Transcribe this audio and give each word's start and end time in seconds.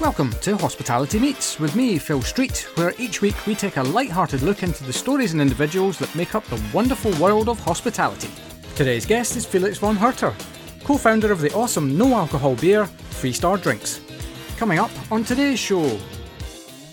Welcome 0.00 0.32
to 0.40 0.56
Hospitality 0.56 1.20
Meets 1.20 1.60
with 1.60 1.76
me, 1.76 1.98
Phil 1.98 2.20
Street, 2.20 2.66
where 2.74 2.92
each 2.98 3.22
week 3.22 3.46
we 3.46 3.54
take 3.54 3.76
a 3.76 3.82
light-hearted 3.82 4.42
look 4.42 4.64
into 4.64 4.82
the 4.82 4.92
stories 4.92 5.32
and 5.32 5.40
individuals 5.40 5.98
that 5.98 6.12
make 6.16 6.34
up 6.34 6.44
the 6.46 6.60
wonderful 6.72 7.12
world 7.12 7.48
of 7.48 7.60
hospitality. 7.60 8.28
Today's 8.74 9.06
guest 9.06 9.36
is 9.36 9.46
Felix 9.46 9.78
von 9.78 9.96
Hurter, 9.96 10.34
co-founder 10.82 11.30
of 11.30 11.40
the 11.40 11.52
awesome 11.54 11.96
no-alcohol 11.96 12.56
beer 12.56 12.86
Freestar 13.10 13.62
Drinks. 13.62 14.00
Coming 14.56 14.80
up 14.80 14.90
on 15.12 15.22
today's 15.22 15.60
show, 15.60 15.86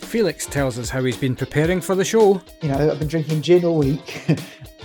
Felix 0.02 0.46
tells 0.46 0.78
us 0.78 0.90
how 0.90 1.04
he's 1.04 1.18
been 1.18 1.36
preparing 1.36 1.82
for 1.82 1.96
the 1.96 2.06
show. 2.06 2.40
You 2.62 2.70
know, 2.70 2.92
I've 2.92 3.00
been 3.00 3.08
drinking 3.08 3.42
gin 3.42 3.66
all 3.66 3.80
week. 3.80 4.10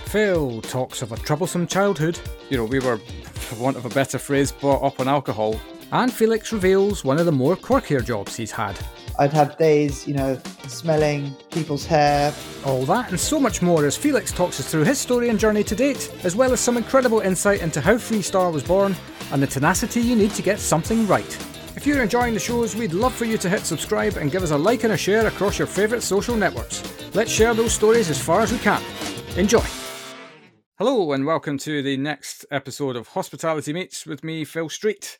Phil 0.05 0.61
talks 0.63 1.03
of 1.03 1.11
a 1.11 1.17
troublesome 1.17 1.67
childhood. 1.67 2.19
You 2.49 2.57
know, 2.57 2.65
we 2.65 2.79
were, 2.79 2.97
for 2.97 3.55
want 3.61 3.77
of 3.77 3.85
a 3.85 3.89
better 3.89 4.17
phrase, 4.17 4.51
brought 4.51 4.81
up 4.81 4.99
on 4.99 5.07
alcohol. 5.07 5.59
And 5.89 6.11
Felix 6.11 6.51
reveals 6.51 7.05
one 7.05 7.17
of 7.17 7.25
the 7.25 7.31
more 7.31 7.55
quirkier 7.55 8.03
jobs 8.03 8.35
he's 8.35 8.51
had. 8.51 8.77
I'd 9.19 9.31
have 9.31 9.57
days, 9.57 10.05
you 10.05 10.13
know, 10.13 10.37
smelling 10.67 11.33
people's 11.49 11.85
hair. 11.85 12.33
All 12.65 12.83
that 12.85 13.09
and 13.09 13.19
so 13.19 13.39
much 13.39 13.61
more 13.61 13.85
as 13.85 13.95
Felix 13.95 14.33
talks 14.33 14.59
us 14.59 14.69
through 14.69 14.83
his 14.83 14.99
story 14.99 15.29
and 15.29 15.39
journey 15.39 15.63
to 15.63 15.75
date, 15.75 16.13
as 16.25 16.35
well 16.35 16.51
as 16.51 16.59
some 16.59 16.75
incredible 16.75 17.21
insight 17.21 17.61
into 17.61 17.79
how 17.79 17.93
Freestar 17.93 18.51
was 18.51 18.63
born 18.63 18.97
and 19.31 19.41
the 19.41 19.47
tenacity 19.47 20.01
you 20.01 20.17
need 20.17 20.31
to 20.31 20.41
get 20.41 20.59
something 20.59 21.07
right. 21.07 21.37
If 21.77 21.87
you're 21.87 22.03
enjoying 22.03 22.33
the 22.33 22.39
shows, 22.39 22.75
we'd 22.75 22.91
love 22.91 23.13
for 23.13 23.25
you 23.25 23.37
to 23.37 23.49
hit 23.49 23.61
subscribe 23.61 24.17
and 24.17 24.29
give 24.29 24.43
us 24.43 24.51
a 24.51 24.57
like 24.57 24.83
and 24.83 24.91
a 24.91 24.97
share 24.97 25.25
across 25.27 25.57
your 25.57 25.67
favourite 25.67 26.03
social 26.03 26.35
networks. 26.35 26.83
Let's 27.15 27.31
share 27.31 27.53
those 27.53 27.71
stories 27.71 28.09
as 28.09 28.21
far 28.21 28.41
as 28.41 28.51
we 28.51 28.57
can. 28.57 28.83
Enjoy! 29.37 29.63
Hello, 30.77 31.13
and 31.13 31.25
welcome 31.25 31.57
to 31.59 31.81
the 31.81 31.95
next 31.95 32.45
episode 32.51 32.97
of 32.97 33.09
Hospitality 33.09 33.71
Meets 33.71 34.05
with 34.05 34.23
me, 34.23 34.43
Phil 34.43 34.67
Street. 34.67 35.17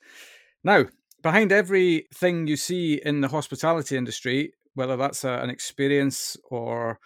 Now, 0.64 0.86
behind 1.22 1.52
everything 1.52 2.48
you 2.48 2.58
see 2.58 3.02
in 3.04 3.22
the 3.22 3.28
hospitality 3.28 3.98
industry, 3.98 4.54
whether 4.74 4.98
that's 4.98 5.24
a, 5.24 5.40
an 5.40 5.50
experience 5.50 6.38
or 6.50 7.00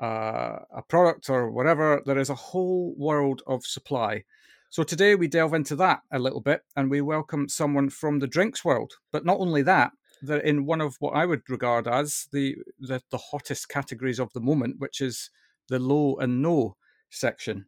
uh, 0.00 0.58
a 0.74 0.82
product 0.88 1.28
or 1.28 1.50
whatever, 1.50 2.02
there 2.06 2.18
is 2.18 2.30
a 2.30 2.34
whole 2.34 2.94
world 2.96 3.42
of 3.46 3.64
supply. 3.64 4.24
So 4.70 4.82
today 4.82 5.14
we 5.14 5.28
delve 5.28 5.54
into 5.54 5.76
that 5.76 6.00
a 6.12 6.18
little 6.18 6.40
bit 6.40 6.62
and 6.76 6.90
we 6.90 7.00
welcome 7.00 7.48
someone 7.48 7.88
from 7.88 8.18
the 8.18 8.26
drinks 8.26 8.64
world. 8.64 8.94
But 9.10 9.24
not 9.24 9.40
only 9.40 9.62
that, 9.62 9.92
they're 10.20 10.38
in 10.38 10.66
one 10.66 10.80
of 10.80 10.96
what 10.98 11.14
I 11.14 11.26
would 11.26 11.48
regard 11.48 11.88
as 11.88 12.28
the, 12.32 12.56
the, 12.78 13.02
the 13.10 13.18
hottest 13.18 13.68
categories 13.68 14.18
of 14.18 14.32
the 14.32 14.40
moment, 14.40 14.76
which 14.78 15.00
is 15.00 15.30
the 15.68 15.78
low 15.78 16.16
and 16.16 16.42
no 16.42 16.76
section. 17.10 17.66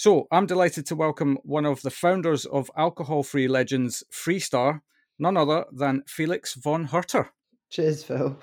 So 0.00 0.26
I'm 0.32 0.46
delighted 0.46 0.86
to 0.86 0.96
welcome 0.96 1.36
one 1.42 1.66
of 1.66 1.82
the 1.82 1.90
founders 1.90 2.46
of 2.46 2.70
alcohol 2.74 3.22
free 3.22 3.46
legends 3.46 4.02
Freestar, 4.10 4.80
none 5.18 5.36
other 5.36 5.66
than 5.70 6.04
Felix 6.06 6.54
von 6.54 6.86
Hurter. 6.86 7.28
Cheers, 7.68 8.02
Phil. 8.04 8.34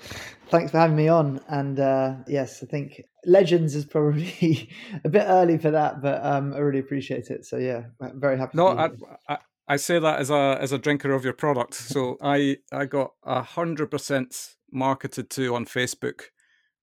Thanks 0.50 0.70
for 0.70 0.78
having 0.78 0.94
me 0.94 1.08
on. 1.08 1.40
And 1.48 1.80
uh, 1.80 2.14
yes, 2.28 2.62
I 2.62 2.66
think 2.66 3.02
Legends 3.26 3.74
is 3.74 3.84
probably 3.84 4.70
a 5.04 5.08
bit 5.08 5.24
early 5.26 5.58
for 5.58 5.72
that, 5.72 6.00
but 6.00 6.24
um, 6.24 6.54
I 6.54 6.58
really 6.58 6.78
appreciate 6.78 7.28
it. 7.28 7.44
So 7.44 7.56
yeah, 7.56 7.86
I'm 8.00 8.20
very 8.20 8.38
happy. 8.38 8.56
No, 8.56 8.68
I, 8.68 8.90
I, 9.28 9.38
I 9.66 9.76
say 9.78 9.98
that 9.98 10.20
as 10.20 10.30
a 10.30 10.58
as 10.60 10.70
a 10.70 10.78
drinker 10.78 11.10
of 11.10 11.24
your 11.24 11.32
product. 11.32 11.74
So 11.74 12.18
I 12.22 12.58
I 12.70 12.84
got 12.84 13.14
a 13.24 13.42
hundred 13.42 13.90
percent 13.90 14.54
marketed 14.70 15.28
to 15.30 15.56
on 15.56 15.66
Facebook 15.66 16.26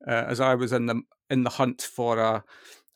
uh, 0.06 0.26
as 0.28 0.42
I 0.42 0.56
was 0.56 0.74
in 0.74 0.88
the 0.88 1.02
in 1.30 1.44
the 1.46 1.52
hunt 1.52 1.82
for 1.82 2.20
a 2.20 2.44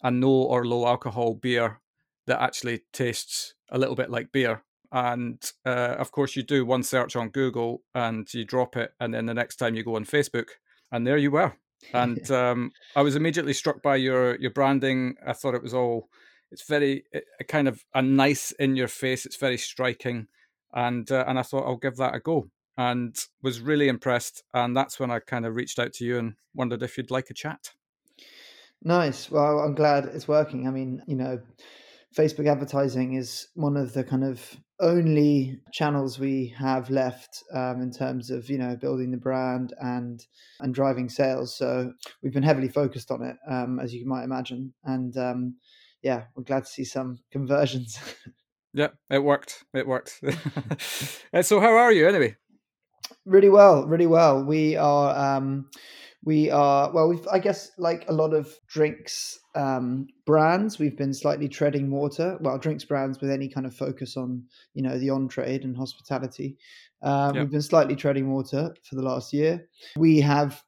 a 0.02 0.11
no 0.11 0.30
or 0.30 0.66
low 0.66 0.88
alcohol 0.88 1.33
beer 1.33 1.80
that 2.28 2.42
actually 2.42 2.81
tastes 2.94 3.55
a 3.72 3.78
little 3.78 3.95
bit 3.95 4.09
like 4.09 4.31
beer. 4.31 4.64
And 4.91 5.44
uh, 5.66 5.95
of 6.00 6.11
course, 6.11 6.36
you 6.36 6.44
do 6.44 6.66
one 6.66 6.83
search 6.83 7.16
on 7.16 7.30
Google 7.30 7.83
and 7.94 8.31
you 8.33 8.45
drop 8.45 8.75
it, 8.75 8.94
and 9.00 9.14
then 9.14 9.25
the 9.25 9.33
next 9.33 9.58
time 9.58 9.75
you 9.75 9.83
go 9.83 9.95
on 9.95 10.06
Facebook, 10.06 10.47
and 10.91 11.06
there 11.06 11.17
you 11.17 11.31
were. 11.31 11.53
And 11.94 12.30
um, 12.44 12.72
I 12.95 13.02
was 13.02 13.16
immediately 13.16 13.53
struck 13.53 13.83
by 13.83 13.97
your 13.97 14.36
your 14.39 14.52
branding. 14.52 15.16
I 15.25 15.34
thought 15.34 15.56
it 15.56 15.63
was 15.63 15.73
all 15.73 16.09
it's 16.52 16.68
very 16.68 17.03
it, 17.12 17.25
kind 17.47 17.68
of 17.68 17.84
a 17.94 18.02
nice 18.02 18.52
in 18.53 18.75
your 18.75 18.88
face. 18.88 19.25
It's 19.25 19.38
very 19.38 19.57
striking, 19.57 20.28
and 20.73 21.12
uh, 21.12 21.25
and 21.28 21.38
I 21.38 21.44
thought 21.44 21.68
I'll 21.68 21.78
give 21.78 21.97
that 21.97 22.16
a 22.16 22.19
go, 22.19 22.50
and 22.78 23.16
was 23.44 23.62
really 23.62 23.88
impressed. 23.88 24.44
And 24.53 24.75
that's 24.75 25.00
when 25.00 25.12
I 25.12 25.19
kind 25.19 25.46
of 25.46 25.56
reached 25.56 25.78
out 25.78 25.94
to 25.94 26.06
you 26.06 26.18
and 26.18 26.34
wondered 26.56 26.81
if 26.81 26.97
you'd 26.97 27.12
like 27.12 27.29
a 27.29 27.35
chat. 27.35 27.73
Nice. 28.84 29.29
Well, 29.29 29.59
I'm 29.59 29.75
glad 29.75 30.06
it's 30.06 30.28
working. 30.28 30.67
I 30.67 30.72
mean, 30.72 31.01
you 31.06 31.16
know, 31.16 31.40
Facebook 32.17 32.50
advertising 32.50 33.13
is 33.13 33.47
one 33.56 33.78
of 33.78 33.94
the 33.94 34.03
kind 34.03 34.23
of 34.23 34.57
only 34.79 35.59
channels 35.73 36.17
we 36.17 36.53
have 36.57 36.90
left 36.90 37.44
um, 37.53 37.81
in 37.81 37.91
terms 37.91 38.29
of 38.29 38.50
you 38.50 38.57
know 38.57 38.78
building 38.78 39.12
the 39.12 39.17
brand 39.17 39.73
and 39.79 40.25
and 40.62 40.73
driving 40.73 41.09
sales. 41.09 41.56
So 41.56 41.91
we've 42.23 42.34
been 42.34 42.44
heavily 42.44 42.69
focused 42.69 43.12
on 43.12 43.23
it, 43.23 43.35
um, 43.50 43.79
as 43.79 43.94
you 43.94 44.07
might 44.07 44.23
imagine. 44.23 44.73
And 44.85 45.16
um, 45.17 45.56
yeah, 46.01 46.23
we're 46.35 46.44
glad 46.44 46.63
to 46.63 46.69
see 46.69 46.85
some 46.85 47.19
conversions. 47.31 48.00
yeah, 48.73 48.90
it 49.09 49.23
worked. 49.23 49.66
It 49.73 49.88
worked. 49.88 50.22
so 51.41 51.59
how 51.59 51.75
are 51.75 51.91
you 51.91 52.07
anyway? 52.07 52.38
Really 53.25 53.50
well, 53.50 53.85
really 53.85 54.07
well. 54.07 54.44
We 54.44 54.75
are 54.78 55.38
um, 55.38 55.69
we 56.24 56.50
are 56.50 56.91
well 56.91 57.07
we've 57.07 57.28
i 57.31 57.40
guess 57.40 57.72
like 57.78 58.06
a 58.09 58.13
lot 58.13 58.34
of 58.34 58.53
drinks 58.68 59.40
um, 59.56 60.07
brands 60.25 60.78
we've 60.78 60.97
been 60.97 61.13
slightly 61.13 61.47
treading 61.47 61.90
water 61.90 62.38
well 62.41 62.57
drinks 62.57 62.85
brands 62.85 63.19
with 63.19 63.31
any 63.31 63.50
kind 63.50 63.66
of 63.66 63.74
focus 63.74 64.16
on 64.16 64.44
you 64.74 64.84
know 64.84 64.97
the 64.97 65.09
on 65.09 65.28
trade 65.28 65.63
and 65.63 65.75
hospitality 65.75 66.58
um, 67.02 67.35
yep. 67.35 67.44
we've 67.44 67.52
been 67.52 67.62
slightly 67.62 67.96
treading 67.96 68.31
water 68.31 68.75
for 68.84 68.96
the 68.96 69.02
last 69.02 69.34
year 69.34 69.68
we 69.96 70.19
have 70.19 70.62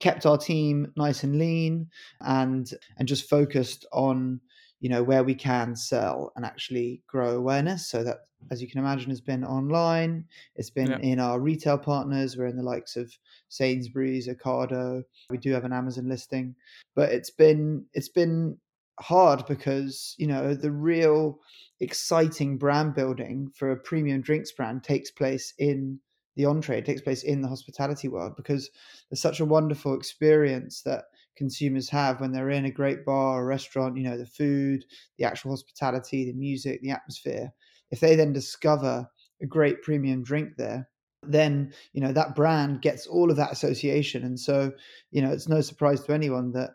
kept 0.00 0.26
our 0.26 0.38
team 0.38 0.92
nice 0.96 1.22
and 1.22 1.38
lean 1.38 1.88
and 2.20 2.72
and 2.98 3.06
just 3.06 3.28
focused 3.28 3.86
on 3.92 4.40
you 4.82 4.88
know 4.88 5.02
where 5.02 5.22
we 5.22 5.34
can 5.34 5.74
sell 5.76 6.32
and 6.34 6.44
actually 6.44 7.00
grow 7.06 7.36
awareness 7.36 7.86
so 7.86 8.02
that 8.02 8.18
as 8.50 8.60
you 8.60 8.68
can 8.68 8.80
imagine 8.80 9.08
has 9.08 9.20
been 9.20 9.44
online 9.44 10.24
it's 10.56 10.70
been 10.70 10.90
yeah. 10.90 10.98
in 10.98 11.20
our 11.20 11.40
retail 11.40 11.78
partners 11.78 12.36
we're 12.36 12.46
in 12.46 12.56
the 12.56 12.62
likes 12.62 12.96
of 12.96 13.16
sainsbury's 13.48 14.28
ocado 14.28 15.02
we 15.30 15.38
do 15.38 15.52
have 15.52 15.64
an 15.64 15.72
amazon 15.72 16.08
listing 16.08 16.54
but 16.96 17.12
it's 17.12 17.30
been 17.30 17.84
it's 17.94 18.08
been 18.08 18.58
hard 19.00 19.46
because 19.46 20.16
you 20.18 20.26
know 20.26 20.52
the 20.52 20.72
real 20.72 21.38
exciting 21.80 22.58
brand 22.58 22.92
building 22.94 23.50
for 23.54 23.70
a 23.70 23.76
premium 23.76 24.20
drinks 24.20 24.50
brand 24.50 24.82
takes 24.82 25.12
place 25.12 25.54
in 25.58 25.98
the 26.34 26.44
on 26.44 26.60
trade 26.60 26.84
takes 26.84 27.00
place 27.00 27.22
in 27.22 27.40
the 27.40 27.48
hospitality 27.48 28.08
world 28.08 28.34
because 28.36 28.68
there's 29.08 29.22
such 29.22 29.38
a 29.38 29.44
wonderful 29.44 29.94
experience 29.94 30.82
that 30.82 31.04
consumers 31.36 31.88
have 31.88 32.20
when 32.20 32.32
they're 32.32 32.50
in 32.50 32.64
a 32.64 32.70
great 32.70 33.04
bar 33.04 33.40
or 33.40 33.46
restaurant 33.46 33.96
you 33.96 34.02
know 34.02 34.18
the 34.18 34.26
food 34.26 34.84
the 35.18 35.24
actual 35.24 35.50
hospitality 35.50 36.24
the 36.24 36.32
music 36.32 36.80
the 36.82 36.90
atmosphere 36.90 37.52
if 37.90 38.00
they 38.00 38.14
then 38.14 38.32
discover 38.32 39.06
a 39.40 39.46
great 39.46 39.82
premium 39.82 40.22
drink 40.22 40.50
there 40.56 40.88
then 41.22 41.72
you 41.92 42.00
know 42.00 42.12
that 42.12 42.34
brand 42.34 42.82
gets 42.82 43.06
all 43.06 43.30
of 43.30 43.36
that 43.36 43.52
association 43.52 44.24
and 44.24 44.38
so 44.38 44.72
you 45.10 45.22
know 45.22 45.30
it's 45.30 45.48
no 45.48 45.60
surprise 45.60 46.02
to 46.02 46.12
anyone 46.12 46.52
that 46.52 46.70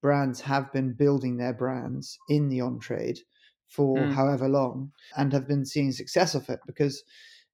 brands 0.00 0.40
have 0.40 0.72
been 0.72 0.92
building 0.92 1.36
their 1.36 1.52
brands 1.52 2.18
in 2.28 2.48
the 2.48 2.60
on 2.60 2.78
trade 2.80 3.18
for 3.68 3.96
mm. 3.96 4.12
however 4.12 4.48
long 4.48 4.90
and 5.16 5.32
have 5.32 5.46
been 5.46 5.64
seeing 5.64 5.92
success 5.92 6.34
of 6.34 6.48
it 6.50 6.60
because 6.66 7.02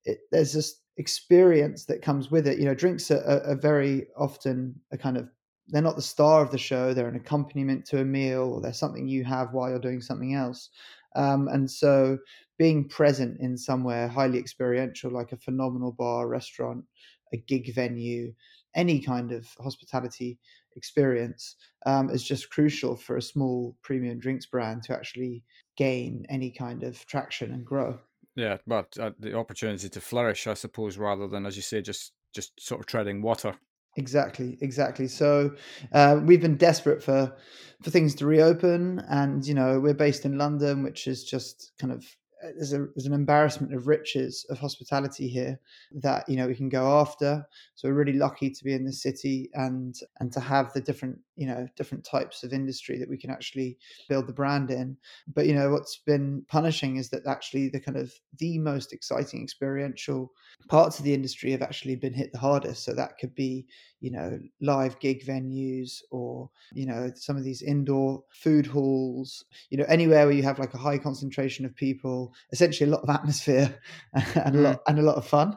it, 0.04 0.18
there's 0.32 0.54
this 0.54 0.80
experience 0.96 1.84
that 1.84 2.02
comes 2.02 2.30
with 2.30 2.46
it 2.46 2.58
you 2.58 2.64
know 2.64 2.74
drinks 2.74 3.10
are, 3.10 3.22
are, 3.24 3.42
are 3.52 3.60
very 3.60 4.06
often 4.16 4.74
a 4.90 4.98
kind 4.98 5.16
of 5.16 5.28
they're 5.68 5.82
not 5.82 5.96
the 5.96 6.02
star 6.02 6.42
of 6.42 6.50
the 6.50 6.58
show 6.58 6.92
they're 6.94 7.08
an 7.08 7.16
accompaniment 7.16 7.84
to 7.86 8.00
a 8.00 8.04
meal 8.04 8.52
or 8.54 8.60
they're 8.60 8.72
something 8.72 9.06
you 9.06 9.24
have 9.24 9.52
while 9.52 9.70
you're 9.70 9.78
doing 9.78 10.00
something 10.00 10.34
else. 10.34 10.70
Um, 11.16 11.48
and 11.48 11.70
so 11.70 12.18
being 12.58 12.88
present 12.88 13.40
in 13.40 13.56
somewhere 13.56 14.08
highly 14.08 14.38
experiential 14.38 15.10
like 15.10 15.32
a 15.32 15.36
phenomenal 15.36 15.92
bar 15.92 16.28
restaurant 16.28 16.84
a 17.32 17.36
gig 17.36 17.74
venue 17.74 18.32
any 18.74 19.00
kind 19.00 19.32
of 19.32 19.48
hospitality 19.58 20.38
experience 20.76 21.56
um, 21.86 22.10
is 22.10 22.22
just 22.22 22.50
crucial 22.50 22.94
for 22.94 23.16
a 23.16 23.22
small 23.22 23.76
premium 23.82 24.18
drinks 24.18 24.46
brand 24.46 24.82
to 24.84 24.94
actually 24.94 25.42
gain 25.76 26.24
any 26.28 26.50
kind 26.50 26.82
of 26.82 27.04
traction 27.06 27.52
and 27.52 27.64
grow. 27.64 27.98
Yeah 28.36 28.58
but 28.66 28.96
uh, 28.98 29.12
the 29.18 29.34
opportunity 29.34 29.88
to 29.88 30.00
flourish 30.00 30.46
i 30.46 30.54
suppose 30.54 30.98
rather 30.98 31.26
than 31.26 31.46
as 31.46 31.56
you 31.56 31.62
say 31.62 31.80
just 31.80 32.12
just 32.34 32.60
sort 32.60 32.80
of 32.80 32.86
treading 32.86 33.22
water 33.22 33.58
Exactly, 33.98 34.56
exactly. 34.60 35.08
So 35.08 35.56
uh, 35.92 36.20
we've 36.22 36.40
been 36.40 36.56
desperate 36.56 37.02
for 37.02 37.36
for 37.82 37.90
things 37.90 38.14
to 38.16 38.26
reopen, 38.26 39.00
and 39.10 39.44
you 39.44 39.54
know 39.54 39.80
we're 39.80 39.92
based 39.94 40.24
in 40.24 40.38
London, 40.38 40.84
which 40.84 41.08
is 41.08 41.24
just 41.24 41.72
kind 41.80 41.92
of 41.92 42.04
Uh, 42.44 42.48
there's, 42.56 42.72
a, 42.72 42.86
there's 42.94 43.06
an 43.06 43.12
embarrassment 43.12 43.74
of 43.74 43.86
riches 43.86 44.46
of 44.50 44.58
hospitality 44.58 45.28
here 45.28 45.58
that 45.92 46.28
you 46.28 46.36
know 46.36 46.46
we 46.46 46.54
can 46.54 46.68
go 46.68 47.00
after. 47.00 47.46
So 47.74 47.88
we're 47.88 47.94
really 47.94 48.18
lucky 48.18 48.50
to 48.50 48.64
be 48.64 48.74
in 48.74 48.84
the 48.84 48.92
city 48.92 49.50
and 49.54 49.94
and 50.20 50.32
to 50.32 50.40
have 50.40 50.72
the 50.72 50.80
different 50.80 51.18
you 51.36 51.46
know 51.46 51.66
different 51.76 52.04
types 52.04 52.42
of 52.42 52.52
industry 52.52 52.98
that 52.98 53.08
we 53.08 53.16
can 53.16 53.30
actually 53.30 53.78
build 54.08 54.26
the 54.26 54.32
brand 54.32 54.70
in. 54.70 54.96
But 55.34 55.46
you 55.46 55.54
know 55.54 55.70
what's 55.70 55.96
been 55.96 56.44
punishing 56.48 56.96
is 56.96 57.08
that 57.10 57.26
actually 57.26 57.68
the 57.68 57.80
kind 57.80 57.96
of 57.96 58.12
the 58.38 58.58
most 58.58 58.92
exciting 58.92 59.42
experiential 59.42 60.32
parts 60.68 60.98
of 60.98 61.04
the 61.04 61.14
industry 61.14 61.50
have 61.52 61.62
actually 61.62 61.96
been 61.96 62.14
hit 62.14 62.32
the 62.32 62.38
hardest. 62.38 62.84
So 62.84 62.94
that 62.94 63.18
could 63.18 63.34
be 63.34 63.66
you 64.00 64.10
know 64.10 64.38
live 64.60 64.98
gig 65.00 65.24
venues 65.24 66.02
or 66.10 66.48
you 66.72 66.86
know 66.86 67.10
some 67.14 67.36
of 67.36 67.44
these 67.44 67.62
indoor 67.62 68.22
food 68.30 68.66
halls 68.66 69.44
you 69.70 69.78
know 69.78 69.84
anywhere 69.88 70.26
where 70.26 70.34
you 70.34 70.42
have 70.42 70.58
like 70.58 70.74
a 70.74 70.78
high 70.78 70.98
concentration 70.98 71.64
of 71.64 71.74
people 71.74 72.27
essentially 72.52 72.88
a 72.88 72.92
lot 72.92 73.02
of 73.02 73.10
atmosphere 73.10 73.78
and 74.12 74.56
a 74.56 74.60
lot 74.60 74.76
mm. 74.76 74.82
and 74.88 74.98
a 74.98 75.02
lot 75.02 75.16
of 75.16 75.26
fun 75.26 75.56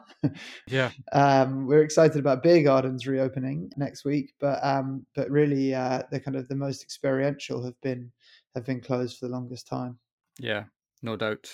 yeah 0.68 0.90
um, 1.12 1.66
we're 1.66 1.82
excited 1.82 2.18
about 2.18 2.42
beer 2.42 2.62
gardens 2.62 3.06
reopening 3.06 3.70
next 3.76 4.04
week 4.04 4.34
but 4.40 4.58
um 4.62 5.06
but 5.14 5.30
really 5.30 5.74
uh 5.74 6.02
the 6.10 6.20
kind 6.20 6.36
of 6.36 6.48
the 6.48 6.54
most 6.54 6.82
experiential 6.82 7.64
have 7.64 7.80
been 7.80 8.10
have 8.54 8.64
been 8.64 8.80
closed 8.80 9.18
for 9.18 9.26
the 9.26 9.32
longest 9.32 9.66
time 9.66 9.98
yeah 10.38 10.64
no 11.02 11.16
doubt 11.16 11.48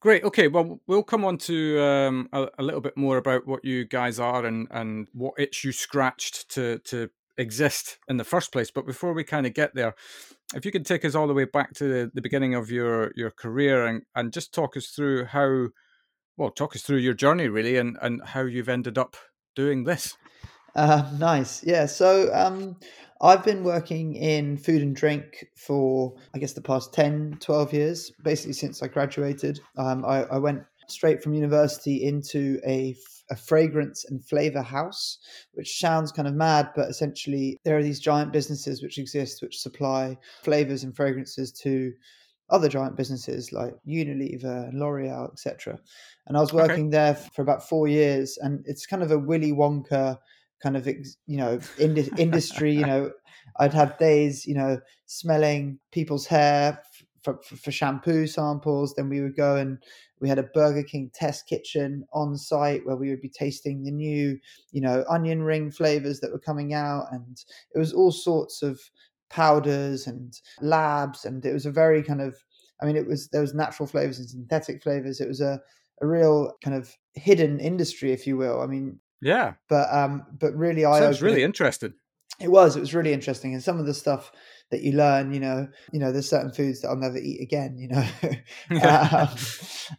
Great. 0.00 0.24
Okay. 0.24 0.48
Well, 0.48 0.80
we'll 0.86 1.02
come 1.02 1.26
on 1.26 1.36
to 1.38 1.78
um, 1.78 2.28
a, 2.32 2.48
a, 2.58 2.62
little 2.62 2.80
bit 2.80 2.96
more 2.96 3.18
about 3.18 3.46
what 3.46 3.62
you 3.66 3.84
guys 3.84 4.18
are 4.18 4.46
and, 4.46 4.66
and 4.70 5.08
what 5.12 5.34
itch 5.36 5.62
you 5.62 5.72
scratched 5.72 6.50
to 6.52 6.78
to 6.86 7.10
exist 7.38 7.98
in 8.08 8.16
the 8.16 8.24
first 8.24 8.52
place. 8.52 8.70
But 8.70 8.86
before 8.86 9.12
we 9.12 9.24
kind 9.24 9.46
of 9.46 9.54
get 9.54 9.74
there, 9.74 9.94
if 10.54 10.64
you 10.64 10.72
could 10.72 10.86
take 10.86 11.04
us 11.04 11.14
all 11.14 11.26
the 11.26 11.34
way 11.34 11.44
back 11.44 11.72
to 11.74 11.84
the, 11.84 12.10
the 12.12 12.22
beginning 12.22 12.54
of 12.54 12.70
your 12.70 13.12
your 13.16 13.30
career 13.30 13.86
and, 13.86 14.02
and 14.14 14.32
just 14.32 14.52
talk 14.52 14.76
us 14.76 14.88
through 14.88 15.26
how, 15.26 15.68
well, 16.36 16.50
talk 16.50 16.74
us 16.74 16.82
through 16.82 16.98
your 16.98 17.14
journey 17.14 17.48
really 17.48 17.76
and, 17.76 17.96
and 18.02 18.20
how 18.24 18.42
you've 18.42 18.68
ended 18.68 18.98
up 18.98 19.16
doing 19.54 19.84
this. 19.84 20.16
Uh, 20.74 21.10
nice. 21.18 21.64
Yeah. 21.64 21.86
So 21.86 22.32
um, 22.32 22.76
I've 23.20 23.44
been 23.44 23.64
working 23.64 24.14
in 24.14 24.56
food 24.56 24.82
and 24.82 24.94
drink 24.94 25.46
for, 25.56 26.14
I 26.34 26.38
guess, 26.38 26.52
the 26.52 26.62
past 26.62 26.94
10, 26.94 27.38
12 27.40 27.72
years, 27.72 28.12
basically 28.22 28.54
since 28.54 28.82
I 28.82 28.88
graduated. 28.88 29.60
Um, 29.76 30.04
I, 30.04 30.24
I, 30.24 30.38
went 30.38 30.62
straight 30.88 31.22
from 31.22 31.34
university 31.34 32.04
into 32.04 32.60
a, 32.66 32.96
a 33.30 33.36
fragrance 33.36 34.04
and 34.08 34.24
flavor 34.24 34.62
house, 34.62 35.18
which 35.52 35.78
sounds 35.78 36.12
kind 36.12 36.28
of 36.28 36.34
mad, 36.34 36.70
but 36.74 36.88
essentially 36.88 37.58
there 37.64 37.78
are 37.78 37.82
these 37.82 38.00
giant 38.00 38.32
businesses 38.32 38.82
which 38.82 38.98
exist 38.98 39.42
which 39.42 39.58
supply 39.58 40.16
flavors 40.42 40.84
and 40.84 40.96
fragrances 40.96 41.52
to 41.52 41.92
other 42.50 42.68
giant 42.68 42.96
businesses 42.96 43.52
like 43.52 43.74
Unilever 43.86 44.68
and 44.68 44.80
L'Oreal, 44.80 45.32
etc. 45.32 45.78
And 46.26 46.36
I 46.36 46.40
was 46.40 46.52
working 46.52 46.88
okay. 46.88 46.96
there 46.96 47.14
for 47.14 47.42
about 47.42 47.68
four 47.68 47.86
years, 47.86 48.36
and 48.40 48.64
it's 48.66 48.86
kind 48.86 49.02
of 49.02 49.12
a 49.12 49.18
Willy 49.18 49.52
Wonka 49.52 50.18
kind 50.62 50.76
of 50.76 50.86
you 50.86 51.36
know 51.36 51.58
ind- 51.78 52.10
industry 52.18 52.72
you 52.72 52.84
know 52.84 53.10
i'd 53.58 53.72
have 53.72 53.98
days 53.98 54.46
you 54.46 54.54
know 54.54 54.78
smelling 55.06 55.78
people's 55.90 56.26
hair 56.26 56.80
for, 57.22 57.38
for, 57.42 57.56
for, 57.56 57.70
shampoo 57.70 58.26
samples 58.26 58.94
then 58.94 59.08
we 59.08 59.20
would 59.20 59.36
go 59.36 59.56
and 59.56 59.78
we 60.20 60.28
had 60.28 60.38
a 60.38 60.50
burger 60.54 60.82
king 60.82 61.10
test 61.14 61.46
kitchen 61.46 62.04
on 62.12 62.36
site 62.36 62.84
where 62.84 62.96
we 62.96 63.10
would 63.10 63.20
be 63.20 63.28
tasting 63.28 63.82
the 63.82 63.90
new 63.90 64.38
you 64.72 64.80
know 64.80 65.04
onion 65.08 65.42
ring 65.42 65.70
flavors 65.70 66.20
that 66.20 66.32
were 66.32 66.38
coming 66.38 66.74
out 66.74 67.06
and 67.12 67.44
it 67.74 67.78
was 67.78 67.92
all 67.92 68.12
sorts 68.12 68.62
of 68.62 68.80
powders 69.28 70.06
and 70.06 70.40
labs 70.60 71.24
and 71.24 71.44
it 71.44 71.52
was 71.52 71.66
a 71.66 71.70
very 71.70 72.02
kind 72.02 72.20
of 72.20 72.36
i 72.82 72.86
mean 72.86 72.96
it 72.96 73.06
was 73.06 73.28
there 73.28 73.40
was 73.40 73.54
natural 73.54 73.86
flavors 73.86 74.18
and 74.18 74.28
synthetic 74.28 74.82
flavors 74.82 75.20
it 75.20 75.28
was 75.28 75.40
a 75.40 75.60
a 76.02 76.06
real 76.06 76.52
kind 76.64 76.74
of 76.74 76.96
hidden 77.14 77.60
industry 77.60 78.12
if 78.12 78.26
you 78.26 78.36
will 78.36 78.60
i 78.60 78.66
mean 78.66 78.98
yeah. 79.20 79.54
But 79.68 79.92
um, 79.92 80.26
but 80.38 80.54
really, 80.54 80.84
I 80.84 81.06
was 81.06 81.22
really 81.22 81.42
interested. 81.42 81.92
It 82.40 82.50
was. 82.50 82.76
It 82.76 82.80
was 82.80 82.94
really 82.94 83.12
interesting, 83.12 83.52
and 83.52 83.62
some 83.62 83.78
of 83.78 83.86
the 83.86 83.94
stuff 83.94 84.32
that 84.70 84.82
you 84.82 84.92
learn, 84.92 85.32
you 85.32 85.40
know, 85.40 85.68
you 85.92 85.98
know, 85.98 86.12
there's 86.12 86.28
certain 86.28 86.52
foods 86.52 86.80
that 86.80 86.88
I'll 86.88 86.96
never 86.96 87.18
eat 87.18 87.40
again, 87.40 87.76
you 87.76 87.88
know, 87.88 88.06
um, 88.82 89.28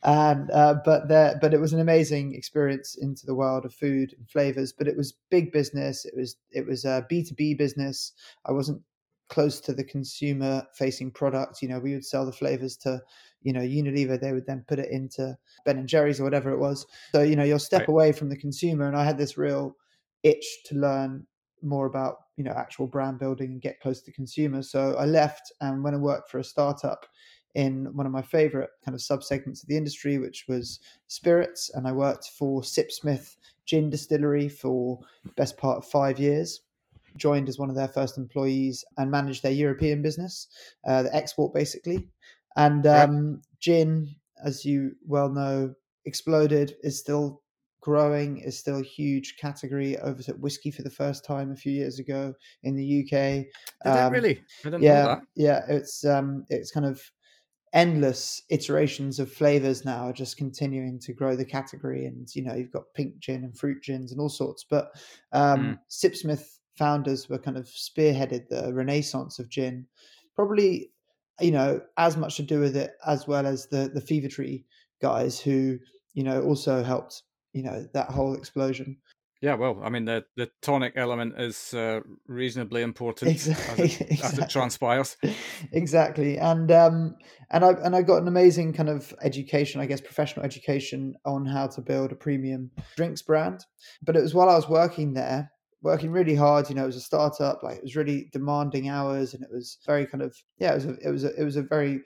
and 0.03 0.51
uh, 0.51 0.75
but 0.85 1.07
there, 1.07 1.37
but 1.41 1.53
it 1.53 1.59
was 1.59 1.73
an 1.73 1.79
amazing 1.79 2.33
experience 2.35 2.97
into 2.99 3.25
the 3.25 3.35
world 3.35 3.65
of 3.65 3.73
food 3.73 4.13
and 4.17 4.29
flavors. 4.29 4.73
But 4.73 4.87
it 4.87 4.97
was 4.97 5.13
big 5.29 5.51
business. 5.51 6.05
It 6.05 6.13
was 6.15 6.37
it 6.51 6.65
was 6.65 6.85
a 6.85 7.05
B 7.09 7.23
two 7.23 7.35
B 7.35 7.53
business. 7.53 8.13
I 8.45 8.51
wasn't 8.51 8.81
close 9.29 9.59
to 9.61 9.73
the 9.73 9.83
consumer 9.83 10.63
facing 10.73 11.11
product. 11.11 11.61
You 11.61 11.69
know, 11.69 11.79
we 11.79 11.93
would 11.93 12.05
sell 12.05 12.25
the 12.25 12.31
flavors 12.31 12.77
to 12.77 13.01
you 13.43 13.53
know 13.53 13.61
Unilever, 13.61 14.19
they 14.19 14.31
would 14.31 14.45
then 14.45 14.63
put 14.67 14.79
it 14.79 14.89
into 14.91 15.37
Ben 15.65 15.77
and 15.77 15.87
Jerry's 15.87 16.19
or 16.19 16.23
whatever 16.23 16.51
it 16.51 16.59
was. 16.59 16.85
So 17.13 17.21
you 17.21 17.35
know 17.35 17.43
you'll 17.43 17.59
step 17.59 17.81
right. 17.81 17.89
away 17.89 18.11
from 18.11 18.29
the 18.29 18.37
consumer, 18.37 18.87
and 18.87 18.95
I 18.95 19.03
had 19.03 19.17
this 19.17 19.37
real 19.37 19.75
itch 20.23 20.45
to 20.65 20.75
learn 20.75 21.25
more 21.63 21.85
about 21.85 22.17
you 22.37 22.43
know 22.43 22.51
actual 22.51 22.87
brand 22.87 23.19
building 23.19 23.51
and 23.51 23.61
get 23.61 23.79
close 23.79 23.99
to 23.99 24.05
the 24.05 24.11
consumer. 24.11 24.61
So 24.61 24.95
I 24.95 25.05
left 25.05 25.51
and 25.61 25.83
went 25.83 25.95
and 25.95 26.03
worked 26.03 26.29
for 26.29 26.39
a 26.39 26.43
startup 26.43 27.05
in 27.53 27.85
one 27.93 28.05
of 28.05 28.11
my 28.13 28.21
favorite 28.21 28.69
kind 28.85 28.95
of 28.95 29.01
sub 29.01 29.23
segments 29.23 29.61
of 29.61 29.67
the 29.67 29.77
industry, 29.77 30.17
which 30.17 30.45
was 30.47 30.79
spirits, 31.07 31.69
and 31.73 31.87
I 31.87 31.91
worked 31.91 32.29
for 32.37 32.61
Sipsmith 32.61 33.35
Gin 33.65 33.89
Distillery 33.89 34.47
for 34.47 34.99
best 35.35 35.57
part 35.57 35.77
of 35.77 35.85
five 35.85 36.19
years 36.19 36.61
joined 37.17 37.49
as 37.49 37.59
one 37.59 37.69
of 37.69 37.75
their 37.75 37.87
first 37.87 38.17
employees 38.17 38.85
and 38.97 39.11
managed 39.11 39.43
their 39.43 39.51
European 39.51 40.01
business, 40.01 40.47
uh, 40.87 41.03
the 41.03 41.15
export 41.15 41.53
basically. 41.53 42.07
And 42.55 42.85
um, 42.85 43.41
gin, 43.59 44.15
as 44.43 44.65
you 44.65 44.95
well 45.05 45.29
know, 45.29 45.73
exploded, 46.05 46.75
is 46.83 46.99
still 46.99 47.41
growing, 47.81 48.37
is 48.39 48.57
still 48.57 48.79
a 48.79 48.83
huge 48.83 49.37
category. 49.37 49.97
Over 49.99 50.21
at 50.27 50.39
whiskey 50.39 50.71
for 50.71 50.83
the 50.83 50.89
first 50.89 51.25
time 51.25 51.51
a 51.51 51.55
few 51.55 51.71
years 51.71 51.99
ago 51.99 52.33
in 52.63 52.75
the 52.75 53.01
UK. 53.01 53.11
Did 53.11 53.47
um, 53.85 54.13
really? 54.13 54.41
yeah, 54.79 55.19
yeah. 55.35 55.61
It's 55.67 56.05
um, 56.05 56.45
it's 56.49 56.71
kind 56.71 56.85
of 56.85 57.01
endless 57.73 58.43
iterations 58.49 59.17
of 59.17 59.31
flavors 59.31 59.85
now 59.85 60.09
are 60.09 60.13
just 60.13 60.35
continuing 60.35 60.99
to 60.99 61.13
grow 61.13 61.37
the 61.37 61.45
category 61.45 62.05
and 62.05 62.27
you 62.35 62.43
know 62.43 62.53
you've 62.53 62.69
got 62.69 62.83
pink 62.93 63.17
gin 63.19 63.45
and 63.45 63.57
fruit 63.57 63.81
gins 63.81 64.11
and 64.11 64.19
all 64.19 64.27
sorts 64.27 64.65
but 64.69 64.91
um 65.31 65.61
mm. 65.61 65.79
sipsmith 65.89 66.57
founders 66.77 67.29
were 67.29 67.39
kind 67.39 67.55
of 67.55 67.63
spearheaded 67.67 68.45
the 68.49 68.73
renaissance 68.73 69.39
of 69.39 69.47
gin 69.47 69.87
probably 70.35 70.91
you 71.41 71.51
know, 71.51 71.81
as 71.97 72.17
much 72.17 72.35
to 72.35 72.43
do 72.43 72.59
with 72.59 72.75
it 72.75 72.93
as 73.05 73.27
well 73.27 73.45
as 73.45 73.67
the 73.67 73.89
the 73.93 74.01
Fever 74.01 74.27
Tree 74.27 74.65
guys 75.01 75.39
who, 75.39 75.77
you 76.13 76.23
know, 76.23 76.41
also 76.43 76.83
helped, 76.83 77.23
you 77.53 77.63
know, 77.63 77.85
that 77.93 78.09
whole 78.09 78.35
explosion. 78.35 78.97
Yeah, 79.41 79.55
well, 79.55 79.81
I 79.83 79.89
mean, 79.89 80.05
the 80.05 80.23
the 80.37 80.51
tonic 80.61 80.93
element 80.95 81.33
is 81.39 81.73
uh, 81.73 82.01
reasonably 82.27 82.83
important 82.83 83.31
exactly, 83.31 83.85
as, 83.85 84.01
it, 84.01 84.11
exactly. 84.11 84.17
as, 84.23 84.39
it, 84.39 84.49
transpires. 84.51 85.17
exactly, 85.71 86.37
and 86.37 86.71
um, 86.71 87.15
and 87.49 87.65
I 87.65 87.71
and 87.71 87.95
I 87.95 88.03
got 88.03 88.21
an 88.21 88.27
amazing 88.27 88.73
kind 88.73 88.87
of 88.89 89.11
education, 89.23 89.81
I 89.81 89.87
guess, 89.87 89.99
professional 89.99 90.45
education 90.45 91.15
on 91.25 91.47
how 91.47 91.67
to 91.67 91.81
build 91.81 92.11
a 92.11 92.15
premium 92.15 92.69
drinks 92.95 93.23
brand. 93.23 93.65
But 94.03 94.15
it 94.15 94.21
was 94.21 94.35
while 94.35 94.49
I 94.49 94.55
was 94.55 94.69
working 94.69 95.13
there 95.13 95.49
working 95.81 96.11
really 96.11 96.35
hard. 96.35 96.69
You 96.69 96.75
know, 96.75 96.83
it 96.83 96.87
was 96.87 96.95
a 96.95 97.01
startup, 97.01 97.63
like 97.63 97.77
it 97.77 97.83
was 97.83 97.95
really 97.95 98.29
demanding 98.31 98.89
hours, 98.89 99.33
and 99.33 99.43
it 99.43 99.49
was 99.51 99.77
very 99.85 100.05
kind 100.05 100.21
of 100.21 100.35
yeah, 100.57 100.71
it 100.71 100.75
was 100.75 100.85
a, 100.85 100.97
it 101.07 101.11
was 101.11 101.23
a, 101.23 101.41
it 101.41 101.43
was 101.43 101.55
a 101.55 101.61
very 101.61 102.01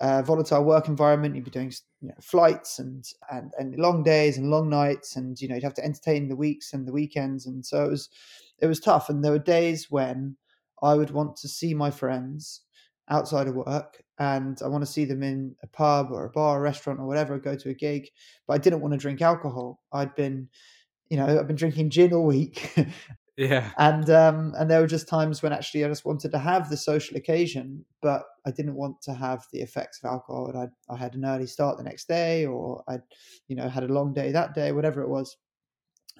uh, 0.00 0.22
volatile 0.22 0.64
work 0.64 0.88
environment. 0.88 1.34
You'd 1.34 1.44
be 1.44 1.50
doing 1.50 1.72
you 2.00 2.08
know, 2.08 2.14
flights 2.20 2.78
and, 2.78 3.04
and 3.30 3.52
and 3.58 3.76
long 3.76 4.02
days 4.02 4.38
and 4.38 4.50
long 4.50 4.68
nights, 4.68 5.16
and 5.16 5.40
you 5.40 5.48
know 5.48 5.54
you'd 5.54 5.64
have 5.64 5.74
to 5.74 5.84
entertain 5.84 6.28
the 6.28 6.36
weeks 6.36 6.72
and 6.72 6.86
the 6.86 6.92
weekends, 6.92 7.46
and 7.46 7.64
so 7.64 7.84
it 7.84 7.90
was 7.90 8.08
it 8.58 8.66
was 8.66 8.80
tough. 8.80 9.08
And 9.08 9.24
there 9.24 9.32
were 9.32 9.38
days 9.38 9.90
when 9.90 10.36
I 10.82 10.94
would 10.94 11.10
want 11.10 11.36
to 11.36 11.48
see 11.48 11.74
my 11.74 11.90
friends 11.90 12.62
outside 13.08 13.48
of 13.48 13.56
work 13.56 14.02
and 14.20 14.60
I 14.62 14.68
want 14.68 14.84
to 14.84 14.90
see 14.90 15.04
them 15.04 15.22
in 15.22 15.56
a 15.62 15.66
pub 15.66 16.12
or 16.12 16.26
a 16.26 16.30
bar 16.30 16.56
or 16.56 16.60
a 16.60 16.62
restaurant 16.62 17.00
or 17.00 17.06
whatever, 17.06 17.38
go 17.38 17.56
to 17.56 17.70
a 17.70 17.74
gig, 17.74 18.08
but 18.46 18.54
I 18.54 18.58
didn't 18.58 18.82
want 18.82 18.92
to 18.92 18.98
drink 18.98 19.22
alcohol. 19.22 19.80
I'd 19.92 20.14
been 20.14 20.48
you 21.10 21.16
know, 21.16 21.26
I've 21.26 21.46
been 21.46 21.56
drinking 21.56 21.90
gin 21.90 22.14
all 22.14 22.24
week. 22.24 22.74
yeah. 23.36 23.70
And 23.78 24.08
um, 24.10 24.52
and 24.56 24.70
there 24.70 24.80
were 24.80 24.86
just 24.86 25.08
times 25.08 25.42
when 25.42 25.52
actually 25.52 25.84
I 25.84 25.88
just 25.88 26.04
wanted 26.06 26.30
to 26.32 26.38
have 26.38 26.70
the 26.70 26.76
social 26.76 27.16
occasion, 27.16 27.84
but 28.00 28.22
I 28.46 28.52
didn't 28.52 28.76
want 28.76 29.02
to 29.02 29.14
have 29.14 29.44
the 29.52 29.60
effects 29.60 30.00
of 30.02 30.10
alcohol. 30.10 30.48
And 30.48 30.58
I 30.58 30.94
I 30.94 30.96
had 30.96 31.14
an 31.14 31.24
early 31.24 31.46
start 31.46 31.76
the 31.76 31.84
next 31.84 32.06
day, 32.08 32.46
or 32.46 32.82
I, 32.88 32.98
you 33.48 33.56
know, 33.56 33.68
had 33.68 33.84
a 33.84 33.92
long 33.92 34.12
day 34.12 34.32
that 34.32 34.54
day, 34.54 34.72
whatever 34.72 35.02
it 35.02 35.08
was. 35.08 35.36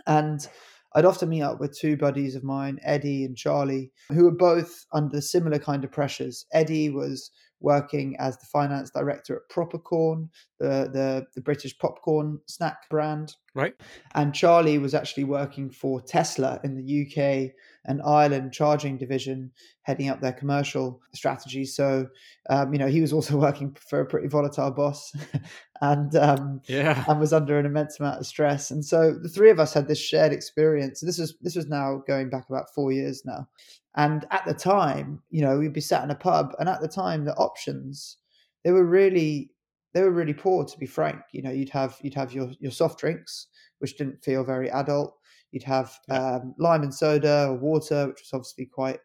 And 0.06 0.46
I'd 0.94 1.04
often 1.04 1.28
meet 1.28 1.42
up 1.42 1.60
with 1.60 1.78
two 1.78 1.96
buddies 1.96 2.34
of 2.34 2.42
mine, 2.42 2.80
Eddie 2.82 3.24
and 3.24 3.36
Charlie, 3.36 3.92
who 4.08 4.24
were 4.24 4.32
both 4.32 4.86
under 4.92 5.20
similar 5.20 5.58
kind 5.58 5.84
of 5.84 5.92
pressures. 5.92 6.46
Eddie 6.52 6.90
was 6.90 7.30
working 7.60 8.16
as 8.18 8.38
the 8.38 8.46
finance 8.46 8.90
director 8.90 9.36
at 9.36 9.48
Propercorn, 9.48 10.30
the, 10.58 10.90
the, 10.92 11.26
the 11.34 11.40
British 11.40 11.76
popcorn 11.78 12.40
snack 12.46 12.88
brand. 12.88 13.36
Right. 13.54 13.74
And 14.14 14.34
Charlie 14.34 14.78
was 14.78 14.94
actually 14.94 15.24
working 15.24 15.70
for 15.70 16.00
Tesla 16.00 16.60
in 16.64 16.74
the 16.76 17.06
UK 17.06 17.52
and 17.86 18.02
Ireland 18.02 18.52
charging 18.52 18.98
division, 18.98 19.50
heading 19.82 20.08
up 20.08 20.20
their 20.20 20.32
commercial 20.32 21.00
strategy. 21.14 21.64
So, 21.64 22.08
um, 22.48 22.72
you 22.72 22.78
know, 22.78 22.88
he 22.88 23.00
was 23.00 23.12
also 23.12 23.36
working 23.40 23.74
for 23.74 24.00
a 24.00 24.06
pretty 24.06 24.28
volatile 24.28 24.70
boss, 24.70 25.14
and 25.80 26.14
um, 26.16 26.60
yeah, 26.66 27.04
and 27.08 27.20
was 27.20 27.32
under 27.32 27.58
an 27.58 27.66
immense 27.66 28.00
amount 28.00 28.20
of 28.20 28.26
stress. 28.26 28.70
And 28.70 28.84
so 28.84 29.12
the 29.12 29.28
three 29.28 29.50
of 29.50 29.60
us 29.60 29.74
had 29.74 29.88
this 29.88 30.00
shared 30.00 30.32
experience. 30.32 31.00
This 31.00 31.18
was 31.18 31.36
this 31.40 31.56
was 31.56 31.66
now 31.66 32.02
going 32.06 32.30
back 32.30 32.48
about 32.48 32.74
four 32.74 32.92
years 32.92 33.22
now. 33.24 33.48
And 33.96 34.24
at 34.30 34.46
the 34.46 34.54
time, 34.54 35.20
you 35.30 35.42
know, 35.42 35.58
we'd 35.58 35.72
be 35.72 35.80
sat 35.80 36.04
in 36.04 36.10
a 36.10 36.14
pub, 36.14 36.54
and 36.58 36.68
at 36.68 36.80
the 36.80 36.88
time, 36.88 37.24
the 37.24 37.34
options 37.34 38.18
they 38.64 38.72
were 38.72 38.84
really 38.84 39.50
they 39.92 40.02
were 40.02 40.10
really 40.10 40.34
poor 40.34 40.64
to 40.64 40.78
be 40.78 40.86
frank 40.86 41.20
you 41.32 41.42
know 41.42 41.50
you'd 41.50 41.70
have 41.70 41.96
you'd 42.02 42.14
have 42.14 42.32
your 42.32 42.50
your 42.60 42.72
soft 42.72 42.98
drinks 42.98 43.48
which 43.78 43.96
didn't 43.96 44.22
feel 44.22 44.44
very 44.44 44.70
adult 44.70 45.16
you'd 45.52 45.62
have 45.62 45.98
yeah. 46.08 46.36
um, 46.36 46.54
lime 46.58 46.82
and 46.82 46.94
soda 46.94 47.48
or 47.48 47.54
water 47.54 48.08
which 48.08 48.20
was 48.20 48.30
obviously 48.32 48.66
quite 48.66 49.00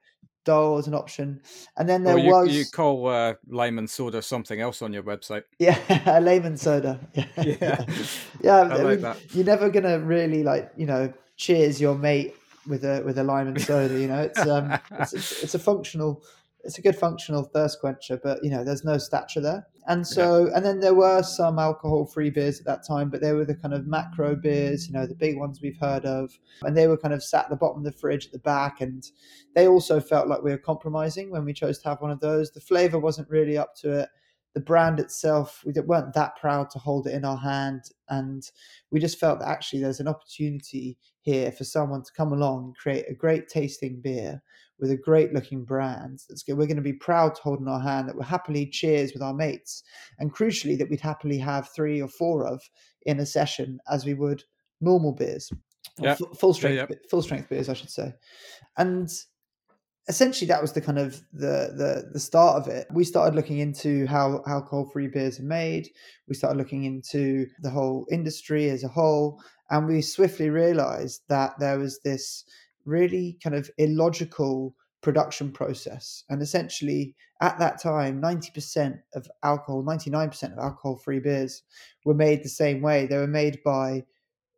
dull 0.46 0.78
as 0.78 0.88
an 0.88 0.94
option. 0.94 1.42
And 1.76 1.90
then 1.90 2.04
there 2.04 2.16
well, 2.16 2.24
you, 2.24 2.32
was 2.32 2.56
you 2.56 2.66
call 2.72 3.08
uh, 3.08 3.34
lime 3.48 3.78
and 3.80 3.90
soda 3.90 4.22
something 4.22 4.62
else 4.62 4.82
on 4.82 4.94
your 4.94 5.04
website. 5.04 5.44
Yeah 5.60 6.20
lemon 6.22 6.56
soda. 6.56 7.00
Yeah. 7.16 7.26
Yeah, 7.46 7.86
yeah 8.42 8.58
I, 8.62 8.78
I 8.78 8.84
mean, 8.84 9.02
that. 9.02 9.36
you're 9.36 9.46
never 9.46 9.70
gonna 9.70 10.00
really 10.00 10.44
like 10.44 10.72
you 10.78 10.86
know 10.86 11.12
cheers 11.36 11.82
your 11.82 11.96
mate 11.96 12.36
with 12.68 12.86
a 12.86 13.02
with 13.04 13.18
a 13.18 13.24
lime 13.24 13.48
and 13.48 13.62
soda 13.62 14.00
you 14.00 14.08
know? 14.08 14.22
It's 14.22 14.40
um 14.40 14.78
it's, 14.92 15.14
it's, 15.14 15.44
it's 15.44 15.56
a 15.56 15.60
functional 15.60 16.24
it's 16.66 16.80
a 16.80 16.82
good 16.82 16.96
functional 16.96 17.44
thirst 17.44 17.80
quencher, 17.80 18.20
but 18.22 18.44
you 18.44 18.50
know, 18.50 18.64
there's 18.64 18.84
no 18.84 18.98
stature 18.98 19.40
there. 19.40 19.68
And 19.88 20.06
so, 20.06 20.48
yeah. 20.48 20.56
and 20.56 20.66
then 20.66 20.80
there 20.80 20.96
were 20.96 21.22
some 21.22 21.60
alcohol-free 21.60 22.32
beers 22.32 22.60
at 22.60 22.66
that 22.66 22.86
time, 22.88 23.12
but 23.12 23.22
they 23.22 23.34
were 23.34 23.46
the 23.46 23.56
kind 23.56 23.74
of 23.74 23.86
macro 23.86 24.36
beers, 24.36 24.88
you 24.88 24.94
know, 24.94 25.06
the 25.06 25.14
big 25.14 25.38
ones 25.38 25.60
we've 25.62 25.78
heard 25.80 26.06
of, 26.06 26.32
and 26.64 26.76
they 26.76 26.88
were 26.88 26.98
kind 26.98 27.14
of 27.14 27.24
sat 27.24 27.46
at 27.46 27.50
the 27.52 27.56
bottom 27.56 27.78
of 27.78 27.84
the 27.86 28.00
fridge 28.00 28.26
at 28.26 28.32
the 28.32 28.40
back, 28.40 28.82
and 28.82 29.04
they 29.54 29.68
also 29.68 30.00
felt 30.00 30.28
like 30.28 30.42
we 30.42 30.50
were 30.50 30.58
compromising 30.58 31.30
when 31.30 31.46
we 31.46 31.54
chose 31.54 31.78
to 31.80 31.90
have 31.90 32.02
one 32.02 32.12
of 32.12 32.20
those. 32.20 32.52
The 32.52 32.60
flavor 32.62 32.98
wasn't 32.98 33.30
really 33.30 33.58
up 33.58 33.76
to 33.82 34.00
it. 34.00 34.10
The 34.56 34.62
brand 34.62 35.00
itself, 35.00 35.62
we 35.66 35.74
weren't 35.82 36.14
that 36.14 36.38
proud 36.38 36.72
to 36.72 36.80
hold 36.80 37.06
it 37.06 37.14
in 37.14 37.24
our 37.24 37.38
hand, 37.38 37.84
and 38.10 38.44
we 38.90 39.00
just 39.00 39.20
felt 39.20 39.40
that 39.40 39.50
actually 39.50 39.82
there's 39.82 40.00
an 40.00 40.08
opportunity 40.08 40.98
here 41.26 41.52
for 41.52 41.64
someone 41.64 42.04
to 42.04 42.12
come 42.16 42.32
along 42.32 42.66
and 42.66 42.78
create 42.78 43.06
a 43.10 43.16
great 43.16 43.50
tasting 43.50 44.00
beer 44.00 44.42
with 44.80 44.92
a 44.92 44.98
great 44.98 45.34
looking 45.34 45.64
brand 45.64 46.22
that's 46.30 46.44
good. 46.44 46.56
We're 46.58 46.68
going 46.68 46.76
to 46.78 46.84
be 46.84 46.94
proud 46.94 47.34
to 47.36 47.42
hold 47.42 47.62
in 47.62 47.68
our 47.68 47.80
hand 47.80 48.08
that 48.08 48.16
we'll 48.16 48.26
happily 48.26 48.68
cheers 48.68 49.12
with 49.12 49.24
our 49.24 49.34
mates, 49.34 49.84
and 50.20 50.34
crucially 50.34 50.78
that 50.78 50.90
we'd 50.90 51.02
happily 51.02 51.40
have 51.40 51.70
three 51.70 52.00
or 52.02 52.08
four 52.08 52.46
of 52.46 52.62
in 53.04 53.20
a 53.20 53.26
session 53.26 53.80
as 53.90 54.06
we 54.06 54.14
would 54.14 54.44
normal 54.82 55.14
beers, 55.14 55.50
yeah. 56.00 56.12
f- 56.12 56.38
full 56.40 56.54
strength, 56.54 56.76
yeah, 56.76 56.86
yeah. 56.90 56.96
full 57.10 57.24
strength 57.24 57.50
beers, 57.50 57.70
I 57.70 57.74
should 57.74 57.90
say, 57.90 58.14
and 58.78 59.10
essentially 60.08 60.48
that 60.48 60.62
was 60.62 60.74
the 60.74 60.82
kind 60.82 61.00
of 61.00 61.22
the 61.34 61.74
the 61.76 62.10
the 62.14 62.20
start 62.20 62.58
of 62.58 62.68
it 62.68 62.86
we 62.94 63.04
started 63.04 63.36
looking 63.36 63.58
into 63.58 64.06
how 64.06 64.44
alcohol 64.46 64.86
free 64.86 65.08
beers 65.08 65.40
are 65.40 65.44
made 65.44 65.88
we 66.28 66.36
started 66.36 66.58
looking 66.58 66.84
into 66.84 67.48
the 67.62 67.70
whole 67.70 68.06
industry 68.12 68.70
as 68.70 68.84
a 68.84 68.88
whole 68.88 69.42
and 69.70 69.88
we 69.88 70.02
swiftly 70.02 70.50
realized 70.50 71.22
that 71.30 71.58
there 71.60 71.80
was 71.80 72.00
this 72.04 72.46
really 72.86 73.38
kind 73.44 73.56
of 73.56 73.70
illogical 73.78 74.76
production 75.02 75.52
process. 75.52 76.24
And 76.30 76.42
essentially, 76.42 77.16
at 77.42 77.60
that 77.60 77.82
time, 77.82 78.22
90% 78.22 79.00
of 79.14 79.28
alcohol, 79.44 79.84
99% 79.84 80.54
of 80.54 80.58
alcohol 80.58 80.98
free 80.98 81.20
beers 81.20 81.64
were 82.06 82.14
made 82.14 82.44
the 82.44 82.50
same 82.50 82.82
way. 82.82 83.06
They 83.06 83.18
were 83.18 83.28
made 83.28 83.60
by 83.64 84.04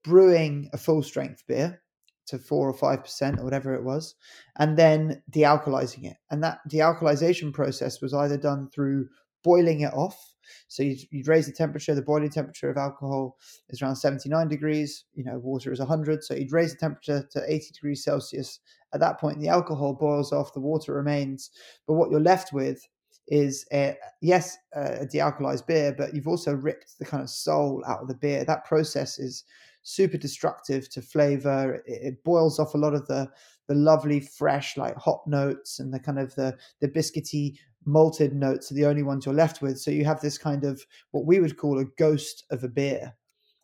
brewing 0.04 0.70
a 0.74 0.78
full 0.78 1.04
strength 1.04 1.44
beer 1.48 1.82
to 2.28 2.38
four 2.38 2.70
or 2.70 2.74
five 2.74 3.04
percent 3.04 3.40
or 3.40 3.44
whatever 3.44 3.74
it 3.74 3.84
was, 3.84 4.16
and 4.58 4.78
then 4.78 5.22
dealcoholizing 5.32 6.06
it. 6.06 6.18
And 6.30 6.44
that 6.44 6.60
dealcoholization 6.70 7.54
process 7.54 8.02
was 8.02 8.14
either 8.14 8.38
done 8.38 8.70
through 8.70 9.08
boiling 9.44 9.82
it 9.82 9.94
off 9.94 10.36
so 10.68 10.84
you'd, 10.84 11.00
you'd, 11.12 11.28
raise 11.28 11.46
the 11.46 11.52
temperature. 11.52 11.96
The 11.96 12.02
boiling 12.02 12.30
temperature 12.30 12.70
of 12.70 12.78
alcohol 12.78 13.38
is 13.70 13.82
around 13.82 13.96
79 13.96 14.48
degrees. 14.48 15.06
You 15.14 15.24
know, 15.24 15.40
water 15.40 15.72
is 15.72 15.80
100. 15.80 16.24
So 16.24 16.34
you'd 16.34 16.52
raise 16.52 16.74
the 16.74 16.80
temperature 16.80 17.28
to 17.32 17.44
80 17.48 17.72
degrees 17.74 18.04
Celsius. 18.04 18.60
At 18.94 19.00
that 19.02 19.20
point, 19.20 19.40
the 19.40 19.50
alcohol 19.50 19.94
boils 19.94 20.32
off, 20.32 20.54
the 20.54 20.60
water 20.60 20.94
remains. 20.94 21.52
But 21.88 21.96
what 21.96 22.10
you're 22.12 22.20
left 22.20 22.54
with 22.54 22.88
is, 23.28 23.66
a, 23.74 23.96
yes, 24.22 24.58
a 24.74 25.06
dealcoholized 25.06 25.68
beer, 25.68 25.94
but 25.98 26.16
you've 26.16 26.28
also 26.28 26.54
ripped 26.54 26.98
the 27.00 27.06
kind 27.06 27.22
of 27.22 27.30
soul 27.30 27.84
out 27.86 28.02
of 28.02 28.08
the 28.08 28.16
beer. 28.16 28.46
That 28.46 28.66
process 28.66 29.20
is 29.20 29.44
super 29.88 30.18
destructive 30.18 30.90
to 30.90 31.02
flavor. 31.02 31.82
It, 31.86 32.02
it 32.02 32.24
boils 32.24 32.60
off 32.60 32.74
a 32.74 32.78
lot 32.78 32.94
of 32.94 33.08
the 33.08 33.30
the 33.68 33.76
lovely 33.76 34.22
fresh 34.22 34.78
like 34.78 34.96
hop 34.96 35.24
notes 35.28 35.80
and 35.80 35.94
the 35.94 36.00
kind 36.00 36.20
of 36.20 36.34
the 36.36 36.58
the 36.82 36.88
biscuity 36.88 37.58
malted 37.88 38.36
notes 38.36 38.72
are 38.72 38.76
the 38.76 38.86
only 38.86 39.02
ones 39.02 39.26
you're 39.26 39.34
left 39.34 39.62
with. 39.62 39.80
So 39.80 39.90
you 39.90 40.06
have 40.06 40.22
this 40.22 40.38
kind 40.38 40.64
of 40.64 40.86
what 41.12 41.26
we 41.26 41.40
would 41.40 41.58
call 41.58 41.80
a 41.80 41.86
ghost 41.98 42.46
of 42.52 42.64
a 42.64 42.68
beer. 42.68 43.16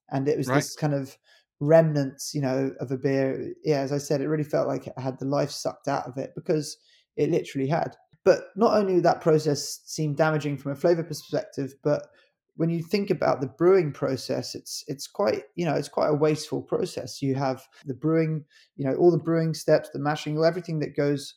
And 0.09 0.27
it 0.27 0.37
was 0.37 0.47
right. 0.47 0.55
this 0.55 0.75
kind 0.75 0.93
of 0.93 1.17
remnants, 1.59 2.33
you 2.33 2.41
know, 2.41 2.71
of 2.79 2.91
a 2.91 2.97
beer. 2.97 3.53
Yeah, 3.63 3.81
as 3.81 3.91
I 3.91 3.97
said, 3.97 4.21
it 4.21 4.29
really 4.29 4.43
felt 4.43 4.67
like 4.67 4.87
it 4.87 4.97
had 4.97 5.19
the 5.19 5.25
life 5.25 5.51
sucked 5.51 5.87
out 5.87 6.07
of 6.07 6.17
it 6.17 6.31
because 6.35 6.77
it 7.17 7.29
literally 7.29 7.67
had. 7.67 7.95
But 8.25 8.45
not 8.55 8.77
only 8.77 9.01
that 9.01 9.21
process 9.21 9.81
seemed 9.85 10.17
damaging 10.17 10.57
from 10.57 10.71
a 10.71 10.75
flavor 10.75 11.03
perspective, 11.03 11.73
but 11.83 12.07
when 12.55 12.69
you 12.69 12.83
think 12.83 13.09
about 13.09 13.41
the 13.41 13.47
brewing 13.47 13.91
process, 13.91 14.55
it's 14.55 14.83
it's 14.87 15.07
quite 15.07 15.43
you 15.55 15.65
know 15.65 15.73
it's 15.73 15.89
quite 15.89 16.09
a 16.09 16.15
wasteful 16.15 16.61
process. 16.61 17.21
You 17.21 17.35
have 17.35 17.67
the 17.85 17.95
brewing, 17.95 18.45
you 18.75 18.85
know, 18.85 18.95
all 18.95 19.11
the 19.11 19.17
brewing 19.17 19.53
steps, 19.53 19.89
the 19.89 19.99
mashing, 19.99 20.41
everything 20.43 20.79
that 20.79 20.95
goes 20.95 21.33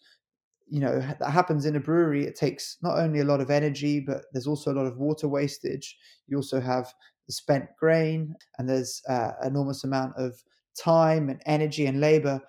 you 0.69 0.81
know 0.81 0.99
that 0.99 1.31
happens 1.31 1.65
in 1.65 1.77
a 1.77 1.81
brewery 1.81 2.25
it 2.25 2.35
takes 2.35 2.77
not 2.83 2.99
only 2.99 3.21
a 3.21 3.25
lot 3.25 3.41
of 3.41 3.51
energy 3.51 4.01
but 4.01 4.23
there's 4.33 4.47
also 4.47 4.73
a 4.73 4.75
lot 4.75 4.87
of 4.87 4.99
water 4.99 5.29
wastage. 5.29 5.97
You 6.27 6.37
also 6.37 6.61
have 6.61 6.93
the 7.27 7.33
spent 7.33 7.67
grain 7.79 8.35
and 8.59 8.69
there's 8.69 9.03
uh, 9.09 9.33
enormous 9.45 9.85
amount 9.85 10.15
of 10.17 10.43
time 10.79 11.29
and 11.29 11.41
energy 11.47 11.87
and 11.87 12.01
labor. 12.01 12.41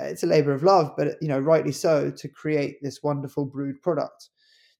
Uh, 0.00 0.04
it's 0.04 0.22
a 0.22 0.26
labor 0.26 0.52
of 0.52 0.62
love 0.62 0.92
but 0.96 1.16
you 1.20 1.28
know 1.28 1.38
rightly 1.38 1.72
so 1.72 2.10
to 2.10 2.28
create 2.28 2.76
this 2.82 3.02
wonderful 3.02 3.46
brewed 3.46 3.80
product. 3.82 4.28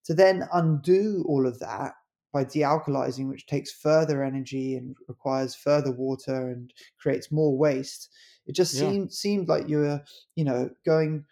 To 0.07 0.15
then 0.15 0.49
undo 0.53 1.25
all 1.29 1.47
of 1.47 1.61
that 1.61 1.93
by 2.33 2.45
dealcoholizing 2.45 3.29
which 3.29 3.47
takes 3.47 3.73
further 3.73 4.25
energy 4.25 4.75
and 4.75 4.97
requires 5.07 5.55
further 5.55 5.93
water 5.93 6.49
and 6.51 6.73
creates 6.99 7.31
more 7.31 7.57
waste 7.57 8.09
it 8.47 8.55
just 8.55 8.75
yeah. 8.75 8.81
seemed 8.81 9.13
seemed 9.13 9.49
like 9.49 9.69
you 9.69 9.79
were 9.79 10.03
you 10.35 10.45
know 10.45 10.71
going 10.85 11.25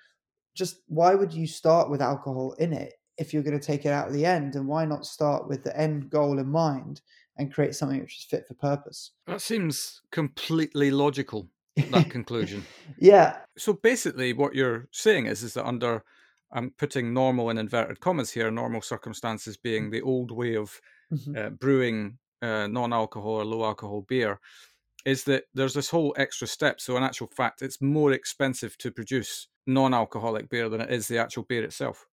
just 0.55 0.81
why 0.87 1.15
would 1.15 1.33
you 1.33 1.47
start 1.47 1.91
with 1.91 2.03
alcohol 2.03 2.55
in 2.59 2.73
it 2.73 2.95
if 3.19 3.33
you're 3.33 3.43
going 3.43 3.59
to 3.59 3.65
take 3.65 3.85
it 3.85 3.93
out 3.93 4.09
at 4.09 4.13
the 4.13 4.27
end? 4.27 4.57
And 4.57 4.67
why 4.67 4.85
not 4.85 5.07
start 5.07 5.49
with 5.49 5.65
the 5.65 5.79
end 5.79 6.11
goal 6.11 6.39
in 6.39 6.49
mind 6.49 7.01
and 7.37 7.53
create 7.53 7.75
something 7.75 8.01
which 8.01 8.19
is 8.19 8.25
fit 8.25 8.47
for 8.47 8.55
purpose? 8.55 9.13
That 9.27 9.41
seems 9.41 10.01
completely 10.11 10.91
logical. 10.91 11.49
That 11.91 12.11
conclusion. 12.11 12.67
yeah. 12.99 13.39
So 13.57 13.73
basically, 13.73 14.33
what 14.33 14.55
you're 14.55 14.89
saying 14.91 15.27
is, 15.27 15.43
is 15.43 15.55
that 15.55 15.67
under 15.67 16.03
I'm 16.53 16.71
putting 16.71 17.15
normal 17.15 17.51
in 17.51 17.59
inverted 17.59 18.01
commas 18.01 18.31
here, 18.31 18.51
normal 18.51 18.83
circumstances 18.83 19.57
being 19.57 19.89
mm. 19.89 19.93
the 19.93 20.03
old 20.03 20.31
way 20.31 20.57
of 20.57 20.81
mm-hmm. 21.13 21.37
uh, 21.37 21.51
brewing 21.51 22.19
uh, 22.43 22.67
non-alcohol 22.67 23.33
or 23.33 23.45
low 23.45 23.65
alcohol 23.65 24.03
beer, 24.03 24.41
is 25.05 25.25
that 25.25 25.45
there's 25.55 25.75
this 25.75 25.91
whole 25.91 26.15
extra 26.17 26.47
step. 26.47 26.81
So 26.81 26.97
in 26.97 27.03
actual 27.03 27.29
fact, 27.29 27.63
it's 27.63 27.81
more 27.81 28.13
expensive 28.13 28.77
to 28.79 28.91
produce 28.91 29.49
non-alcoholic 29.67 30.49
beer 30.49 30.69
than 30.69 30.81
it 30.81 30.91
is 30.91 31.09
the 31.09 31.19
actual 31.19 31.45
beer 31.45 31.65
itself. 31.65 32.07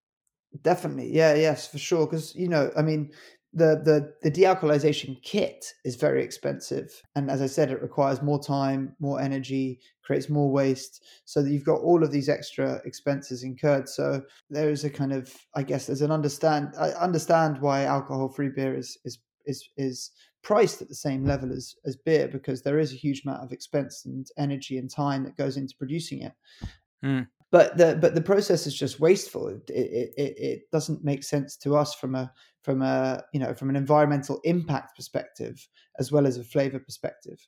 Definitely, 0.62 1.12
yeah, 1.14 1.34
yes, 1.34 1.68
for 1.68 1.78
sure. 1.78 2.06
Because 2.06 2.34
you 2.36 2.48
know, 2.48 2.72
I 2.78 2.82
mean, 2.82 3.12
the 3.54 3.82
the 3.84 4.14
the 4.22 4.32
dealcoholization 4.32 5.22
kit 5.22 5.74
is 5.84 5.96
very 5.96 6.24
expensive, 6.24 7.02
and 7.16 7.30
as 7.30 7.42
I 7.42 7.48
said, 7.48 7.70
it 7.70 7.82
requires 7.82 8.22
more 8.22 8.42
time, 8.42 8.96
more 9.00 9.20
energy, 9.20 9.80
creates 10.04 10.30
more 10.30 10.50
waste. 10.50 11.04
So 11.26 11.42
that 11.42 11.52
you've 11.52 11.66
got 11.66 11.82
all 11.82 12.04
of 12.04 12.12
these 12.12 12.30
extra 12.30 12.82
expenses 12.86 13.44
incurred. 13.44 13.90
So 13.90 14.22
there 14.50 14.70
is 14.70 14.86
a 14.86 14.90
kind 14.90 15.12
of, 15.12 15.36
I 15.56 15.64
guess, 15.64 15.88
there's 15.88 16.02
an 16.02 16.12
understand. 16.12 16.74
I 16.80 16.92
understand 16.92 17.60
why 17.60 17.84
alcohol-free 17.84 18.52
beer 18.56 18.76
is 18.76 18.98
is 19.04 19.20
is 19.46 19.70
is 19.76 20.12
priced 20.44 20.82
at 20.82 20.88
the 20.88 20.96
same 20.96 21.26
level 21.26 21.52
as 21.52 21.76
as 21.86 21.96
beer 21.96 22.28
because 22.28 22.62
there 22.62 22.80
is 22.80 22.94
a 22.94 22.98
huge 22.98 23.24
amount 23.26 23.44
of 23.44 23.52
expense 23.52 24.06
and 24.06 24.28
energy 24.38 24.78
and 24.78 24.90
time 24.90 25.24
that 25.24 25.38
goes 25.38 25.58
into 25.58 25.76
producing 25.78 26.22
it. 26.22 26.34
Mm 27.04 27.28
but 27.52 27.78
the 27.78 27.98
but 28.00 28.14
the 28.14 28.22
process 28.22 28.68
is 28.68 28.76
just 28.76 29.00
wasteful. 29.00 29.48
It, 29.48 29.70
it, 29.70 30.14
it, 30.18 30.38
it 30.38 30.72
doesn't 30.72 31.04
make 31.04 31.24
sense 31.24 31.56
to 31.58 31.78
us 31.78 31.94
from 31.96 32.16
a 32.16 32.32
from 32.62 32.82
a 32.82 33.24
you 33.34 33.40
know 33.40 33.54
from 33.54 33.70
an 33.70 33.76
environmental 33.76 34.42
impact 34.44 34.96
perspective 34.96 35.66
as 36.00 36.12
well 36.12 36.28
as 36.28 36.38
a 36.38 36.44
flavor 36.44 36.80
perspective, 36.80 37.40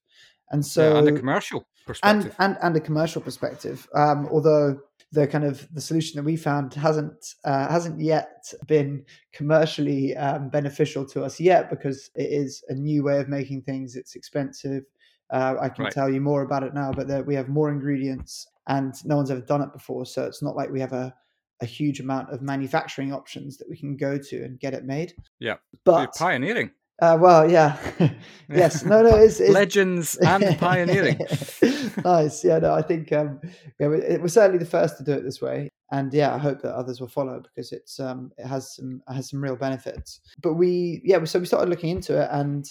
and 0.51 0.65
so 0.65 0.93
yeah, 0.93 0.99
and 0.99 1.07
a 1.09 1.19
commercial 1.19 1.67
perspective 1.89 2.35
and 2.39 2.55
and, 2.55 2.63
and 2.63 2.75
a 2.77 2.79
commercial 2.79 3.21
perspective. 3.21 3.87
Um, 3.93 4.27
although 4.31 4.79
the 5.11 5.25
kind 5.27 5.43
of 5.43 5.67
the 5.73 5.81
solution 5.81 6.17
that 6.17 6.23
we 6.23 6.35
found 6.37 6.73
hasn't 6.73 7.21
uh, 7.43 7.67
hasn't 7.75 7.99
yet 7.99 8.53
been 8.67 9.03
commercially 9.33 10.15
um, 10.15 10.49
beneficial 10.49 11.03
to 11.13 11.23
us 11.23 11.39
yet 11.39 11.69
because 11.69 12.11
it 12.15 12.29
is 12.43 12.63
a 12.69 12.75
new 12.75 13.03
way 13.03 13.19
of 13.19 13.27
making 13.27 13.63
things. 13.63 13.95
It's 13.95 14.15
expensive 14.15 14.83
Uh, 15.31 15.55
I 15.65 15.69
can 15.69 15.83
Right. 15.85 15.93
tell 15.93 16.09
you 16.15 16.21
more 16.21 16.41
about 16.41 16.63
it 16.67 16.73
now, 16.73 16.89
but 16.91 17.07
there, 17.07 17.23
we 17.23 17.35
have 17.35 17.49
more 17.49 17.69
ingredients, 17.71 18.47
and 18.65 18.93
no 19.05 19.15
one's 19.17 19.29
ever 19.31 19.45
done 19.53 19.61
it 19.61 19.71
before. 19.79 20.05
So 20.05 20.19
it's 20.29 20.41
not 20.41 20.55
like 20.55 20.69
we 20.71 20.81
have 20.81 20.93
a 20.93 21.13
a 21.61 21.65
huge 21.65 21.99
amount 21.99 22.27
of 22.33 22.41
manufacturing 22.41 23.11
options 23.13 23.57
that 23.57 23.69
we 23.69 23.77
can 23.77 23.97
go 23.97 24.17
to 24.29 24.35
and 24.45 24.59
get 24.65 24.73
it 24.73 24.85
made. 24.85 25.13
Yeah. 25.39 25.57
But 25.83 25.97
You're 25.97 26.07
But 26.07 26.15
pioneering. 26.15 26.71
Uh, 27.01 27.17
well, 27.19 27.49
yeah, 27.49 27.77
yes, 28.49 28.83
no, 28.83 29.01
no, 29.01 29.15
it's, 29.15 29.39
it's 29.39 29.51
Legends 29.51 30.15
and 30.17 30.57
pioneering. 30.59 31.19
nice, 32.03 32.43
yeah, 32.43 32.59
no, 32.59 32.73
I 32.73 32.81
think 32.81 33.11
um, 33.13 33.39
yeah, 33.79 33.87
we- 33.87 33.97
it 34.03 34.21
was 34.21 34.33
certainly 34.33 34.57
the 34.59 34.69
first 34.69 34.97
to 34.97 35.03
do 35.03 35.13
it 35.13 35.23
this 35.23 35.41
way, 35.41 35.69
and 35.91 36.13
yeah, 36.13 36.33
I 36.33 36.37
hope 36.37 36.61
that 36.61 36.75
others 36.75 36.99
will 36.99 37.07
follow 37.07 37.41
because 37.41 37.71
it's 37.71 37.99
um, 37.99 38.31
it 38.37 38.45
has 38.45 38.75
some 38.75 39.01
has 39.07 39.29
some 39.29 39.41
real 39.41 39.55
benefits. 39.55 40.19
But 40.41 40.55
we, 40.55 41.01
yeah, 41.03 41.23
so 41.23 41.39
we 41.39 41.45
started 41.45 41.69
looking 41.69 41.89
into 41.89 42.21
it, 42.21 42.27
and 42.31 42.65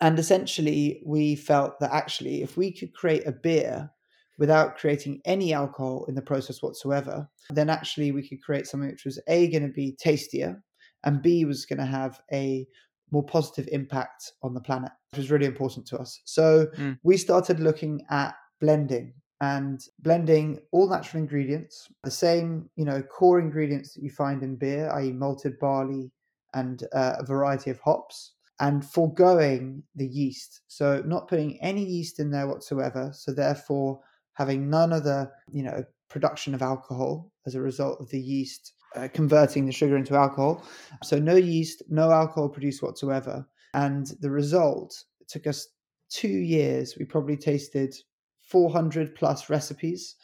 and 0.00 0.18
essentially 0.18 1.02
we 1.04 1.36
felt 1.36 1.78
that 1.80 1.92
actually 1.92 2.42
if 2.42 2.56
we 2.56 2.72
could 2.72 2.94
create 2.94 3.26
a 3.26 3.32
beer 3.32 3.90
without 4.38 4.76
creating 4.76 5.20
any 5.24 5.52
alcohol 5.52 6.06
in 6.08 6.14
the 6.14 6.22
process 6.22 6.60
whatsoever, 6.62 7.28
then 7.50 7.70
actually 7.70 8.10
we 8.10 8.26
could 8.28 8.42
create 8.42 8.66
something 8.66 8.90
which 8.90 9.04
was 9.04 9.20
a 9.28 9.48
going 9.50 9.62
to 9.66 9.72
be 9.72 9.94
tastier, 9.98 10.62
and 11.04 11.22
b 11.22 11.44
was 11.44 11.66
going 11.66 11.78
to 11.78 11.84
have 11.84 12.20
a 12.32 12.66
more 13.14 13.22
positive 13.36 13.66
impact 13.72 14.20
on 14.42 14.52
the 14.54 14.60
planet, 14.60 14.92
which 15.10 15.18
was 15.18 15.30
really 15.30 15.46
important 15.46 15.86
to 15.86 15.96
us. 15.98 16.20
So 16.24 16.66
Mm. 16.76 16.98
we 17.02 17.16
started 17.16 17.60
looking 17.60 17.94
at 18.10 18.34
blending 18.60 19.14
and 19.40 19.78
blending 20.06 20.60
all 20.72 20.88
natural 20.88 21.22
ingredients, 21.22 21.88
the 22.02 22.10
same, 22.26 22.68
you 22.76 22.84
know, 22.84 23.00
core 23.02 23.38
ingredients 23.40 23.94
that 23.94 24.02
you 24.02 24.10
find 24.10 24.42
in 24.42 24.56
beer, 24.56 24.90
i.e., 24.98 25.12
malted 25.12 25.58
barley 25.58 26.10
and 26.54 26.84
uh, 26.92 27.16
a 27.18 27.24
variety 27.24 27.70
of 27.70 27.80
hops, 27.80 28.34
and 28.60 28.84
foregoing 28.84 29.82
the 29.96 30.06
yeast. 30.06 30.62
So 30.68 31.02
not 31.04 31.28
putting 31.28 31.60
any 31.60 31.84
yeast 31.84 32.20
in 32.20 32.30
there 32.30 32.46
whatsoever. 32.46 33.10
So 33.12 33.32
therefore, 33.32 34.00
having 34.34 34.70
none 34.70 34.92
of 34.92 35.02
the, 35.04 35.30
you 35.52 35.64
know, 35.64 35.84
production 36.08 36.54
of 36.54 36.62
alcohol 36.62 37.32
as 37.46 37.54
a 37.54 37.60
result 37.60 38.00
of 38.00 38.08
the 38.10 38.20
yeast 38.20 38.73
uh, 38.94 39.08
converting 39.12 39.66
the 39.66 39.72
sugar 39.72 39.96
into 39.96 40.14
alcohol. 40.14 40.64
So 41.02 41.18
no 41.18 41.36
yeast, 41.36 41.82
no 41.88 42.10
alcohol 42.10 42.48
produced 42.48 42.82
whatsoever. 42.82 43.46
And 43.74 44.06
the 44.20 44.30
result 44.30 44.96
took 45.28 45.46
us 45.46 45.68
two 46.10 46.28
years. 46.28 46.96
We 46.98 47.04
probably 47.04 47.36
tasted 47.36 47.94
400 48.42 49.14
plus 49.14 49.50
recipes, 49.50 50.16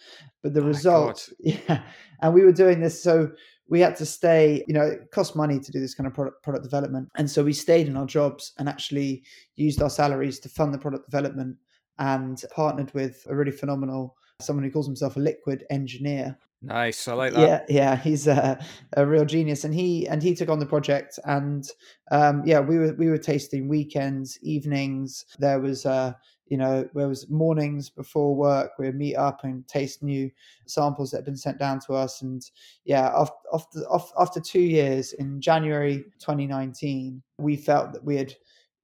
but 0.42 0.54
the 0.54 0.60
My 0.60 0.68
result, 0.68 1.28
yeah. 1.40 1.82
And 2.22 2.34
we 2.34 2.44
were 2.44 2.52
doing 2.52 2.80
this, 2.80 3.02
so 3.02 3.30
we 3.68 3.80
had 3.80 3.96
to 3.96 4.06
stay. 4.06 4.62
You 4.68 4.74
know, 4.74 4.82
it 4.82 5.10
cost 5.10 5.34
money 5.34 5.58
to 5.58 5.72
do 5.72 5.80
this 5.80 5.94
kind 5.94 6.06
of 6.06 6.14
product 6.14 6.42
product 6.42 6.64
development, 6.64 7.08
and 7.16 7.30
so 7.30 7.42
we 7.42 7.52
stayed 7.52 7.86
in 7.86 7.96
our 7.96 8.06
jobs 8.06 8.52
and 8.58 8.68
actually 8.68 9.24
used 9.56 9.80
our 9.80 9.90
salaries 9.90 10.38
to 10.40 10.48
fund 10.48 10.74
the 10.74 10.78
product 10.78 11.10
development 11.10 11.56
and 11.98 12.42
partnered 12.54 12.92
with 12.94 13.24
a 13.28 13.34
really 13.34 13.52
phenomenal 13.52 14.16
someone 14.40 14.64
who 14.64 14.70
calls 14.70 14.86
himself 14.86 15.16
a 15.16 15.20
liquid 15.20 15.64
engineer 15.70 16.36
Nice. 16.62 17.08
I 17.08 17.14
like 17.14 17.32
that. 17.32 17.40
yeah 17.40 17.62
yeah 17.68 17.96
he's 17.96 18.26
a, 18.26 18.62
a 18.94 19.06
real 19.06 19.24
genius 19.24 19.64
and 19.64 19.74
he 19.74 20.06
and 20.08 20.22
he 20.22 20.34
took 20.34 20.50
on 20.50 20.58
the 20.58 20.66
project 20.66 21.18
and 21.24 21.66
um 22.10 22.42
yeah 22.44 22.60
we 22.60 22.78
were 22.78 22.92
we 22.94 23.08
were 23.08 23.18
tasting 23.18 23.66
weekends 23.66 24.38
evenings 24.42 25.24
there 25.38 25.58
was 25.58 25.86
uh 25.86 26.12
you 26.48 26.58
know 26.58 26.86
there 26.94 27.08
was 27.08 27.30
mornings 27.30 27.88
before 27.88 28.34
work 28.34 28.72
we'd 28.78 28.94
meet 28.94 29.16
up 29.16 29.42
and 29.44 29.66
taste 29.68 30.02
new 30.02 30.30
samples 30.66 31.10
that 31.10 31.18
had 31.18 31.24
been 31.24 31.36
sent 31.36 31.58
down 31.58 31.80
to 31.80 31.94
us 31.94 32.20
and 32.20 32.50
yeah 32.84 33.10
after 33.16 33.34
after, 33.54 33.80
after 34.18 34.40
two 34.40 34.60
years 34.60 35.14
in 35.14 35.40
january 35.40 36.04
2019 36.18 37.22
we 37.38 37.56
felt 37.56 37.92
that 37.92 38.04
we 38.04 38.16
had 38.16 38.34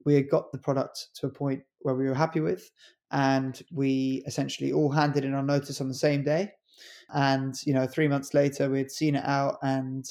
we 0.06 0.14
had 0.14 0.30
got 0.30 0.50
the 0.50 0.58
product 0.58 1.08
to 1.14 1.26
a 1.26 1.30
point 1.30 1.62
where 1.80 1.94
we 1.94 2.06
were 2.06 2.14
happy 2.14 2.40
with 2.40 2.70
and 3.10 3.62
we 3.70 4.22
essentially 4.26 4.72
all 4.72 4.90
handed 4.90 5.24
in 5.24 5.34
our 5.34 5.42
notice 5.42 5.80
on 5.80 5.88
the 5.88 5.94
same 5.94 6.24
day 6.24 6.50
and 7.14 7.54
you 7.64 7.72
know 7.72 7.86
three 7.86 8.08
months 8.08 8.34
later 8.34 8.68
we'd 8.68 8.90
seen 8.90 9.14
it 9.16 9.24
out. 9.24 9.58
And 9.62 10.04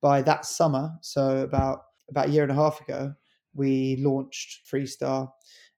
by 0.00 0.22
that 0.22 0.44
summer 0.44 0.92
so 1.00 1.38
about 1.38 1.82
about 2.08 2.28
a 2.28 2.30
year 2.30 2.42
and 2.42 2.52
a 2.52 2.56
half 2.56 2.80
ago 2.80 3.14
we 3.54 3.96
launched 4.00 4.66
freestar. 4.70 5.30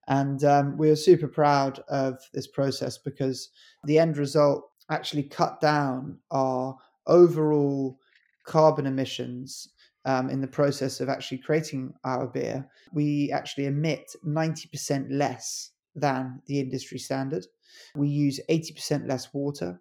And 0.08 0.42
um, 0.44 0.78
we 0.78 0.88
were 0.88 0.96
super 0.96 1.28
proud 1.28 1.80
of 1.88 2.18
this 2.32 2.46
process 2.46 2.98
because 2.98 3.50
the 3.84 3.98
end 3.98 4.16
result 4.16 4.64
actually 4.90 5.24
cut 5.24 5.60
down 5.60 6.18
our 6.30 6.76
overall 7.06 7.98
carbon 8.46 8.86
emissions 8.86 9.68
um, 10.06 10.30
in 10.30 10.40
the 10.40 10.46
process 10.46 11.00
of 11.00 11.08
actually 11.08 11.38
creating 11.38 11.92
our 12.04 12.26
beer. 12.26 12.66
We 12.92 13.30
actually 13.30 13.66
emit 13.66 14.10
90% 14.24 15.08
less 15.10 15.72
than 15.94 16.40
the 16.46 16.60
industry 16.60 16.98
standard. 16.98 17.46
We 17.94 18.08
use 18.08 18.40
80% 18.48 19.06
less 19.06 19.32
water 19.34 19.80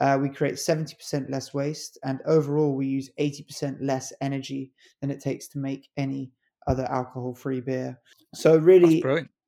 uh, 0.00 0.18
we 0.20 0.30
create 0.30 0.54
70% 0.54 1.30
less 1.30 1.52
waste, 1.52 1.98
and 2.04 2.20
overall, 2.26 2.74
we 2.74 2.86
use 2.86 3.10
80% 3.20 3.76
less 3.80 4.12
energy 4.20 4.72
than 5.00 5.10
it 5.10 5.20
takes 5.20 5.46
to 5.48 5.58
make 5.58 5.88
any 5.96 6.32
other 6.66 6.84
alcohol 6.90 7.34
free 7.34 7.60
beer. 7.60 7.98
So, 8.34 8.56
really, 8.56 9.02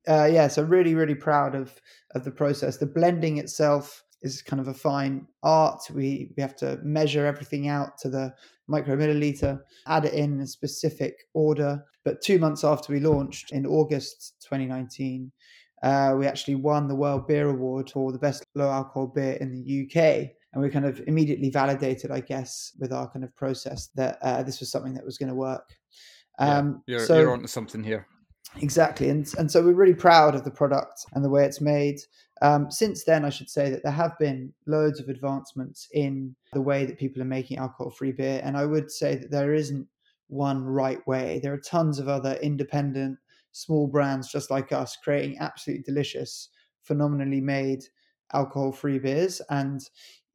uh, 0.07 0.25
yeah, 0.25 0.47
so 0.47 0.63
really, 0.63 0.93
really 0.93 1.15
proud 1.15 1.55
of, 1.55 1.73
of 2.13 2.23
the 2.23 2.31
process. 2.31 2.77
The 2.77 2.85
blending 2.85 3.37
itself 3.37 4.03
is 4.21 4.41
kind 4.41 4.59
of 4.59 4.67
a 4.67 4.73
fine 4.73 5.27
art. 5.41 5.81
We, 5.93 6.31
we 6.37 6.41
have 6.41 6.55
to 6.57 6.79
measure 6.83 7.25
everything 7.25 7.67
out 7.67 7.97
to 7.99 8.09
the 8.09 8.33
micromilliliter, 8.69 9.59
add 9.87 10.05
it 10.05 10.13
in 10.13 10.39
a 10.39 10.47
specific 10.47 11.15
order. 11.33 11.83
But 12.05 12.21
two 12.21 12.37
months 12.39 12.63
after 12.63 12.93
we 12.93 12.99
launched 12.99 13.51
in 13.51 13.65
August 13.65 14.35
2019, 14.43 15.31
uh, 15.83 16.15
we 16.17 16.27
actually 16.27 16.55
won 16.55 16.87
the 16.87 16.95
World 16.95 17.27
Beer 17.27 17.49
Award 17.49 17.91
for 17.91 18.11
the 18.11 18.19
best 18.19 18.45
low 18.55 18.69
alcohol 18.69 19.07
beer 19.07 19.33
in 19.33 19.51
the 19.51 19.83
UK. 19.83 20.31
And 20.53 20.61
we 20.61 20.69
kind 20.69 20.85
of 20.85 21.01
immediately 21.07 21.49
validated, 21.49 22.11
I 22.11 22.19
guess, 22.19 22.73
with 22.79 22.93
our 22.93 23.09
kind 23.09 23.25
of 23.25 23.35
process 23.35 23.89
that 23.95 24.19
uh, 24.21 24.43
this 24.43 24.59
was 24.59 24.69
something 24.71 24.93
that 24.93 25.05
was 25.05 25.17
going 25.17 25.29
to 25.29 25.35
work. 25.35 25.67
Yeah, 26.39 26.57
Um, 26.57 26.83
You're, 26.87 26.99
so 26.99 27.19
you're 27.19 27.33
onto 27.33 27.47
something 27.47 27.83
here. 27.83 28.07
exactly, 28.61 29.09
and 29.09 29.31
and 29.37 29.49
so 29.51 29.63
we're 29.63 29.73
really 29.73 29.95
proud 29.95 30.35
of 30.35 30.43
the 30.43 30.51
product 30.51 31.05
and 31.13 31.23
the 31.23 31.29
way 31.29 31.45
it's 31.45 31.61
made. 31.61 31.99
Um, 32.41 32.69
since 32.69 33.03
then, 33.03 33.23
I 33.25 33.29
should 33.29 33.49
say 33.49 33.69
that 33.69 33.83
there 33.83 33.91
have 33.91 34.17
been 34.19 34.53
loads 34.67 34.99
of 34.99 35.09
advancements 35.09 35.87
in 35.93 36.35
the 36.51 36.61
way 36.61 36.85
that 36.85 36.99
people 36.99 37.21
are 37.21 37.25
making 37.25 37.57
alcohol-free 37.57 38.11
beer, 38.13 38.41
and 38.43 38.57
I 38.57 38.65
would 38.65 38.91
say 38.91 39.15
that 39.15 39.31
there 39.31 39.53
isn't 39.53 39.87
one 40.27 40.63
right 40.63 41.05
way. 41.07 41.39
There 41.41 41.53
are 41.53 41.59
tons 41.59 41.99
of 41.99 42.07
other 42.09 42.33
independent 42.41 43.17
small 43.53 43.87
brands 43.87 44.31
just 44.31 44.49
like 44.51 44.71
us 44.71 44.97
creating 45.03 45.37
absolutely 45.39 45.83
delicious, 45.83 46.49
phenomenally 46.83 47.41
made 47.41 47.83
alcohol-free 48.33 48.99
beers, 48.99 49.41
and 49.49 49.79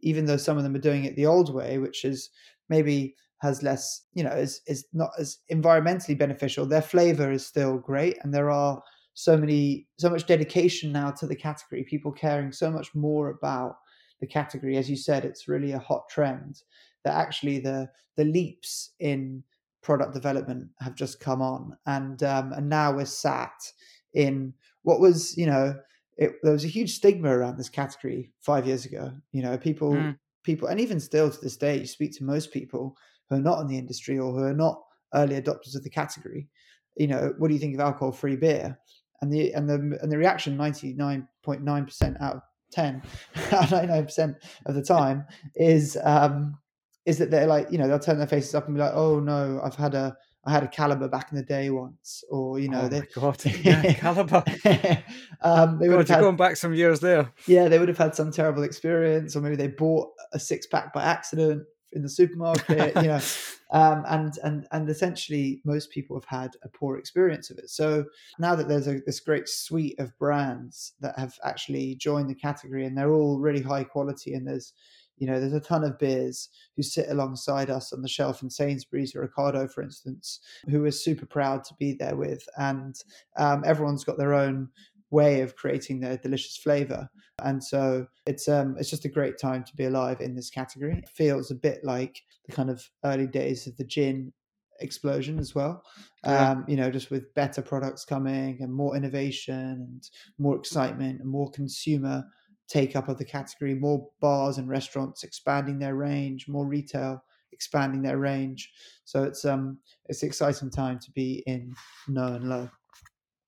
even 0.01 0.25
though 0.25 0.37
some 0.37 0.57
of 0.57 0.63
them 0.63 0.75
are 0.75 0.81
doing 0.81 1.05
it 1.05 1.17
the 1.17 1.27
old 1.27 1.55
way, 1.55 1.79
which 1.79 2.05
is 2.05 2.31
maybe 2.69 3.15
has 3.41 3.63
less, 3.63 4.03
you 4.15 4.25
know, 4.25 4.33
is 4.33 4.61
is 4.67 4.87
not 4.93 5.11
as 5.19 5.39
environmentally 5.53 6.19
beneficial. 6.19 6.67
Their 6.67 6.83
flavor 6.83 7.31
is 7.31 7.47
still 7.47 7.79
great, 7.79 8.19
and 8.23 8.35
there 8.35 8.51
are 8.51 8.83
so 9.15 9.37
many, 9.37 9.87
so 9.99 10.11
much 10.11 10.27
dedication 10.27 10.93
now 10.93 11.11
to 11.13 11.27
the 11.27 11.37
category. 11.37 11.85
People 11.85 12.13
caring 12.13 12.53
so 12.53 12.71
much 12.71 12.95
more 12.95 13.31
about 13.31 13.77
the 14.21 14.27
category. 14.27 14.77
As 14.77 14.89
you 14.91 14.97
said, 14.97 15.25
it's 15.25 15.49
really 15.49 15.73
a 15.73 15.79
hot 15.79 16.09
trend. 16.09 16.63
That 17.05 17.15
actually 17.15 17.61
the 17.61 17.89
the 18.17 18.25
leaps 18.25 18.93
in 18.99 19.45
product 19.83 20.13
development 20.13 20.69
have 20.81 20.95
just 20.97 21.21
come 21.21 21.41
on, 21.41 21.77
and 21.87 22.23
um, 22.23 22.53
and 22.53 22.69
now 22.69 22.93
we're 22.93 23.05
sat 23.05 23.73
in 24.15 24.55
what 24.83 25.01
was, 25.01 25.37
you 25.37 25.47
know, 25.47 25.75
it, 26.19 26.33
there 26.43 26.53
was 26.53 26.65
a 26.65 26.69
huge 26.69 26.95
stigma 26.95 27.31
around 27.31 27.57
this 27.57 27.69
category 27.69 28.33
five 28.41 28.67
years 28.67 28.85
ago. 28.85 29.13
You 29.33 29.43
know, 29.43 29.57
people, 29.57 29.93
Mm. 29.93 30.19
people, 30.45 30.69
and 30.69 30.81
even 30.81 31.01
still 31.01 31.31
to 31.31 31.41
this 31.41 31.57
day, 31.57 31.79
you 31.79 31.87
speak 31.87 32.13
to 32.19 32.25
most 32.25 32.53
people 32.53 32.97
who 33.31 33.37
are 33.37 33.41
not 33.41 33.61
in 33.61 33.69
the 33.69 33.79
industry 33.79 34.19
or 34.19 34.33
who 34.33 34.43
are 34.43 34.55
not 34.55 34.83
early 35.15 35.41
adopters 35.41 35.77
of 35.77 35.85
the 35.85 35.91
category. 35.91 36.49
You 36.97 37.07
know, 37.07 37.35
what 37.39 37.49
do 37.49 37.55
you 37.55 37.61
think 37.61 37.75
of 37.75 37.81
alcohol-free 37.81 38.37
beer? 38.37 38.77
And 39.23 39.33
the 39.33 39.53
and 39.53 39.69
the 39.69 39.99
and 40.03 40.13
the 40.13 40.19
reaction, 40.19 40.57
ninety 40.57 40.93
nine 40.95 41.27
point 41.43 41.63
nine 41.63 41.85
percent 41.85 42.17
out 42.21 42.37
of 42.37 42.43
ten, 42.71 43.03
ninety 43.53 43.87
nine 43.87 44.05
percent 44.05 44.37
of 44.67 44.75
the 44.75 44.83
time 44.97 45.25
is 45.55 45.97
um, 46.03 46.59
is 47.07 47.19
that 47.19 47.31
they're 47.31 47.47
like, 47.47 47.71
you 47.71 47.79
know, 47.79 47.89
they'll 47.89 47.99
turn 47.99 48.19
their 48.19 48.27
faces 48.27 48.55
up 48.55 48.67
and 48.67 48.75
be 48.75 48.81
like, 48.81 48.93
oh 48.95 49.19
no, 49.21 49.61
I've 49.65 49.75
had 49.77 49.95
a 49.95 50.17
I 50.49 50.53
had 50.53 50.63
a 50.63 50.69
Kaliber 50.69 51.11
back 51.11 51.31
in 51.31 51.37
the 51.37 51.45
day 51.45 51.69
once, 51.69 52.25
or 52.31 52.59
you 52.59 52.69
know, 52.69 52.83
oh 52.83 52.89
they 52.89 53.01
my 53.01 53.07
god. 53.15 53.45
Yeah, 53.63 53.83
Kaliber. 53.83 55.03
um, 55.43 55.79
they 55.79 55.89
would 55.89 55.97
God, 55.97 56.09
have 56.09 56.09
had 56.09 56.21
going 56.21 56.37
back 56.37 56.57
some 56.57 56.73
years 56.73 57.01
there. 57.01 57.31
yeah, 57.47 57.69
they 57.69 57.79
would 57.79 57.89
have 57.89 57.99
had 57.99 58.15
some 58.15 58.33
terrible 58.33 58.63
experience, 58.63 59.37
or 59.37 59.43
maybe 59.43 59.57
they 59.57 59.69
bought 59.69 60.09
a 60.33 60.39
six 60.41 60.67
pack 60.67 60.95
by 60.95 61.05
accident 61.05 61.65
in 61.93 62.03
the 62.03 62.09
supermarket, 62.09 62.95
you 62.97 63.03
know, 63.03 63.21
um, 63.71 64.05
and 64.09 64.39
and 64.43 64.67
and 64.73 64.89
essentially 64.89 65.61
most 65.65 65.91
people 65.91 66.17
have 66.17 66.25
had 66.25 66.57
a 66.63 66.69
poor 66.69 66.97
experience 66.97 67.51
of 67.51 67.59
it. 67.59 67.69
So 67.69 68.07
now 68.39 68.55
that 68.55 68.69
there's 68.69 68.89
a, 68.89 69.01
this 69.05 69.21
great 69.21 69.49
suite 69.49 69.99
of 69.99 70.17
brands 70.19 70.95
that 71.01 71.19
have 71.19 71.39
actually 71.45 71.95
joined 71.97 72.31
the 72.31 72.35
category, 72.35 72.87
and 72.87 72.97
they're 72.97 73.13
all 73.13 73.39
really 73.39 73.63
high 73.63 73.85
quality, 73.85 74.33
and 74.33 74.47
there's 74.47 74.73
you 75.19 75.27
know 75.27 75.39
there's 75.41 75.53
a 75.53 75.61
ton 75.61 75.85
of 75.85 75.99
beers 75.99 76.49
who 76.77 76.83
sit 76.83 77.09
alongside 77.09 77.71
us 77.71 77.93
on 77.93 78.03
the 78.03 78.09
shelf 78.09 78.43
in 78.43 78.51
Sainsbury's 78.51 79.15
or 79.15 79.27
Ocado, 79.27 79.71
for 79.71 79.83
instance, 79.83 80.41
who 80.69 80.83
we're 80.83 80.91
super 80.91 81.27
proud 81.27 81.65
to 81.65 81.75
be 81.79 81.93
there 81.93 82.17
with, 82.17 82.47
and 82.57 82.95
um, 83.37 83.63
everyone's 83.67 84.05
got 84.05 84.19
their 84.19 84.35
own 84.35 84.69
way 85.11 85.41
of 85.41 85.57
creating 85.57 86.01
their 86.01 86.17
delicious 86.19 86.57
flavor. 86.57 87.09
And 87.43 87.63
so 87.63 88.07
it's 88.27 88.49
um 88.49 88.77
it's 88.79 88.91
just 88.91 89.05
a 89.05 89.09
great 89.09 89.39
time 89.39 89.65
to 89.65 89.77
be 89.77 89.85
alive 89.85 90.21
in 90.21 90.35
this 90.35 90.51
category. 90.51 90.99
It 90.99 91.09
feels 91.09 91.51
a 91.51 91.55
bit 91.55 91.85
like 91.85 92.23
the 92.47 92.53
kind 92.53 92.71
of 92.71 92.89
early 93.05 93.27
days 93.27 93.67
of 93.67 93.77
the 93.77 93.85
gin 93.85 94.33
explosion 94.81 95.39
as 95.39 95.55
well. 95.55 95.83
Yeah. 96.25 96.51
Um, 96.51 96.65
you 96.69 96.77
know, 96.77 96.91
just 96.91 97.11
with 97.11 97.33
better 97.35 97.63
products 97.63 98.05
coming 98.05 98.59
and 98.61 98.73
more 98.73 98.97
innovation 98.97 99.55
and 99.55 100.09
more 100.39 100.57
excitement 100.57 101.21
and 101.21 101.29
more 101.29 101.51
consumer 101.51 102.25
take 102.69 102.97
up 102.97 103.09
of 103.09 103.19
the 103.19 103.25
category, 103.25 103.75
more 103.75 104.09
bars 104.21 104.59
and 104.59 104.69
restaurants 104.69 105.25
expanding 105.25 105.79
their 105.79 105.95
range, 105.95 106.49
more 106.49 106.67
retail 106.67 107.23
expanding 107.53 108.03
their 108.03 108.19
range. 108.19 108.71
So 109.05 109.25
it's 109.25 109.45
um 109.45 109.79
it's 110.07 110.23
an 110.23 110.29
exciting 110.29 110.71
time 110.71 110.99
to 111.01 111.11
be 111.11 111.43
in 111.47 111.75
no 112.07 112.35
and 112.35 112.49
low. 112.49 112.71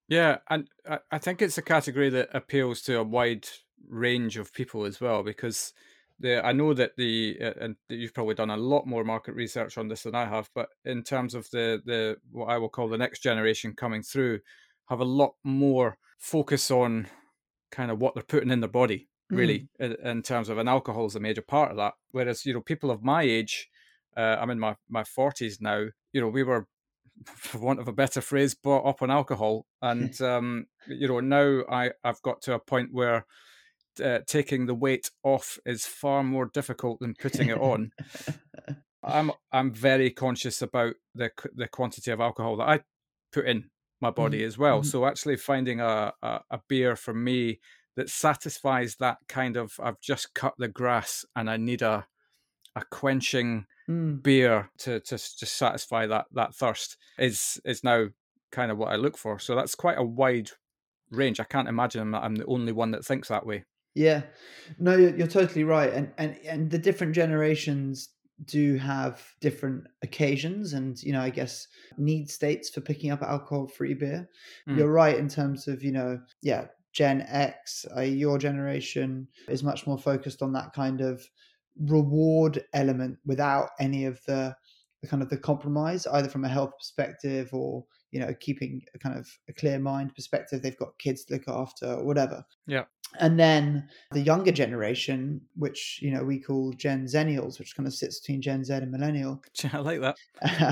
Yeah, 0.08 0.38
and 0.48 0.68
I 1.12 1.18
think 1.18 1.40
it's 1.40 1.58
a 1.58 1.62
category 1.62 2.10
that 2.10 2.30
appeals 2.34 2.82
to 2.82 2.98
a 2.98 3.04
wide 3.04 3.46
range 3.88 4.36
of 4.36 4.52
people 4.52 4.84
as 4.84 5.00
well 5.00 5.22
because 5.22 5.72
the 6.18 6.44
I 6.44 6.52
know 6.52 6.74
that 6.74 6.96
the 6.96 7.38
uh, 7.40 7.52
and 7.60 7.76
you've 7.88 8.14
probably 8.14 8.34
done 8.34 8.50
a 8.50 8.56
lot 8.56 8.86
more 8.86 9.04
market 9.04 9.34
research 9.34 9.78
on 9.78 9.88
this 9.88 10.02
than 10.02 10.16
I 10.16 10.26
have, 10.26 10.50
but 10.54 10.70
in 10.84 11.04
terms 11.04 11.34
of 11.34 11.48
the 11.50 11.80
the 11.84 12.16
what 12.32 12.46
I 12.46 12.58
will 12.58 12.68
call 12.68 12.88
the 12.88 12.98
next 12.98 13.20
generation 13.20 13.74
coming 13.74 14.02
through, 14.02 14.40
have 14.88 15.00
a 15.00 15.04
lot 15.04 15.34
more 15.44 15.96
focus 16.18 16.70
on 16.70 17.06
kind 17.70 17.92
of 17.92 18.00
what 18.00 18.14
they're 18.14 18.24
putting 18.24 18.50
in 18.50 18.60
their 18.60 18.68
body 18.68 19.09
really 19.30 19.68
mm. 19.80 19.96
in, 20.00 20.06
in, 20.06 20.22
terms 20.22 20.48
of 20.48 20.58
and 20.58 20.68
alcohol 20.68 21.06
is 21.06 21.16
a 21.16 21.20
major 21.20 21.42
part 21.42 21.70
of 21.70 21.76
that 21.76 21.94
whereas 22.12 22.44
you 22.44 22.52
know 22.52 22.60
people 22.60 22.90
of 22.90 23.02
my 23.02 23.22
age 23.22 23.68
uh, 24.16 24.36
i'm 24.40 24.50
in 24.50 24.58
my 24.58 24.74
my 24.88 25.02
40s 25.02 25.60
now 25.60 25.86
you 26.12 26.20
know 26.20 26.28
we 26.28 26.42
were 26.42 26.66
for 27.26 27.58
want 27.58 27.80
of 27.80 27.88
a 27.88 27.92
better 27.92 28.20
phrase 28.20 28.54
brought 28.54 28.86
up 28.86 29.02
on 29.02 29.10
alcohol 29.10 29.66
and 29.82 30.20
um 30.20 30.66
you 30.88 31.08
know 31.08 31.20
now 31.20 31.62
i 31.70 31.90
i've 32.04 32.22
got 32.22 32.42
to 32.42 32.54
a 32.54 32.58
point 32.58 32.90
where 32.92 33.26
uh, 34.02 34.20
taking 34.26 34.66
the 34.66 34.74
weight 34.74 35.10
off 35.22 35.58
is 35.66 35.86
far 35.86 36.22
more 36.22 36.46
difficult 36.46 37.00
than 37.00 37.14
putting 37.14 37.48
it 37.48 37.58
on. 37.58 37.92
I'm 39.02 39.32
I'm 39.50 39.72
very 39.72 40.10
conscious 40.10 40.60
about 40.62 40.94
the 41.14 41.30
the 41.54 41.68
quantity 41.68 42.10
of 42.10 42.20
alcohol 42.20 42.56
that 42.58 42.68
I 42.68 42.80
put 43.32 43.46
in 43.46 43.70
my 44.00 44.10
body 44.10 44.38
mm-hmm. 44.38 44.46
as 44.46 44.58
well. 44.58 44.80
Mm-hmm. 44.80 44.88
So 44.88 45.06
actually 45.06 45.36
finding 45.36 45.80
a, 45.80 46.12
a, 46.22 46.40
a 46.50 46.60
beer 46.68 46.96
for 46.96 47.14
me 47.14 47.60
that 47.96 48.08
satisfies 48.08 48.96
that 48.96 49.18
kind 49.28 49.56
of 49.56 49.72
I've 49.82 50.00
just 50.00 50.34
cut 50.34 50.54
the 50.58 50.68
grass 50.68 51.24
and 51.34 51.50
I 51.50 51.56
need 51.56 51.82
a 51.82 52.06
a 52.76 52.82
quenching 52.90 53.66
mm. 53.88 54.22
beer 54.22 54.70
to 54.78 55.00
to 55.00 55.16
just 55.16 55.56
satisfy 55.56 56.06
that 56.06 56.26
that 56.32 56.54
thirst 56.54 56.96
is 57.18 57.60
is 57.64 57.82
now 57.82 58.06
kind 58.52 58.70
of 58.70 58.78
what 58.78 58.92
I 58.92 58.96
look 58.96 59.16
for. 59.16 59.38
So 59.38 59.54
that's 59.54 59.74
quite 59.74 59.98
a 59.98 60.04
wide 60.04 60.50
range. 61.10 61.40
I 61.40 61.44
can't 61.44 61.68
imagine 61.68 62.14
I'm 62.14 62.36
the 62.36 62.46
only 62.46 62.72
one 62.72 62.90
that 62.92 63.04
thinks 63.04 63.28
that 63.28 63.46
way. 63.46 63.64
Yeah, 63.94 64.22
no, 64.78 64.96
you're, 64.96 65.16
you're 65.16 65.26
totally 65.26 65.64
right, 65.64 65.92
and 65.92 66.12
and 66.16 66.36
and 66.44 66.70
the 66.70 66.78
different 66.78 67.14
generations 67.14 68.10
do 68.46 68.76
have 68.76 69.22
different 69.40 69.84
occasions 70.02 70.72
and 70.72 71.02
you 71.02 71.12
know 71.12 71.20
i 71.20 71.28
guess 71.28 71.66
need 71.98 72.30
states 72.30 72.70
for 72.70 72.80
picking 72.80 73.10
up 73.10 73.20
alcohol 73.20 73.66
free 73.66 73.92
beer 73.92 74.26
mm. 74.66 74.78
you're 74.78 74.90
right 74.90 75.18
in 75.18 75.28
terms 75.28 75.68
of 75.68 75.82
you 75.82 75.92
know 75.92 76.18
yeah 76.42 76.66
gen 76.92 77.24
x 77.28 77.86
uh, 77.96 78.00
your 78.00 78.38
generation 78.38 79.26
is 79.48 79.62
much 79.62 79.86
more 79.86 79.98
focused 79.98 80.42
on 80.42 80.52
that 80.52 80.72
kind 80.72 81.00
of 81.00 81.24
reward 81.86 82.64
element 82.72 83.18
without 83.24 83.70
any 83.78 84.04
of 84.04 84.20
the, 84.26 84.54
the 85.02 85.08
kind 85.08 85.22
of 85.22 85.28
the 85.28 85.36
compromise 85.36 86.06
either 86.08 86.28
from 86.28 86.44
a 86.44 86.48
health 86.48 86.72
perspective 86.78 87.48
or 87.52 87.84
you 88.10 88.20
know 88.20 88.34
keeping 88.40 88.82
a 88.94 88.98
kind 88.98 89.16
of 89.16 89.28
a 89.48 89.52
clear 89.52 89.78
mind 89.78 90.14
perspective. 90.14 90.62
They've 90.62 90.76
got 90.76 90.98
kids 90.98 91.24
to 91.26 91.34
look 91.34 91.48
after 91.48 91.86
or 91.86 92.04
whatever. 92.04 92.44
Yeah. 92.66 92.84
And 93.18 93.38
then 93.38 93.88
the 94.12 94.20
younger 94.20 94.52
generation 94.52 95.40
which 95.56 96.00
you 96.02 96.10
know 96.10 96.22
we 96.22 96.38
call 96.38 96.72
gen 96.72 97.06
zennials 97.06 97.58
which 97.58 97.76
kind 97.76 97.86
of 97.86 97.94
sits 97.94 98.20
between 98.20 98.42
gen 98.42 98.64
z 98.64 98.72
and 98.72 98.90
millennial 98.90 99.42
i 99.72 99.78
like 99.78 100.00
that. 100.00 100.16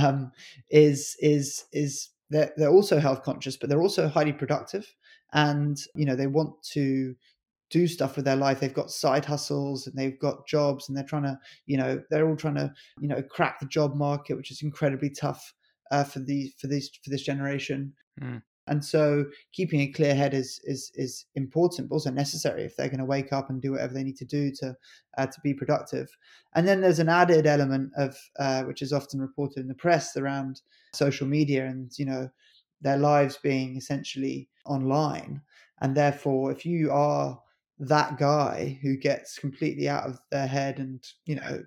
um, 0.04 0.30
is 0.70 1.16
is 1.20 1.64
is 1.72 2.10
they're, 2.30 2.52
they're 2.56 2.70
also 2.70 2.98
health 3.00 3.22
conscious 3.22 3.56
but 3.56 3.68
they're 3.68 3.80
also 3.80 4.06
highly 4.06 4.32
productive 4.32 4.86
and 5.32 5.78
you 5.94 6.04
know 6.04 6.16
they 6.16 6.26
want 6.26 6.50
to 6.62 7.14
do 7.70 7.86
stuff 7.86 8.16
with 8.16 8.24
their 8.24 8.36
life 8.36 8.60
they've 8.60 8.72
got 8.72 8.90
side 8.90 9.26
hustles 9.26 9.86
and 9.86 9.94
they've 9.94 10.18
got 10.18 10.46
jobs 10.46 10.88
and 10.88 10.96
they're 10.96 11.04
trying 11.04 11.22
to 11.22 11.38
you 11.66 11.76
know 11.76 12.02
they're 12.10 12.26
all 12.26 12.36
trying 12.36 12.54
to 12.54 12.72
you 12.98 13.08
know 13.08 13.22
crack 13.22 13.60
the 13.60 13.66
job 13.66 13.94
market 13.94 14.36
which 14.36 14.50
is 14.50 14.62
incredibly 14.62 15.10
tough 15.10 15.52
uh, 15.90 16.04
for 16.04 16.20
the 16.20 16.52
for 16.58 16.66
this 16.66 16.90
for 17.02 17.10
this 17.10 17.22
generation. 17.22 17.92
Mm. 18.20 18.42
And 18.66 18.84
so 18.84 19.24
keeping 19.54 19.80
a 19.80 19.92
clear 19.92 20.14
head 20.14 20.34
is 20.34 20.60
is 20.64 20.90
is 20.94 21.24
important, 21.34 21.88
but 21.88 21.94
also 21.94 22.10
necessary 22.10 22.64
if 22.64 22.76
they're 22.76 22.88
going 22.88 22.98
to 22.98 23.04
wake 23.04 23.32
up 23.32 23.48
and 23.48 23.62
do 23.62 23.72
whatever 23.72 23.94
they 23.94 24.04
need 24.04 24.18
to 24.18 24.26
do 24.26 24.50
to 24.60 24.76
uh, 25.16 25.26
to 25.26 25.40
be 25.42 25.54
productive. 25.54 26.08
And 26.54 26.68
then 26.68 26.80
there's 26.80 26.98
an 26.98 27.08
added 27.08 27.46
element 27.46 27.92
of 27.96 28.16
uh, 28.38 28.64
which 28.64 28.82
is 28.82 28.92
often 28.92 29.20
reported 29.20 29.60
in 29.60 29.68
the 29.68 29.74
press 29.74 30.16
around 30.16 30.60
social 30.94 31.26
media 31.26 31.66
and 31.66 31.90
you 31.98 32.04
know 32.04 32.28
their 32.80 32.96
lives 32.96 33.38
being 33.42 33.76
essentially 33.76 34.48
online. 34.64 35.40
And 35.80 35.96
therefore, 35.96 36.50
if 36.52 36.66
you 36.66 36.90
are 36.90 37.38
that 37.80 38.18
guy 38.18 38.78
who 38.82 38.96
gets 38.96 39.38
completely 39.38 39.88
out 39.88 40.04
of 40.04 40.18
their 40.30 40.46
head 40.46 40.78
and 40.78 41.04
you 41.26 41.36
know 41.36 41.62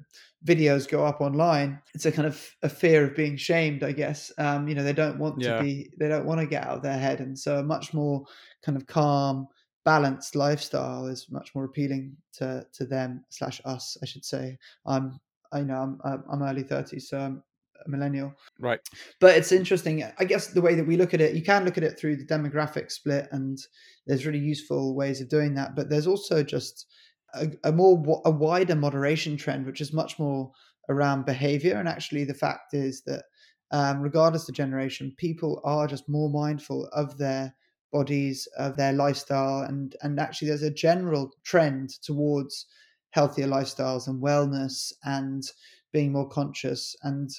videos 0.46 0.90
go 0.90 1.06
up 1.06 1.22
online 1.22 1.80
it's 1.94 2.06
a 2.06 2.12
kind 2.12 2.28
of 2.28 2.54
a 2.64 2.70
fear 2.70 3.06
of 3.06 3.16
being 3.16 3.38
shamed 3.38 3.82
i 3.84 3.92
guess 3.92 4.32
um 4.38 4.68
you 4.68 4.76
know 4.76 4.84
they 4.84 4.92
don't 4.92 5.18
want 5.18 5.40
yeah. 5.40 5.58
to 5.58 5.64
be 5.64 5.90
they 5.98 6.10
don't 6.10 6.26
want 6.26 6.40
to 6.40 6.46
get 6.46 6.66
out 6.66 6.78
of 6.78 6.84
their 6.84 6.98
head 6.98 7.22
and 7.22 7.38
so 7.38 7.60
a 7.60 7.64
much 7.64 7.94
more 7.94 8.26
kind 8.62 8.78
of 8.78 8.86
calm 8.88 9.48
balanced 9.86 10.36
lifestyle 10.36 11.08
is 11.08 11.32
much 11.32 11.56
more 11.56 11.64
appealing 11.64 12.16
to 12.34 12.66
to 12.74 12.86
them 12.86 13.24
slash 13.30 13.62
us 13.64 13.98
i 14.04 14.06
should 14.06 14.26
say 14.26 14.58
i'm 14.86 15.18
i 15.54 15.62
know 15.62 15.98
i'm 16.04 16.24
i'm 16.30 16.44
early 16.44 16.64
30s 16.64 17.04
so 17.04 17.20
i'm 17.20 17.44
millennial. 17.88 18.34
Right. 18.60 18.80
But 19.20 19.38
it's 19.38 19.52
interesting 19.52 20.04
i 20.20 20.26
guess 20.26 20.48
the 20.48 20.62
way 20.62 20.76
that 20.76 20.88
we 20.88 20.98
look 20.98 21.14
at 21.14 21.22
it 21.22 21.36
you 21.36 21.44
can 21.44 21.66
look 21.66 21.78
at 21.78 21.84
it 21.84 22.00
through 22.00 22.16
the 22.16 22.26
demographic 22.26 22.92
split 22.92 23.28
and 23.32 23.58
there's 24.06 24.26
really 24.26 24.40
useful 24.40 24.96
ways 24.96 25.22
of 25.22 25.30
doing 25.30 25.54
that 25.56 25.76
but 25.76 25.90
there's 25.90 26.08
also 26.08 26.44
just 26.44 26.88
a, 27.36 27.48
a 27.64 27.72
more 27.72 28.22
a 28.26 28.32
wider 28.32 28.76
moderation 28.76 29.38
trend 29.38 29.66
which 29.66 29.82
is 29.82 29.94
much 29.94 30.20
more 30.20 30.52
around 30.90 31.26
behavior 31.26 31.78
and 31.78 31.88
actually 31.88 32.24
the 32.24 32.34
fact 32.34 32.74
is 32.74 33.04
that 33.06 33.24
um, 33.72 34.02
regardless 34.02 34.50
of 34.50 34.56
generation 34.56 35.14
people 35.18 35.62
are 35.64 35.88
just 35.88 36.10
more 36.10 36.30
mindful 36.30 36.88
of 36.92 37.18
their 37.18 37.56
bodies 37.92 38.48
of 38.58 38.76
their 38.78 38.94
lifestyle 38.94 39.62
and 39.62 39.96
and 40.02 40.20
actually 40.20 40.48
there's 40.48 40.64
a 40.64 40.72
general 40.72 41.32
trend 41.44 41.90
towards 42.02 42.66
healthier 43.12 43.48
lifestyles 43.48 44.08
and 44.08 44.22
wellness 44.22 44.92
and 45.04 45.44
being 45.92 46.12
more 46.12 46.28
conscious 46.28 46.96
and 47.04 47.32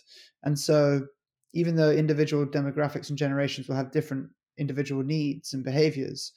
and 0.42 0.58
so 0.58 1.06
even 1.54 1.76
though 1.76 1.90
individual 1.90 2.46
demographics 2.46 3.08
and 3.10 3.18
generations 3.18 3.68
will 3.68 3.76
have 3.76 3.90
different 3.90 4.28
individual 4.58 5.02
needs 5.02 5.54
and 5.54 5.64
behaviors 5.64 6.32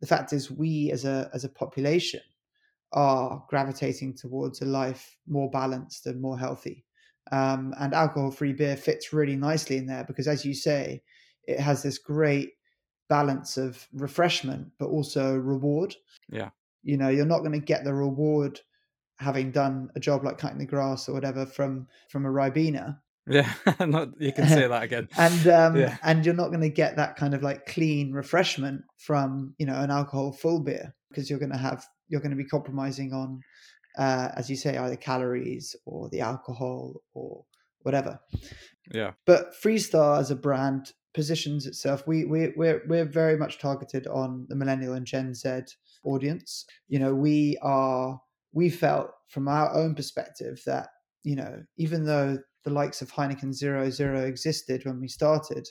the 0.00 0.06
fact 0.06 0.32
is 0.32 0.50
we 0.50 0.90
as 0.90 1.04
a 1.04 1.30
as 1.32 1.44
a 1.44 1.48
population 1.48 2.20
are 2.92 3.44
gravitating 3.48 4.14
towards 4.14 4.62
a 4.62 4.64
life 4.64 5.16
more 5.28 5.50
balanced 5.50 6.06
and 6.06 6.20
more 6.20 6.38
healthy. 6.38 6.84
Um, 7.30 7.74
and 7.78 7.94
alcohol 7.94 8.30
free 8.30 8.52
beer 8.52 8.76
fits 8.76 9.12
really 9.12 9.36
nicely 9.36 9.76
in 9.76 9.86
there 9.86 10.04
because 10.04 10.26
as 10.26 10.44
you 10.44 10.54
say 10.54 11.02
it 11.46 11.60
has 11.60 11.82
this 11.82 11.98
great 11.98 12.54
balance 13.08 13.56
of 13.56 13.86
refreshment 13.92 14.68
but 14.78 14.88
also 14.88 15.36
reward. 15.36 15.94
Yeah. 16.30 16.50
You 16.82 16.96
know 16.96 17.08
you're 17.08 17.26
not 17.26 17.40
going 17.40 17.52
to 17.52 17.58
get 17.58 17.84
the 17.84 17.94
reward 17.94 18.60
having 19.20 19.50
done 19.50 19.90
a 19.94 20.00
job 20.00 20.24
like 20.24 20.38
cutting 20.38 20.58
the 20.58 20.66
grass 20.66 21.08
or 21.08 21.12
whatever 21.12 21.46
from 21.46 21.86
from 22.08 22.24
a 22.24 22.30
ribena. 22.30 22.98
Yeah 23.26 23.52
not, 23.80 24.08
you 24.18 24.32
can 24.32 24.48
say 24.48 24.66
that 24.66 24.82
again. 24.82 25.08
And 25.18 25.46
um 25.46 25.76
yeah. 25.76 25.98
and 26.02 26.24
you're 26.24 26.34
not 26.34 26.48
going 26.48 26.62
to 26.62 26.70
get 26.70 26.96
that 26.96 27.16
kind 27.16 27.34
of 27.34 27.42
like 27.42 27.66
clean 27.66 28.12
refreshment 28.12 28.82
from 28.98 29.54
you 29.58 29.66
know 29.66 29.78
an 29.78 29.90
alcohol 29.90 30.32
full 30.32 30.60
beer 30.60 30.94
because 31.10 31.28
you're 31.28 31.38
going 31.38 31.52
to 31.52 31.58
have 31.58 31.84
you're 32.08 32.20
going 32.20 32.30
to 32.30 32.36
be 32.36 32.46
compromising 32.46 33.12
on 33.12 33.40
uh 33.98 34.30
as 34.34 34.48
you 34.48 34.56
say 34.56 34.76
either 34.78 34.96
calories 34.96 35.76
or 35.84 36.08
the 36.08 36.20
alcohol 36.20 37.02
or 37.12 37.44
whatever. 37.82 38.18
Yeah. 38.92 39.12
But 39.26 39.52
freestar 39.62 40.18
as 40.18 40.30
a 40.30 40.36
brand 40.36 40.92
positions 41.12 41.66
itself 41.66 42.06
we 42.06 42.24
we 42.24 42.52
we're, 42.56 42.82
we're 42.88 43.04
very 43.04 43.36
much 43.36 43.58
targeted 43.58 44.06
on 44.06 44.46
the 44.48 44.56
millennial 44.56 44.94
and 44.94 45.06
gen 45.06 45.34
z 45.34 45.60
audience. 46.04 46.64
You 46.88 47.00
know 47.00 47.14
we 47.14 47.58
are 47.60 48.18
we 48.52 48.70
felt 48.70 49.10
from 49.28 49.48
our 49.48 49.72
own 49.74 49.94
perspective 49.94 50.62
that 50.66 50.88
you 51.22 51.36
know 51.36 51.62
even 51.76 52.04
though 52.04 52.38
the 52.64 52.70
likes 52.70 53.00
of 53.00 53.10
Heineken 53.10 53.52
Zero 53.54 53.90
Zero 53.90 54.20
existed 54.20 54.84
when 54.84 55.00
we 55.00 55.08
started, 55.08 55.66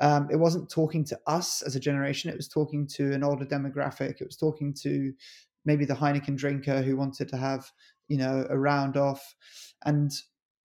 um, 0.00 0.28
it 0.30 0.36
wasn't 0.36 0.70
talking 0.70 1.04
to 1.06 1.18
us 1.26 1.62
as 1.62 1.74
a 1.76 1.80
generation. 1.80 2.30
It 2.30 2.36
was 2.36 2.48
talking 2.48 2.86
to 2.96 3.12
an 3.12 3.24
older 3.24 3.44
demographic. 3.44 4.20
It 4.20 4.26
was 4.26 4.36
talking 4.36 4.74
to 4.82 5.12
maybe 5.64 5.84
the 5.84 5.94
Heineken 5.94 6.36
drinker 6.36 6.82
who 6.82 6.96
wanted 6.96 7.28
to 7.30 7.36
have 7.36 7.70
you 8.08 8.18
know 8.18 8.46
a 8.50 8.58
round 8.58 8.96
off. 8.96 9.34
And 9.84 10.10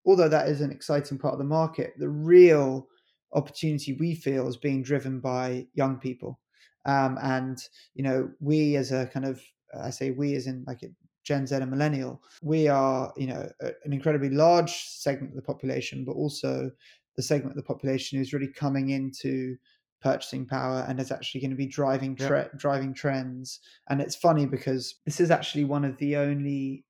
although 0.07 0.29
that 0.29 0.49
is 0.49 0.61
an 0.61 0.71
exciting 0.71 1.19
part 1.19 1.35
of 1.35 1.39
the 1.39 1.45
market, 1.45 1.93
the 1.99 2.09
real 2.11 2.89
opportunity 3.33 3.95
we 3.99 4.15
feel 4.15 4.47
is 4.49 4.57
being 4.57 4.83
driven 4.83 5.21
by 5.21 5.67
young 5.75 5.99
people 5.99 6.39
Um, 6.85 7.19
and 7.23 7.59
you 7.95 8.05
know, 8.05 8.31
we 8.41 8.77
as 8.77 8.93
a 8.93 9.07
kind 9.07 9.27
of 9.27 9.41
I 9.81 9.91
say 9.91 10.11
we 10.11 10.35
as 10.37 10.47
in 10.47 10.65
like 10.67 10.83
a 10.83 10.89
Gen 11.25 11.47
Z 11.47 11.55
and 11.57 11.71
millennial, 11.71 12.23
we 12.43 12.69
are 12.69 13.13
you 13.17 13.27
know 13.27 13.51
an 13.61 13.93
incredibly 13.93 14.31
large 14.31 14.73
segment 14.73 15.33
of 15.33 15.37
the 15.37 15.43
population, 15.43 16.05
but 16.05 16.13
also 16.13 16.71
the 17.17 17.23
segment 17.23 17.53
of 17.53 17.57
the 17.57 17.63
population 17.63 18.19
who's 18.19 18.33
really 18.33 18.53
coming 18.53 18.91
into 18.91 19.57
purchasing 20.05 20.45
power 20.47 20.85
and 20.87 21.01
is 21.01 21.11
actually 21.11 21.41
going 21.41 21.51
to 21.51 21.57
be 21.57 21.67
driving 21.67 22.15
tre- 22.15 22.41
yeah. 22.41 22.49
driving 22.57 22.93
trends. 22.93 23.61
And 23.89 24.01
it's 24.01 24.15
funny 24.15 24.45
because 24.45 24.97
this 25.07 25.19
is 25.19 25.31
actually 25.31 25.65
one 25.65 25.85
of 25.85 25.97
the 25.97 26.17
only 26.17 26.85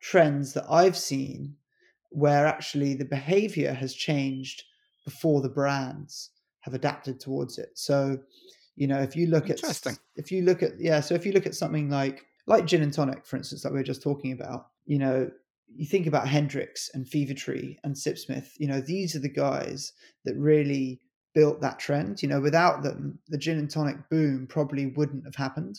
trends 0.00 0.52
that 0.54 0.66
I've 0.68 0.96
seen 0.96 1.54
where 2.10 2.46
actually 2.46 2.94
the 2.94 3.04
behavior 3.04 3.72
has 3.72 3.94
changed 3.94 4.64
before 5.04 5.42
the 5.42 5.48
brands 5.48 6.30
have 6.60 6.74
adapted 6.74 7.20
towards 7.20 7.58
it. 7.58 7.70
So, 7.74 8.18
you 8.74 8.88
know, 8.88 9.00
if 9.00 9.14
you 9.14 9.28
look 9.28 9.48
at 9.48 9.60
if 10.16 10.32
you 10.32 10.42
look 10.42 10.62
at 10.62 10.72
yeah, 10.78 11.00
so 11.00 11.14
if 11.14 11.24
you 11.24 11.32
look 11.32 11.46
at 11.46 11.54
something 11.54 11.88
like 11.88 12.24
like 12.46 12.66
gin 12.66 12.82
and 12.82 12.92
tonic, 12.92 13.26
for 13.26 13.36
instance, 13.36 13.62
that 13.62 13.72
we 13.72 13.78
were 13.78 13.84
just 13.84 14.02
talking 14.02 14.32
about, 14.32 14.68
you 14.84 14.98
know, 14.98 15.30
you 15.74 15.86
think 15.86 16.06
about 16.06 16.28
Hendrick's 16.28 16.90
and 16.94 17.08
Fever 17.08 17.34
Tree 17.34 17.78
and 17.82 17.94
Sipsmith, 17.94 18.50
you 18.58 18.68
know, 18.68 18.80
these 18.80 19.16
are 19.16 19.20
the 19.20 19.28
guys 19.28 19.92
that 20.24 20.36
really 20.36 21.00
built 21.34 21.60
that 21.60 21.78
trend. 21.78 22.22
You 22.22 22.28
know, 22.28 22.40
without 22.40 22.82
them, 22.82 23.18
the 23.28 23.36
gin 23.36 23.58
and 23.58 23.70
tonic 23.70 23.96
boom 24.10 24.46
probably 24.48 24.86
wouldn't 24.86 25.24
have 25.26 25.36
happened. 25.36 25.78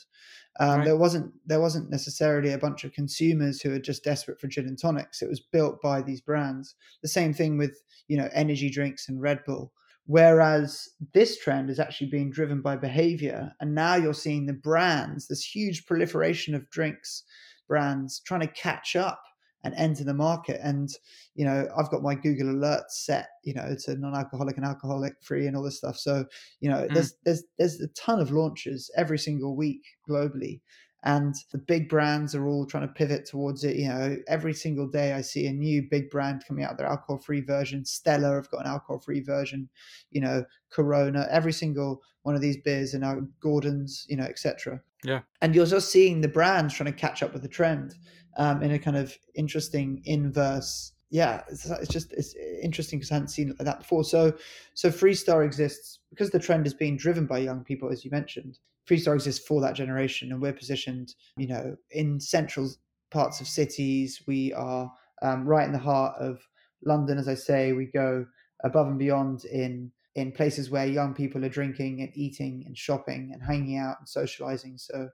Um, 0.60 0.80
right. 0.80 0.86
There 0.86 0.98
wasn't 0.98 1.34
there 1.46 1.60
wasn't 1.60 1.90
necessarily 1.90 2.54
a 2.54 2.58
bunch 2.58 2.84
of 2.84 2.94
consumers 2.94 3.60
who 3.60 3.74
are 3.74 3.80
just 3.80 4.04
desperate 4.04 4.40
for 4.40 4.48
gin 4.48 4.68
and 4.68 4.80
tonics. 4.80 5.22
It 5.22 5.30
was 5.30 5.40
built 5.40 5.82
by 5.82 6.02
these 6.02 6.22
brands. 6.22 6.76
The 7.02 7.10
same 7.10 7.34
thing 7.34 7.58
with 7.58 7.82
you 8.08 8.18
know 8.18 8.30
energy 8.34 8.70
drinks 8.70 9.10
and 9.10 9.22
Red 9.22 9.44
Bull. 9.46 9.74
Whereas 10.08 10.88
this 11.14 11.38
trend 11.38 11.70
is 11.70 11.80
actually 11.80 12.08
being 12.08 12.32
driven 12.32 12.62
by 12.62 12.78
behavior, 12.78 13.52
and 13.60 13.76
now 13.76 13.96
you're 13.96 14.14
seeing 14.14 14.46
the 14.46 14.54
brands, 14.54 15.28
this 15.28 15.44
huge 15.44 15.86
proliferation 15.86 16.56
of 16.56 16.70
drinks 16.70 17.24
brands 17.68 18.22
trying 18.26 18.40
to 18.40 18.48
catch 18.48 18.96
up 18.96 19.22
and 19.66 19.76
enter 19.76 20.06
the 20.06 20.14
market. 20.14 20.62
And 20.64 20.90
you 21.36 21.44
know, 21.44 21.68
I've 21.78 21.92
got 21.92 22.04
my 22.04 22.16
Google 22.16 22.48
Alerts 22.48 22.92
set, 22.92 23.28
you 23.44 23.54
know, 23.54 23.76
to 23.84 23.96
non-alcoholic 23.96 24.56
and 24.56 24.66
alcoholic 24.66 25.14
free 25.22 25.46
and 25.46 25.58
all 25.58 25.64
this 25.64 25.78
stuff. 25.78 25.98
So 25.98 26.24
you 26.62 26.70
know, 26.70 26.88
mm. 26.88 26.94
there's 26.94 27.14
there's 27.26 27.44
there's 27.60 27.82
a 27.82 27.90
ton 27.90 28.22
of 28.22 28.32
launches 28.32 28.90
every 28.96 29.20
single 29.20 29.58
week 29.58 29.82
globally. 30.10 30.62
And 31.04 31.36
the 31.52 31.58
big 31.58 31.90
brands 31.90 32.36
are 32.36 32.48
all 32.48 32.66
trying 32.66 32.88
to 32.88 32.94
pivot 32.94 33.26
towards 33.26 33.64
it. 33.64 33.76
You 33.76 33.88
know, 33.88 34.18
every 34.28 34.54
single 34.54 34.88
day 34.88 35.14
I 35.14 35.22
see 35.22 35.46
a 35.46 35.54
new 35.54 35.88
big 35.90 36.10
brand 36.10 36.44
coming 36.48 36.66
out 36.66 36.78
their 36.78 36.88
alcohol 36.88 37.20
free 37.20 37.42
version. 37.42 37.86
Stella 37.86 38.34
have 38.34 38.50
got 38.50 38.66
an 38.66 38.72
alcohol 38.72 39.00
free 39.00 39.22
version. 39.22 39.70
You 40.12 40.22
know, 40.22 40.46
Corona. 40.70 41.28
Every 41.30 41.54
single 41.54 42.02
one 42.24 42.36
of 42.36 42.42
these 42.42 42.58
beers 42.58 42.94
and 42.94 43.02
now 43.02 43.20
Gordon's. 43.40 44.06
You 44.10 44.18
know, 44.18 44.26
etc. 44.26 44.82
Yeah. 45.04 45.22
And 45.42 45.56
you're 45.56 45.66
just 45.66 45.92
seeing 45.92 46.22
the 46.22 46.28
brands 46.28 46.74
trying 46.74 46.92
to 46.92 47.00
catch 47.00 47.22
up 47.24 47.34
with 47.34 47.42
the 47.42 47.48
trend 47.48 47.96
um, 48.38 48.62
in 48.64 48.72
a 48.72 48.80
kind 48.80 48.98
of 48.98 49.18
interesting 49.36 50.02
inverse. 50.06 50.94
Yeah, 51.10 51.44
it's, 51.50 51.66
it's 51.70 51.88
just 51.88 52.12
it's 52.14 52.36
interesting 52.62 53.00
because 53.00 53.12
I 53.12 53.16
hadn't 53.16 53.30
seen 53.30 53.50
like 53.50 53.60
that 53.60 53.80
before. 53.80 54.04
So, 54.04 54.34
so 54.74 54.90
Freestar 54.90 55.46
exists 55.46 56.00
because 56.10 56.32
the 56.32 56.40
trend 56.40 56.68
is 56.68 56.74
being 56.74 56.98
driven 56.98 57.26
by 57.26 57.40
young 57.40 57.64
people, 57.64 57.90
as 57.90 58.04
you 58.04 58.12
mentioned. 58.12 58.60
Freestar 58.88 59.16
exists 59.16 59.46
for 59.46 59.62
that 59.62 59.76
generation, 59.76 60.32
and 60.32 60.42
we're 60.42 60.54
positioned, 60.54 61.14
you 61.38 61.48
know, 61.48 61.76
in 61.92 62.20
central 62.20 62.70
parts 63.12 63.42
of 63.42 63.48
cities. 63.48 64.22
We 64.28 64.54
are 64.54 64.92
um, 65.22 65.46
right 65.46 65.66
in 65.66 65.74
the 65.74 65.80
heart 65.80 66.16
of 66.20 66.40
London, 66.86 67.18
as 67.18 67.28
I 67.28 67.34
say. 67.34 67.74
We 67.74 67.86
go 67.86 68.26
above 68.64 68.88
and 68.88 69.00
beyond 69.00 69.46
in 69.46 69.92
in 70.16 70.32
places 70.32 70.72
where 70.72 70.86
young 70.86 71.14
people 71.14 71.46
are 71.46 71.50
drinking 71.50 72.02
and 72.02 72.12
eating 72.16 72.64
and 72.66 72.76
shopping 72.76 73.30
and 73.34 73.44
hanging 73.44 73.78
out 73.78 73.98
and 74.00 74.10
socializing. 74.10 74.78
So, 74.78 75.10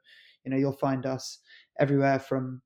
you 0.45 0.51
know, 0.51 0.55
you'll 0.55 0.71
find 0.71 1.05
us 1.05 1.39
everywhere 1.77 2.19
from 2.19 2.62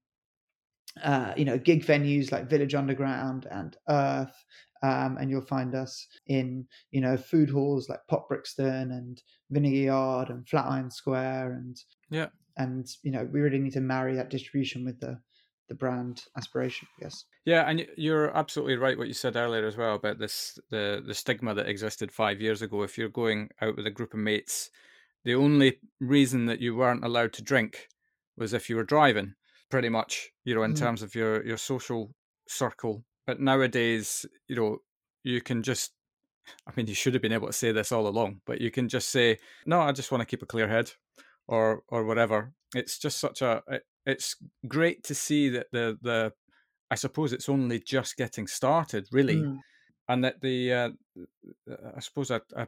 uh, 1.04 1.34
you 1.38 1.46
know, 1.46 1.58
gig 1.58 1.86
venues 1.86 2.32
like 2.32 2.50
Village 2.50 2.76
Underground 2.76 3.48
and 3.52 3.78
Earth. 3.90 4.46
Um, 4.84 5.18
and 5.20 5.30
you'll 5.30 5.46
find 5.46 5.76
us 5.76 6.08
in, 6.28 6.66
you 6.92 7.02
know, 7.02 7.18
food 7.18 7.50
halls 7.50 7.90
like 7.90 8.00
Pop 8.08 8.28
Brixton 8.30 8.92
and 8.92 9.22
Vinegar 9.50 9.76
Yard 9.76 10.30
and 10.30 10.48
Flatiron 10.48 10.92
Square. 10.92 11.54
And, 11.54 11.78
yeah. 12.10 12.28
And, 12.58 12.88
you 13.04 13.12
know, 13.12 13.28
we 13.32 13.42
really 13.42 13.60
need 13.60 13.74
to 13.74 13.82
marry 13.82 14.16
that 14.16 14.30
distribution 14.30 14.86
with 14.86 15.00
the, 15.00 15.20
the 15.70 15.76
brand 15.76 16.24
aspiration, 16.38 16.88
I 16.98 17.04
guess. 17.04 17.26
Yeah, 17.46 17.70
and 17.70 17.86
you're 17.96 18.36
absolutely 18.36 18.76
right 18.76 18.98
what 18.98 19.08
you 19.08 19.14
said 19.14 19.36
earlier 19.36 19.66
as 19.66 19.78
well 19.78 19.96
about 19.96 20.20
this 20.20 20.60
the 20.70 21.02
the 21.06 21.14
stigma 21.14 21.54
that 21.54 21.70
existed 21.70 22.12
five 22.12 22.42
years 22.42 22.62
ago. 22.62 22.84
If 22.84 22.98
you're 22.98 23.10
going 23.10 23.50
out 23.62 23.78
with 23.78 23.88
a 23.88 23.92
group 23.92 24.14
of 24.14 24.20
mates, 24.20 24.70
the 25.24 25.36
only 25.36 25.80
reason 26.00 26.46
that 26.48 26.60
you 26.60 26.76
weren't 26.76 27.06
allowed 27.06 27.34
to 27.34 27.42
drink 27.42 27.88
was 28.36 28.54
if 28.54 28.70
you 28.70 28.76
were 28.76 28.84
driving 28.84 29.34
pretty 29.70 29.90
much, 29.90 30.30
you 30.44 30.56
know, 30.56 30.64
in 30.64 30.74
mm. 30.74 30.78
terms 30.78 31.02
of 31.02 31.16
your 31.16 31.46
your 31.46 31.58
social 31.58 32.14
circle. 32.48 33.04
But 33.28 33.40
nowadays, 33.40 34.26
you 34.48 34.56
know, 34.56 34.78
you 35.24 35.42
can 35.42 35.62
just 35.62 35.92
I 36.66 36.72
mean, 36.76 36.88
you 36.88 36.94
should 36.94 37.14
have 37.14 37.22
been 37.22 37.34
able 37.34 37.48
to 37.48 37.54
say 37.54 37.72
this 37.72 37.92
all 37.92 38.08
along, 38.08 38.42
but 38.46 38.62
you 38.62 38.72
can 38.72 38.88
just 38.90 39.10
say, 39.10 39.40
"No, 39.66 39.82
I 39.82 39.92
just 39.92 40.12
want 40.12 40.22
to 40.22 40.26
keep 40.26 40.42
a 40.42 40.46
clear 40.46 40.68
head," 40.68 40.92
or 41.48 41.84
or 41.90 42.06
whatever. 42.06 42.54
It's 42.76 42.98
just 42.98 43.20
such 43.20 43.42
a. 43.42 43.64
It, 43.68 43.84
it's 44.06 44.36
great 44.68 45.04
to 45.04 45.16
see 45.16 45.50
that 45.50 45.68
the 45.72 45.98
the. 46.02 46.34
I 46.90 46.96
suppose 46.96 47.34
it's 47.34 47.50
only 47.50 47.80
just 47.80 48.16
getting 48.16 48.48
started, 48.48 49.08
really, 49.12 49.36
mm. 49.36 49.60
and 50.08 50.24
that 50.24 50.42
the. 50.42 50.74
Uh, 50.74 50.90
I 51.96 52.00
suppose 52.00 52.32
I, 52.32 52.40
I 52.56 52.68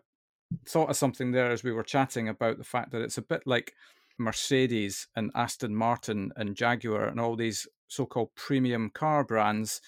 thought 0.67 0.89
of 0.89 0.98
something 0.98 1.32
there 1.32 1.52
as 1.52 1.63
we 1.63 1.72
were 1.72 1.84
chatting 1.84 2.28
about 2.28 2.58
the 2.58 2.63
fact 2.63 2.91
that 2.91 3.02
it's 3.02 3.17
a 3.17 3.24
bit 3.24 3.43
like 3.45 3.74
Mercedes 4.17 5.08
and 5.15 5.32
Aston 5.36 5.76
Martin 5.76 6.32
and 6.36 6.56
Jaguar 6.56 7.06
and 7.06 7.19
all 7.19 7.36
these 7.36 7.67
so-called 7.88 8.36
premium 8.36 8.89
car 8.89 9.24
brands 9.24 9.80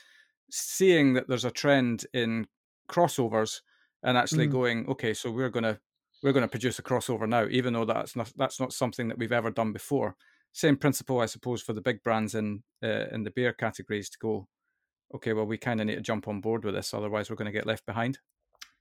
seeing 0.51 1.13
that 1.13 1.27
there's 1.27 1.45
a 1.45 1.51
trend 1.51 2.05
in 2.13 2.47
crossovers 2.89 3.61
and 4.03 4.17
actually 4.17 4.47
mm. 4.47 4.51
going 4.51 4.87
okay 4.89 5.13
so 5.13 5.31
we're 5.31 5.49
going 5.49 5.63
to 5.63 5.79
we're 6.23 6.33
going 6.33 6.43
to 6.43 6.49
produce 6.49 6.77
a 6.77 6.83
crossover 6.83 7.27
now 7.27 7.47
even 7.49 7.73
though 7.73 7.85
that's 7.85 8.15
not 8.15 8.31
that's 8.35 8.59
not 8.59 8.73
something 8.73 9.07
that 9.07 9.17
we've 9.17 9.31
ever 9.31 9.49
done 9.49 9.71
before. 9.71 10.15
Same 10.53 10.75
principle 10.75 11.19
i 11.21 11.25
suppose 11.25 11.61
for 11.61 11.73
the 11.73 11.81
big 11.81 12.03
brands 12.03 12.35
in 12.35 12.63
uh, 12.83 13.05
in 13.11 13.23
the 13.23 13.31
beer 13.31 13.53
categories 13.53 14.09
to 14.09 14.17
go 14.21 14.47
okay 15.15 15.33
well 15.33 15.45
we 15.45 15.57
kind 15.57 15.79
of 15.79 15.87
need 15.87 15.95
to 15.95 16.01
jump 16.01 16.27
on 16.27 16.41
board 16.41 16.65
with 16.65 16.75
this 16.75 16.93
otherwise 16.93 17.29
we're 17.29 17.37
going 17.37 17.51
to 17.51 17.57
get 17.57 17.65
left 17.65 17.85
behind. 17.85 18.19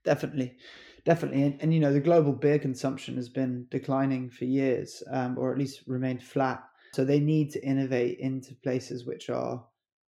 Definitely 0.04 0.56
definitely 1.04 1.42
and, 1.42 1.62
and, 1.62 1.72
you 1.72 1.80
know 1.80 1.92
the 1.92 2.00
global 2.00 2.32
beer 2.32 2.58
consumption 2.58 3.16
has 3.16 3.28
been 3.28 3.66
declining 3.70 4.30
for 4.30 4.44
years 4.44 5.02
um, 5.10 5.38
or 5.38 5.52
at 5.52 5.58
least 5.58 5.82
remained 5.86 6.22
flat. 6.22 6.62
So 6.92 7.04
they 7.04 7.20
need 7.20 7.50
to 7.52 7.64
innovate 7.64 8.18
into 8.18 8.54
places 8.56 9.06
which 9.06 9.30
are 9.30 9.64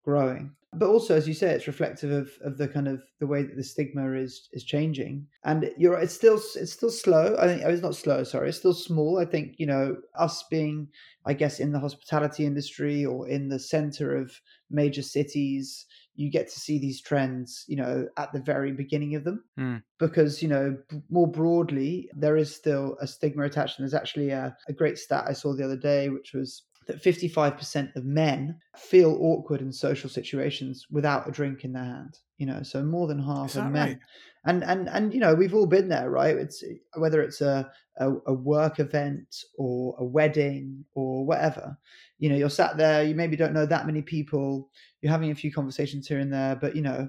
growing 0.05 0.55
but 0.73 0.87
also 0.87 1.15
as 1.15 1.27
you 1.27 1.33
say 1.33 1.49
it's 1.49 1.67
reflective 1.67 2.11
of, 2.11 2.29
of 2.41 2.57
the 2.57 2.67
kind 2.67 2.87
of 2.87 3.01
the 3.19 3.27
way 3.27 3.41
that 3.41 3.55
the 3.55 3.63
stigma 3.63 4.13
is 4.13 4.49
is 4.53 4.63
changing 4.63 5.25
and 5.43 5.71
you're 5.77 5.97
it's 5.97 6.13
still 6.13 6.35
it's 6.55 6.73
still 6.73 6.91
slow 6.91 7.35
i 7.39 7.47
think 7.47 7.63
oh, 7.65 7.69
it's 7.69 7.81
not 7.81 7.95
slow 7.95 8.23
sorry 8.23 8.49
it's 8.49 8.59
still 8.59 8.73
small 8.73 9.19
i 9.19 9.25
think 9.25 9.55
you 9.57 9.65
know 9.65 9.97
us 10.15 10.43
being 10.49 10.87
i 11.25 11.33
guess 11.33 11.59
in 11.59 11.71
the 11.71 11.79
hospitality 11.79 12.45
industry 12.45 13.03
or 13.05 13.27
in 13.27 13.49
the 13.49 13.59
center 13.59 14.15
of 14.15 14.39
major 14.69 15.01
cities 15.01 15.87
you 16.19 16.29
get 16.29 16.49
to 16.49 16.59
see 16.59 16.77
these 16.77 17.01
trends, 17.01 17.63
you 17.69 17.77
know, 17.77 18.05
at 18.17 18.33
the 18.33 18.41
very 18.41 18.73
beginning 18.73 19.15
of 19.15 19.23
them. 19.23 19.41
Mm. 19.57 19.81
Because, 19.99 20.41
you 20.41 20.49
know, 20.49 20.75
b- 20.89 20.97
more 21.09 21.31
broadly, 21.31 22.09
there 22.13 22.35
is 22.35 22.53
still 22.53 22.97
a 22.99 23.07
stigma 23.07 23.45
attached. 23.45 23.79
And 23.79 23.85
there's 23.85 23.93
actually 23.93 24.31
a, 24.31 24.53
a 24.67 24.73
great 24.73 24.97
stat 24.97 25.23
I 25.29 25.31
saw 25.31 25.55
the 25.55 25.63
other 25.63 25.77
day, 25.77 26.09
which 26.09 26.33
was 26.33 26.63
that 26.89 27.03
55% 27.03 27.95
of 27.95 28.03
men 28.03 28.57
feel 28.75 29.15
awkward 29.21 29.61
in 29.61 29.71
social 29.71 30.09
situations 30.09 30.87
without 30.89 31.27
a 31.27 31.31
drink 31.31 31.63
in 31.63 31.71
their 31.71 31.83
hand 31.83 32.17
you 32.39 32.47
know 32.47 32.63
so 32.63 32.81
more 32.81 33.05
than 33.07 33.19
half 33.21 33.55
of 33.55 33.69
men 33.71 33.89
right? 33.89 33.99
and 34.45 34.63
and 34.63 34.89
and 34.89 35.13
you 35.13 35.19
know 35.19 35.35
we've 35.35 35.53
all 35.53 35.67
been 35.67 35.87
there 35.87 36.09
right 36.09 36.35
it's 36.35 36.63
whether 36.97 37.21
it's 37.21 37.41
a, 37.41 37.69
a, 37.97 38.11
a 38.25 38.33
work 38.33 38.79
event 38.79 39.43
or 39.59 39.95
a 39.99 40.03
wedding 40.03 40.83
or 40.95 41.25
whatever 41.25 41.77
you 42.17 42.27
know 42.27 42.35
you're 42.35 42.49
sat 42.49 42.75
there 42.75 43.03
you 43.03 43.13
maybe 43.13 43.35
don't 43.35 43.53
know 43.53 43.67
that 43.67 43.85
many 43.85 44.01
people 44.01 44.71
you're 45.01 45.11
having 45.11 45.29
a 45.29 45.35
few 45.35 45.51
conversations 45.51 46.07
here 46.07 46.19
and 46.19 46.33
there 46.33 46.55
but 46.55 46.75
you 46.75 46.81
know 46.81 47.07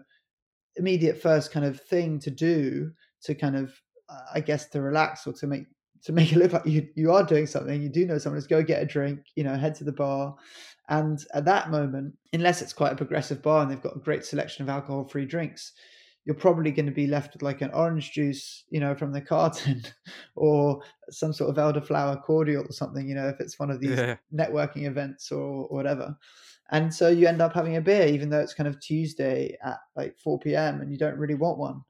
immediate 0.76 1.20
first 1.20 1.52
kind 1.52 1.64
of 1.64 1.80
thing 1.80 2.18
to 2.18 2.30
do 2.30 2.90
to 3.22 3.34
kind 3.34 3.56
of 3.56 3.72
i 4.34 4.40
guess 4.40 4.68
to 4.68 4.82
relax 4.82 5.26
or 5.26 5.32
to 5.32 5.46
make 5.46 5.64
to 6.04 6.12
make 6.12 6.32
it 6.32 6.38
look 6.38 6.52
like 6.52 6.66
you, 6.66 6.88
you 6.94 7.12
are 7.12 7.24
doing 7.24 7.46
something, 7.46 7.82
you 7.82 7.88
do 7.88 8.06
know 8.06 8.18
someone, 8.18 8.38
is 8.38 8.46
go 8.46 8.62
get 8.62 8.82
a 8.82 8.86
drink, 8.86 9.20
you 9.34 9.44
know, 9.44 9.56
head 9.56 9.74
to 9.76 9.84
the 9.84 9.92
bar. 9.92 10.34
And 10.88 11.24
at 11.34 11.44
that 11.44 11.70
moment, 11.70 12.14
unless 12.32 12.62
it's 12.62 12.72
quite 12.72 12.92
a 12.92 12.96
progressive 12.96 13.42
bar 13.42 13.62
and 13.62 13.70
they've 13.70 13.82
got 13.82 13.96
a 13.96 14.00
great 14.00 14.24
selection 14.24 14.62
of 14.62 14.68
alcohol 14.68 15.04
free 15.04 15.26
drinks, 15.26 15.72
you're 16.24 16.34
probably 16.34 16.70
going 16.70 16.86
to 16.86 16.92
be 16.92 17.06
left 17.06 17.32
with 17.32 17.42
like 17.42 17.62
an 17.62 17.70
orange 17.72 18.12
juice, 18.12 18.64
you 18.70 18.80
know, 18.80 18.94
from 18.94 19.12
the 19.12 19.20
carton 19.20 19.82
or 20.36 20.82
some 21.10 21.32
sort 21.32 21.50
of 21.50 21.56
elderflower 21.56 22.22
cordial 22.22 22.64
or 22.68 22.72
something, 22.72 23.08
you 23.08 23.14
know, 23.14 23.28
if 23.28 23.40
it's 23.40 23.58
one 23.58 23.70
of 23.70 23.80
these 23.80 23.98
yeah. 23.98 24.16
networking 24.34 24.86
events 24.86 25.30
or, 25.32 25.66
or 25.66 25.76
whatever. 25.76 26.16
And 26.72 26.92
so 26.92 27.08
you 27.08 27.26
end 27.26 27.42
up 27.42 27.52
having 27.52 27.76
a 27.76 27.80
beer, 27.80 28.06
even 28.06 28.30
though 28.30 28.40
it's 28.40 28.54
kind 28.54 28.68
of 28.68 28.80
Tuesday 28.80 29.56
at 29.64 29.78
like 29.96 30.16
4 30.18 30.38
p.m. 30.38 30.80
and 30.80 30.92
you 30.92 30.98
don't 30.98 31.18
really 31.18 31.34
want 31.34 31.58
one. 31.58 31.82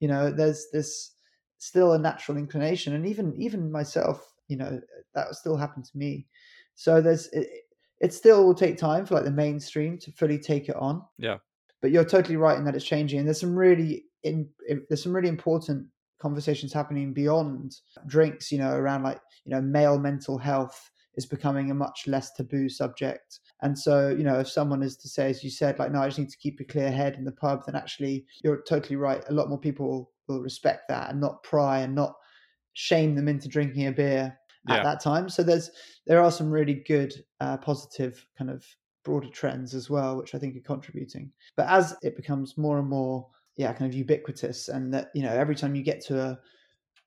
You 0.00 0.08
know, 0.08 0.30
there's 0.30 0.66
this 0.72 1.14
still 1.58 1.92
a 1.92 1.98
natural 1.98 2.38
inclination 2.38 2.94
and 2.94 3.06
even 3.06 3.34
even 3.36 3.70
myself 3.70 4.32
you 4.48 4.56
know 4.56 4.80
that 5.14 5.34
still 5.34 5.56
happened 5.56 5.84
to 5.84 5.96
me. 5.96 6.26
So 6.74 7.00
there's 7.00 7.28
it, 7.28 7.48
it 8.00 8.14
still 8.14 8.44
will 8.44 8.54
take 8.54 8.76
time 8.76 9.06
for 9.06 9.14
like 9.14 9.24
the 9.24 9.30
mainstream 9.30 9.98
to 9.98 10.12
fully 10.12 10.38
take 10.38 10.68
it 10.68 10.76
on. 10.76 11.02
Yeah. 11.18 11.38
But 11.80 11.90
you're 11.90 12.04
totally 12.04 12.36
right 12.36 12.58
in 12.58 12.64
that 12.64 12.74
it's 12.74 12.84
changing 12.84 13.20
and 13.20 13.28
there's 13.28 13.40
some 13.40 13.56
really 13.56 14.04
in, 14.24 14.48
there's 14.88 15.02
some 15.02 15.14
really 15.14 15.28
important 15.28 15.86
conversations 16.20 16.72
happening 16.72 17.12
beyond 17.12 17.76
drinks 18.08 18.50
you 18.50 18.58
know 18.58 18.72
around 18.72 19.04
like 19.04 19.20
you 19.44 19.52
know 19.52 19.60
male 19.60 19.96
mental 19.98 20.36
health 20.36 20.90
is 21.14 21.24
becoming 21.24 21.70
a 21.70 21.74
much 21.74 22.08
less 22.08 22.32
taboo 22.32 22.68
subject. 22.68 23.40
And 23.62 23.78
so 23.78 24.08
you 24.08 24.24
know 24.24 24.40
if 24.40 24.48
someone 24.48 24.82
is 24.82 24.96
to 24.98 25.08
say 25.08 25.30
as 25.30 25.44
you 25.44 25.50
said 25.50 25.78
like 25.78 25.92
no 25.92 26.00
i 26.00 26.08
just 26.08 26.18
need 26.18 26.30
to 26.30 26.38
keep 26.38 26.60
a 26.60 26.64
clear 26.64 26.90
head 26.90 27.14
in 27.14 27.24
the 27.24 27.32
pub 27.32 27.64
then 27.66 27.74
actually 27.74 28.24
you're 28.42 28.62
totally 28.62 28.96
right 28.96 29.22
a 29.28 29.32
lot 29.32 29.48
more 29.48 29.58
people 29.58 30.10
will 30.28 30.40
respect 30.40 30.88
that 30.88 31.10
and 31.10 31.20
not 31.20 31.42
pry 31.42 31.80
and 31.80 31.94
not 31.94 32.14
shame 32.74 33.14
them 33.14 33.28
into 33.28 33.48
drinking 33.48 33.86
a 33.86 33.92
beer 33.92 34.38
at 34.68 34.76
yeah. 34.78 34.82
that 34.82 35.00
time 35.00 35.28
so 35.28 35.42
there's 35.42 35.70
there 36.06 36.22
are 36.22 36.30
some 36.30 36.50
really 36.50 36.82
good 36.86 37.12
uh, 37.40 37.56
positive 37.56 38.24
kind 38.36 38.50
of 38.50 38.64
broader 39.04 39.28
trends 39.30 39.74
as 39.74 39.88
well 39.88 40.16
which 40.16 40.34
i 40.34 40.38
think 40.38 40.56
are 40.56 40.60
contributing 40.60 41.32
but 41.56 41.66
as 41.68 41.96
it 42.02 42.16
becomes 42.16 42.58
more 42.58 42.78
and 42.78 42.88
more 42.88 43.26
yeah 43.56 43.72
kind 43.72 43.90
of 43.90 43.96
ubiquitous 43.96 44.68
and 44.68 44.92
that 44.92 45.08
you 45.14 45.22
know 45.22 45.32
every 45.32 45.54
time 45.54 45.74
you 45.74 45.82
get 45.82 46.00
to 46.00 46.20
a, 46.20 46.38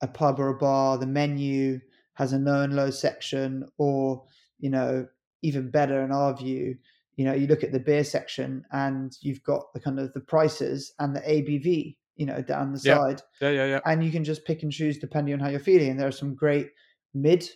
a 0.02 0.08
pub 0.08 0.40
or 0.40 0.50
a 0.50 0.58
bar 0.58 0.98
the 0.98 1.06
menu 1.06 1.80
has 2.14 2.34
a 2.34 2.40
no 2.40 2.62
and 2.62 2.76
low 2.76 2.90
section 2.90 3.66
or 3.78 4.24
you 4.60 4.70
know 4.70 5.06
even 5.42 5.72
better 5.72 6.02
in 6.02 6.12
our 6.12 6.36
view 6.36 6.76
you 7.16 7.26
know 7.26 7.34
you 7.34 7.48
look 7.48 7.64
at 7.64 7.72
the 7.72 7.80
beer 7.80 8.04
section 8.04 8.64
and 8.72 9.18
you've 9.22 9.44
got 9.44 9.72
the 9.74 9.80
kind 9.80 10.00
of 10.00 10.12
the 10.14 10.20
prices 10.20 10.94
and 11.00 11.16
the 11.16 11.22
abv 11.22 11.96
you 12.16 12.26
know 12.26 12.42
down 12.42 12.74
the 12.74 12.82
yeah. 12.84 12.98
side 12.98 13.22
yeah 13.42 13.50
yeah 13.50 13.66
yeah. 13.66 13.80
and 13.86 14.04
you 14.04 14.12
can 14.12 14.24
just 14.24 14.46
pick 14.46 14.64
and 14.64 14.72
choose 14.72 14.98
depending 14.98 15.34
on 15.34 15.40
how 15.40 15.50
you're 15.50 15.60
feeling 15.60 15.90
and 15.90 16.00
there 16.00 16.08
are 16.08 16.12
some 16.12 16.36
great 16.36 16.70
mid 17.14 17.48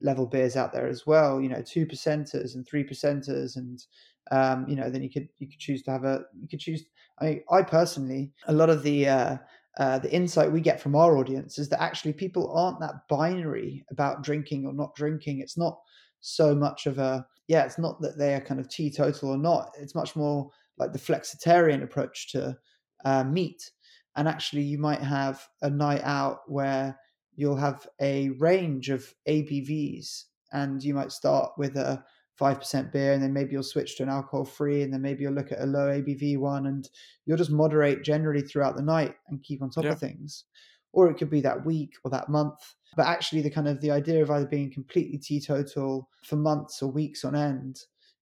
level 0.00 0.26
beers 0.26 0.56
out 0.56 0.72
there 0.72 0.86
as 0.86 1.06
well 1.06 1.40
you 1.40 1.48
know 1.48 1.62
two 1.62 1.86
percenters 1.86 2.54
and 2.54 2.66
three 2.66 2.84
percenters 2.84 3.56
and 3.56 3.84
um, 4.30 4.66
you 4.68 4.76
know 4.76 4.90
then 4.90 5.02
you 5.02 5.10
could 5.10 5.28
you 5.38 5.48
could 5.48 5.58
choose 5.58 5.82
to 5.82 5.90
have 5.90 6.04
a 6.04 6.22
you 6.40 6.48
could 6.48 6.60
choose 6.60 6.84
i 7.20 7.40
i 7.50 7.62
personally 7.62 8.32
a 8.46 8.52
lot 8.52 8.70
of 8.70 8.82
the 8.82 9.08
uh, 9.08 9.36
uh, 9.78 9.98
the 9.98 10.12
insight 10.12 10.52
we 10.52 10.60
get 10.60 10.80
from 10.80 10.94
our 10.94 11.16
audience 11.16 11.58
is 11.58 11.68
that 11.70 11.82
actually 11.82 12.12
people 12.12 12.52
aren't 12.54 12.80
that 12.80 13.08
binary 13.08 13.84
about 13.90 14.22
drinking 14.22 14.66
or 14.66 14.72
not 14.74 14.94
drinking. 14.94 15.40
It's 15.40 15.56
not 15.56 15.78
so 16.20 16.54
much 16.54 16.86
of 16.86 16.98
a 16.98 17.26
yeah 17.48 17.64
it's 17.64 17.78
not 17.78 18.00
that 18.00 18.16
they 18.16 18.34
are 18.34 18.40
kind 18.40 18.60
of 18.60 18.68
teetotal 18.68 19.30
or 19.30 19.38
not. 19.38 19.70
It's 19.80 19.94
much 19.94 20.14
more 20.14 20.50
like 20.78 20.92
the 20.92 20.98
flexitarian 20.98 21.82
approach 21.82 22.30
to 22.32 22.56
uh, 23.04 23.24
meat 23.24 23.70
and 24.16 24.28
actually 24.28 24.62
you 24.62 24.78
might 24.78 25.00
have 25.00 25.46
a 25.62 25.70
night 25.70 26.02
out 26.04 26.40
where 26.46 26.98
you'll 27.34 27.56
have 27.56 27.86
a 28.00 28.30
range 28.38 28.90
of 28.90 29.12
abvs 29.28 30.24
and 30.52 30.82
you 30.82 30.94
might 30.94 31.12
start 31.12 31.52
with 31.56 31.76
a 31.76 32.02
5% 32.40 32.92
beer 32.92 33.12
and 33.12 33.22
then 33.22 33.32
maybe 33.32 33.52
you'll 33.52 33.62
switch 33.62 33.96
to 33.96 34.02
an 34.02 34.08
alcohol 34.08 34.44
free 34.44 34.82
and 34.82 34.92
then 34.92 35.02
maybe 35.02 35.22
you'll 35.22 35.32
look 35.32 35.52
at 35.52 35.60
a 35.60 35.66
low 35.66 35.88
abv 35.88 36.38
one 36.38 36.66
and 36.66 36.88
you'll 37.24 37.36
just 37.36 37.50
moderate 37.50 38.02
generally 38.02 38.42
throughout 38.42 38.76
the 38.76 38.82
night 38.82 39.14
and 39.28 39.42
keep 39.42 39.62
on 39.62 39.70
top 39.70 39.84
yeah. 39.84 39.92
of 39.92 40.00
things 40.00 40.44
or 40.92 41.10
it 41.10 41.16
could 41.16 41.30
be 41.30 41.40
that 41.40 41.64
week 41.64 41.94
or 42.04 42.10
that 42.10 42.28
month 42.28 42.74
but 42.96 43.06
actually 43.06 43.40
the 43.42 43.50
kind 43.50 43.68
of 43.68 43.80
the 43.80 43.90
idea 43.90 44.22
of 44.22 44.30
either 44.30 44.46
being 44.46 44.70
completely 44.70 45.18
teetotal 45.18 46.08
for 46.24 46.36
months 46.36 46.82
or 46.82 46.90
weeks 46.90 47.24
on 47.24 47.36
end 47.36 47.80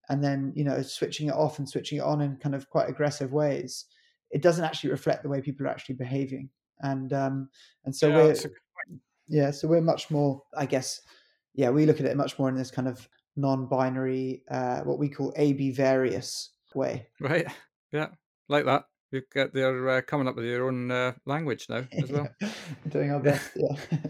and 0.09 0.23
then 0.23 0.53
you 0.55 0.65
know 0.65 0.83
switching 0.83 1.29
it 1.29 1.35
off 1.35 1.59
and 1.59 1.69
switching 1.69 1.99
it 1.99 2.05
on 2.05 2.21
in 2.21 2.37
kind 2.37 2.55
of 2.55 2.69
quite 2.69 2.89
aggressive 2.89 3.33
ways 3.33 3.87
it 4.31 4.43
doesn't 4.43 4.65
actually 4.65 4.91
reflect 4.91 5.23
the 5.23 5.29
way 5.29 5.41
people 5.41 5.67
are 5.67 5.71
actually 5.71 5.97
behaving. 5.97 6.49
And 6.81 7.13
um 7.13 7.49
and 7.85 7.95
so 7.95 8.09
yeah, 8.09 8.17
we're 8.17 8.35
yeah 9.29 9.51
so 9.51 9.69
we're 9.69 9.81
much 9.81 10.11
more 10.11 10.43
i 10.57 10.67
guess 10.67 11.03
yeah 11.55 11.71
we 11.71 11.87
look 11.87 12.01
at 12.01 12.07
it 12.07 12.17
much 12.17 12.37
more 12.37 12.49
in 12.49 12.57
this 12.57 12.71
kind 12.71 12.89
of 12.89 13.09
non-binary 13.37 14.43
uh 14.51 14.81
what 14.81 14.99
we 14.99 15.09
call 15.09 15.33
ab 15.37 15.71
various 15.73 16.51
way. 16.75 17.07
Right. 17.21 17.47
Yeah 17.93 18.09
like 18.51 18.67
that. 18.67 18.85
You 19.13 19.23
get 19.33 19.55
they're 19.55 19.89
uh, 19.89 20.03
coming 20.03 20.29
up 20.29 20.37
with 20.37 20.45
your 20.45 20.67
own 20.67 20.91
uh, 20.91 21.13
language 21.27 21.67
now 21.69 21.85
as 21.93 22.11
well. 22.11 22.29
Doing 22.89 23.11
our 23.11 23.21
best 23.21 23.51
yeah. 23.57 24.07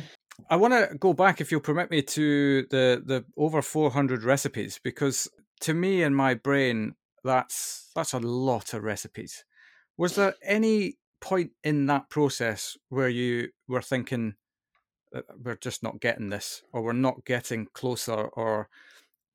I 0.50 0.56
want 0.56 0.74
to 0.74 0.96
go 0.98 1.12
back, 1.12 1.40
if 1.40 1.50
you'll 1.50 1.60
permit 1.60 1.90
me, 1.90 2.02
to 2.02 2.66
the 2.70 3.02
the 3.04 3.24
over 3.36 3.62
400 3.62 4.24
recipes 4.24 4.80
because 4.82 5.28
to 5.60 5.74
me 5.74 6.02
in 6.02 6.14
my 6.14 6.34
brain 6.34 6.94
that's 7.24 7.90
that's 7.94 8.12
a 8.12 8.20
lot 8.20 8.74
of 8.74 8.82
recipes. 8.82 9.44
Was 9.96 10.14
there 10.14 10.34
any 10.42 10.98
point 11.20 11.52
in 11.64 11.86
that 11.86 12.10
process 12.10 12.76
where 12.88 13.08
you 13.08 13.48
were 13.66 13.82
thinking 13.82 14.34
we're 15.42 15.56
just 15.56 15.82
not 15.82 16.00
getting 16.00 16.30
this, 16.30 16.62
or 16.72 16.82
we're 16.82 16.92
not 16.92 17.24
getting 17.24 17.66
closer, 17.72 18.12
or 18.14 18.68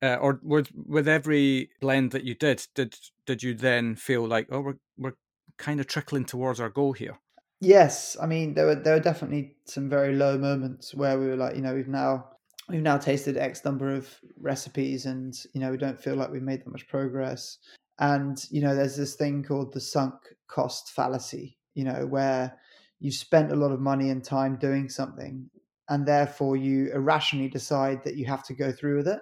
uh, 0.02 0.16
or 0.16 0.40
with 0.42 0.68
with 0.74 1.08
every 1.08 1.70
blend 1.80 2.10
that 2.12 2.24
you 2.24 2.34
did, 2.34 2.66
did 2.74 2.96
did 3.26 3.42
you 3.42 3.54
then 3.54 3.96
feel 3.96 4.26
like 4.26 4.46
oh 4.50 4.60
we're 4.60 4.78
we're 4.96 5.16
kind 5.58 5.80
of 5.80 5.86
trickling 5.86 6.24
towards 6.24 6.60
our 6.60 6.70
goal 6.70 6.92
here? 6.92 7.18
Yes, 7.60 8.16
I 8.20 8.26
mean 8.26 8.54
there 8.54 8.66
were 8.66 8.74
there 8.74 8.94
were 8.94 9.00
definitely 9.00 9.56
some 9.66 9.88
very 9.88 10.14
low 10.14 10.38
moments 10.38 10.94
where 10.94 11.18
we 11.18 11.26
were 11.26 11.36
like, 11.36 11.56
you 11.56 11.62
know, 11.62 11.74
we've 11.74 11.88
now 11.88 12.30
we've 12.68 12.82
now 12.82 12.98
tasted 12.98 13.36
X 13.36 13.64
number 13.64 13.94
of 13.94 14.08
recipes, 14.38 15.06
and 15.06 15.34
you 15.54 15.60
know 15.60 15.70
we 15.70 15.76
don't 15.76 16.00
feel 16.00 16.14
like 16.14 16.30
we've 16.30 16.42
made 16.42 16.60
that 16.60 16.70
much 16.70 16.88
progress. 16.88 17.58
And 17.98 18.38
you 18.50 18.62
know, 18.62 18.74
there's 18.74 18.96
this 18.96 19.14
thing 19.14 19.42
called 19.42 19.72
the 19.72 19.80
sunk 19.80 20.14
cost 20.48 20.92
fallacy, 20.92 21.58
you 21.74 21.84
know, 21.84 22.06
where 22.06 22.58
you 23.00 23.10
spent 23.10 23.52
a 23.52 23.56
lot 23.56 23.72
of 23.72 23.80
money 23.80 24.10
and 24.10 24.24
time 24.24 24.56
doing 24.56 24.88
something, 24.88 25.48
and 25.88 26.06
therefore 26.06 26.56
you 26.56 26.92
irrationally 26.92 27.48
decide 27.48 28.02
that 28.04 28.16
you 28.16 28.26
have 28.26 28.44
to 28.46 28.54
go 28.54 28.72
through 28.72 28.98
with 28.98 29.08
it. 29.08 29.20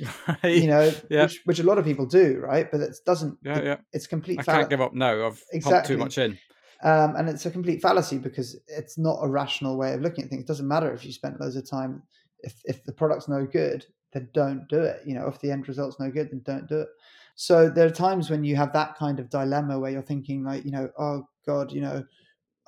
Right. 0.26 0.56
You 0.56 0.68
know, 0.68 0.90
yeah. 1.10 1.24
which, 1.24 1.42
which 1.44 1.58
a 1.58 1.64
lot 1.64 1.76
of 1.76 1.84
people 1.84 2.06
do, 2.06 2.40
right? 2.42 2.70
But 2.70 2.80
it 2.80 2.96
doesn't. 3.04 3.36
Yeah, 3.44 3.58
it, 3.58 3.64
yeah. 3.64 3.76
It's 3.92 4.06
complete. 4.06 4.40
I 4.40 4.42
can't 4.42 4.70
give 4.70 4.80
up 4.80 4.94
now. 4.94 5.26
I've 5.26 5.42
exactly. 5.52 5.94
too 5.94 5.98
much 5.98 6.16
in. 6.16 6.38
Um, 6.82 7.14
and 7.14 7.28
it's 7.28 7.46
a 7.46 7.50
complete 7.50 7.80
fallacy 7.80 8.18
because 8.18 8.58
it's 8.66 8.98
not 8.98 9.18
a 9.22 9.28
rational 9.28 9.76
way 9.76 9.92
of 9.92 10.00
looking 10.00 10.24
at 10.24 10.30
things. 10.30 10.42
It 10.42 10.48
doesn't 10.48 10.66
matter 10.66 10.92
if 10.92 11.04
you 11.04 11.12
spent 11.12 11.40
loads 11.40 11.56
of 11.56 11.68
time. 11.68 12.02
If 12.42 12.60
if 12.64 12.84
the 12.84 12.92
product's 12.92 13.28
no 13.28 13.46
good, 13.46 13.86
then 14.12 14.28
don't 14.34 14.68
do 14.68 14.80
it. 14.80 15.00
You 15.06 15.14
know, 15.14 15.26
if 15.26 15.40
the 15.40 15.50
end 15.50 15.68
result's 15.68 15.98
no 15.98 16.10
good, 16.10 16.30
then 16.30 16.42
don't 16.44 16.68
do 16.68 16.80
it. 16.80 16.88
So 17.34 17.68
there 17.68 17.86
are 17.86 17.90
times 17.90 18.30
when 18.30 18.44
you 18.44 18.56
have 18.56 18.72
that 18.74 18.96
kind 18.96 19.18
of 19.18 19.30
dilemma 19.30 19.78
where 19.78 19.90
you're 19.90 20.02
thinking 20.02 20.44
like, 20.44 20.64
you 20.64 20.70
know, 20.70 20.90
oh 20.98 21.26
God, 21.46 21.72
you 21.72 21.80
know, 21.80 22.04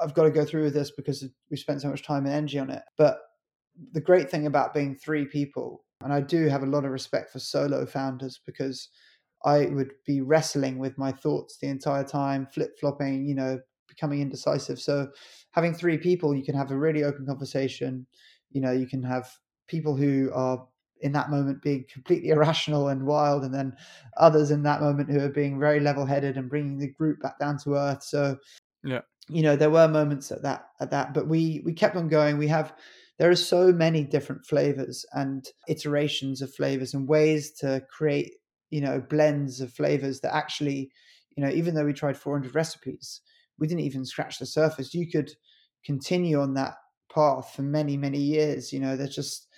I've 0.00 0.14
got 0.14 0.24
to 0.24 0.30
go 0.30 0.44
through 0.44 0.64
with 0.64 0.74
this 0.74 0.90
because 0.90 1.24
we 1.50 1.56
spent 1.56 1.82
so 1.82 1.90
much 1.90 2.02
time 2.02 2.24
and 2.24 2.34
energy 2.34 2.58
on 2.58 2.70
it. 2.70 2.82
But 2.96 3.18
the 3.92 4.00
great 4.00 4.30
thing 4.30 4.46
about 4.46 4.74
being 4.74 4.96
three 4.96 5.26
people, 5.26 5.84
and 6.02 6.12
I 6.12 6.20
do 6.20 6.48
have 6.48 6.62
a 6.62 6.66
lot 6.66 6.84
of 6.84 6.90
respect 6.90 7.30
for 7.30 7.38
solo 7.38 7.87
founders 7.87 8.40
because 8.44 8.88
I 9.44 9.66
would 9.66 9.92
be 10.06 10.22
wrestling 10.22 10.78
with 10.78 10.96
my 10.96 11.12
thoughts 11.12 11.58
the 11.58 11.68
entire 11.68 12.04
time, 12.04 12.46
flip 12.46 12.78
flopping, 12.80 13.26
you 13.26 13.34
know, 13.34 13.60
becoming 13.87 14.20
indecisive. 14.20 14.80
So 14.80 15.08
having 15.50 15.74
three 15.74 15.98
people, 15.98 16.34
you 16.34 16.42
can 16.42 16.54
have 16.54 16.70
a 16.70 16.76
really 16.76 17.04
open 17.04 17.26
conversation. 17.26 18.06
You 18.50 18.60
know, 18.60 18.72
you 18.72 18.87
can 18.87 19.02
have 19.02 19.30
people 19.66 19.96
who 19.96 20.31
are 20.35 20.66
in 21.00 21.12
that 21.12 21.31
moment 21.31 21.62
being 21.62 21.85
completely 21.92 22.29
irrational 22.31 22.88
and 22.88 23.05
wild, 23.05 23.44
and 23.44 23.55
then 23.55 23.77
others 24.16 24.50
in 24.50 24.62
that 24.62 24.81
moment 24.81 25.11
who 25.11 25.20
are 25.20 25.29
being 25.29 25.59
very 25.59 25.81
level 25.81 26.07
headed 26.07 26.37
and 26.37 26.50
bringing 26.50 26.79
the 26.79 26.88
group 26.88 27.20
back 27.20 27.38
down 27.38 27.59
to 27.59 27.74
earth. 27.74 28.03
So 28.03 28.37
yeah, 28.83 29.03
you 29.29 29.42
know, 29.42 29.57
there 29.57 29.70
were 29.70 29.88
moments 29.88 30.31
at 30.33 30.42
that 30.42 30.68
at 30.81 30.90
that, 30.90 31.14
but 31.14 31.29
we 31.29 31.62
we 31.64 31.72
kept 31.72 31.96
on 31.96 32.09
going. 32.09 32.38
We 32.38 32.48
have 32.48 32.74
there 33.18 33.31
are 33.31 33.37
so 33.37 33.72
many 33.72 34.03
different 34.05 34.44
flavors 34.44 35.07
and 35.12 35.48
iterations 35.68 36.42
of 36.42 36.53
flavors 36.55 36.94
and 36.94 37.09
ways 37.09 37.53
to 37.53 37.83
create 37.90 38.33
you 38.70 38.81
know 38.81 39.00
blends 39.00 39.61
of 39.61 39.72
flavors 39.72 40.20
that 40.20 40.35
actually 40.35 40.90
you 41.37 41.44
know 41.44 41.50
even 41.50 41.74
though 41.74 41.85
we 41.85 41.92
tried 41.92 42.16
400 42.16 42.55
recipes 42.55 43.20
we 43.59 43.66
didn't 43.66 43.85
even 43.85 44.05
scratch 44.05 44.38
the 44.38 44.46
surface. 44.46 44.94
You 44.94 45.09
could 45.09 45.33
continue 45.85 46.40
on 46.40 46.55
that 46.55 46.74
path 47.12 47.53
for 47.55 47.62
many, 47.62 47.96
many 47.96 48.18
years. 48.18 48.72
You 48.72 48.81
know, 48.81 48.96
there's 48.96 49.14
just, 49.14 49.48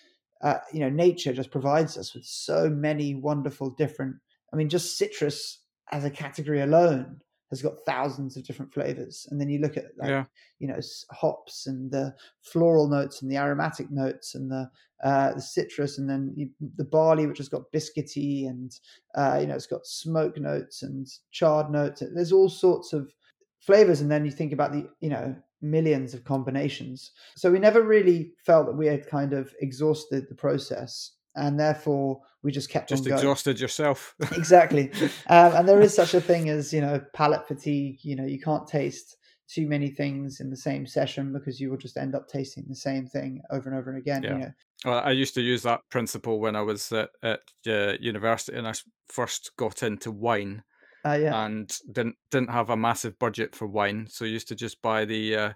uh, 0.42 0.58
you 0.72 0.80
know, 0.80 0.90
nature 0.90 1.32
just 1.32 1.50
provides 1.50 1.96
us 1.96 2.14
with 2.14 2.24
so 2.24 2.68
many 2.68 3.14
wonderful 3.14 3.70
different. 3.70 4.16
I 4.52 4.56
mean, 4.56 4.68
just 4.68 4.98
citrus 4.98 5.62
as 5.92 6.04
a 6.04 6.10
category 6.10 6.60
alone 6.60 7.20
has 7.50 7.62
got 7.62 7.74
thousands 7.86 8.36
of 8.36 8.44
different 8.44 8.74
flavors. 8.74 9.26
And 9.30 9.40
then 9.40 9.48
you 9.48 9.60
look 9.60 9.76
at 9.76 9.84
like, 9.98 10.10
yeah. 10.10 10.24
you 10.58 10.66
know, 10.66 10.78
hops 11.12 11.66
and 11.66 11.90
the 11.90 12.14
floral 12.42 12.88
notes 12.88 13.22
and 13.22 13.30
the 13.30 13.36
aromatic 13.36 13.90
notes 13.90 14.34
and 14.34 14.50
the 14.50 14.68
uh, 15.04 15.34
the 15.34 15.42
citrus 15.42 15.98
and 15.98 16.08
then 16.08 16.32
you, 16.36 16.48
the 16.76 16.84
barley, 16.84 17.26
which 17.26 17.38
has 17.38 17.48
got 17.48 17.70
biscuity 17.74 18.48
and 18.48 18.72
uh, 19.14 19.38
you 19.40 19.46
know, 19.46 19.54
it's 19.54 19.66
got 19.66 19.86
smoke 19.86 20.38
notes 20.38 20.82
and 20.82 21.06
charred 21.30 21.70
notes. 21.70 22.02
There's 22.14 22.32
all 22.32 22.48
sorts 22.48 22.92
of 22.92 23.12
flavors 23.60 24.00
and 24.00 24.10
then 24.10 24.24
you 24.24 24.30
think 24.30 24.52
about 24.52 24.72
the 24.72 24.88
you 25.00 25.10
know 25.10 25.34
millions 25.62 26.14
of 26.14 26.24
combinations. 26.24 27.12
So 27.36 27.50
we 27.50 27.58
never 27.58 27.82
really 27.82 28.32
felt 28.44 28.66
that 28.66 28.76
we 28.76 28.86
had 28.86 29.08
kind 29.08 29.32
of 29.32 29.54
exhausted 29.60 30.26
the 30.28 30.34
process 30.34 31.12
and 31.34 31.60
therefore 31.60 32.20
we 32.42 32.50
just 32.50 32.70
kept 32.70 32.88
just 32.88 33.06
exhausted 33.06 33.60
yourself. 33.60 34.14
Exactly. 34.32 34.90
Um, 35.28 35.54
and 35.54 35.68
there 35.68 35.80
is 35.80 35.94
such 35.94 36.14
a 36.14 36.20
thing 36.20 36.48
as 36.48 36.72
you 36.72 36.80
know 36.80 37.00
palate 37.14 37.46
fatigue 37.46 37.98
you 38.02 38.16
know 38.16 38.24
you 38.24 38.40
can't 38.40 38.66
taste 38.66 39.16
too 39.48 39.66
many 39.66 39.90
things 39.90 40.40
in 40.40 40.50
the 40.50 40.56
same 40.56 40.86
session 40.86 41.32
because 41.32 41.60
you 41.60 41.70
will 41.70 41.76
just 41.76 41.96
end 41.96 42.14
up 42.14 42.28
tasting 42.28 42.64
the 42.68 42.74
same 42.74 43.06
thing 43.06 43.40
over 43.50 43.68
and 43.68 43.78
over 43.78 43.90
and 43.90 43.98
again 43.98 44.22
yeah. 44.22 44.32
you 44.32 44.38
know. 44.38 44.52
Well, 44.84 45.02
I 45.04 45.12
used 45.12 45.34
to 45.34 45.40
use 45.40 45.62
that 45.62 45.80
principle 45.90 46.38
when 46.38 46.54
I 46.54 46.62
was 46.62 46.92
at, 46.92 47.10
at 47.22 47.40
uh, 47.66 47.94
university 48.00 48.56
and 48.56 48.68
I 48.68 48.74
first 49.08 49.52
got 49.56 49.82
into 49.82 50.10
wine. 50.10 50.62
Uh, 51.06 51.14
yeah. 51.14 51.44
And 51.44 51.72
didn't 51.90 52.16
didn't 52.30 52.50
have 52.50 52.70
a 52.70 52.76
massive 52.76 53.18
budget 53.18 53.54
for 53.54 53.66
wine, 53.66 54.06
so 54.10 54.24
used 54.24 54.48
to 54.48 54.54
just 54.54 54.82
buy 54.82 55.04
the 55.04 55.36
uh, 55.36 55.52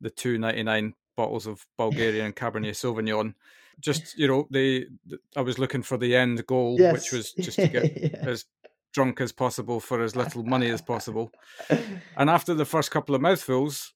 the 0.00 0.10
two 0.10 0.38
ninety 0.38 0.62
nine 0.62 0.94
bottles 1.16 1.46
of 1.46 1.66
Bulgarian 1.76 2.32
Cabernet 2.32 2.74
Sauvignon. 2.74 3.34
Just 3.80 4.18
you 4.18 4.26
know, 4.26 4.48
the, 4.50 4.86
the, 5.06 5.18
I 5.36 5.42
was 5.42 5.58
looking 5.58 5.82
for 5.82 5.96
the 5.96 6.16
end 6.16 6.44
goal, 6.46 6.76
yes. 6.78 6.92
which 6.92 7.12
was 7.12 7.32
just 7.38 7.58
to 7.58 7.68
get 7.68 7.96
yeah. 7.96 8.28
as 8.28 8.44
drunk 8.92 9.20
as 9.20 9.32
possible 9.32 9.80
for 9.80 10.02
as 10.02 10.16
little 10.16 10.42
money 10.44 10.70
as 10.70 10.82
possible. 10.82 11.30
And 12.16 12.28
after 12.28 12.52
the 12.52 12.64
first 12.64 12.90
couple 12.90 13.14
of 13.14 13.20
mouthfuls, 13.20 13.92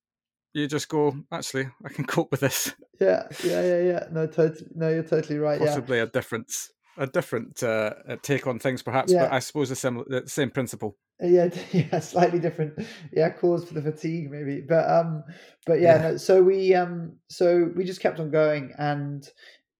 you 0.52 0.68
just 0.68 0.88
go, 0.88 1.16
actually, 1.32 1.68
I 1.84 1.88
can 1.88 2.04
cope 2.14 2.30
with 2.30 2.40
this. 2.40 2.72
Yeah, 3.00 3.26
yeah, 3.42 3.62
yeah, 3.62 3.80
yeah. 3.80 4.04
No, 4.12 4.26
totally. 4.28 4.70
No, 4.74 4.88
you're 4.90 5.02
totally 5.02 5.38
right. 5.38 5.58
Possibly 5.58 5.96
yeah. 5.96 6.04
a 6.04 6.06
difference, 6.06 6.70
a 6.98 7.06
different 7.06 7.62
uh, 7.62 7.94
take 8.22 8.46
on 8.46 8.58
things, 8.58 8.82
perhaps. 8.82 9.12
Yeah. 9.12 9.24
But 9.24 9.32
I 9.32 9.38
suppose 9.38 9.68
the 9.68 9.76
same, 9.76 10.04
the 10.06 10.24
same 10.26 10.50
principle. 10.50 10.96
Uh, 11.22 11.26
yeah, 11.26 11.48
yeah, 11.72 12.00
slightly 12.00 12.38
different. 12.38 12.74
Yeah, 13.12 13.30
cause 13.30 13.64
for 13.64 13.74
the 13.74 13.82
fatigue, 13.82 14.30
maybe. 14.30 14.60
But 14.60 14.88
um, 14.88 15.24
but 15.66 15.80
yeah. 15.80 15.96
yeah. 15.96 16.10
No, 16.10 16.16
so 16.16 16.42
we 16.42 16.74
um, 16.74 17.16
so 17.28 17.70
we 17.76 17.84
just 17.84 18.00
kept 18.00 18.20
on 18.20 18.30
going, 18.30 18.72
and 18.78 19.26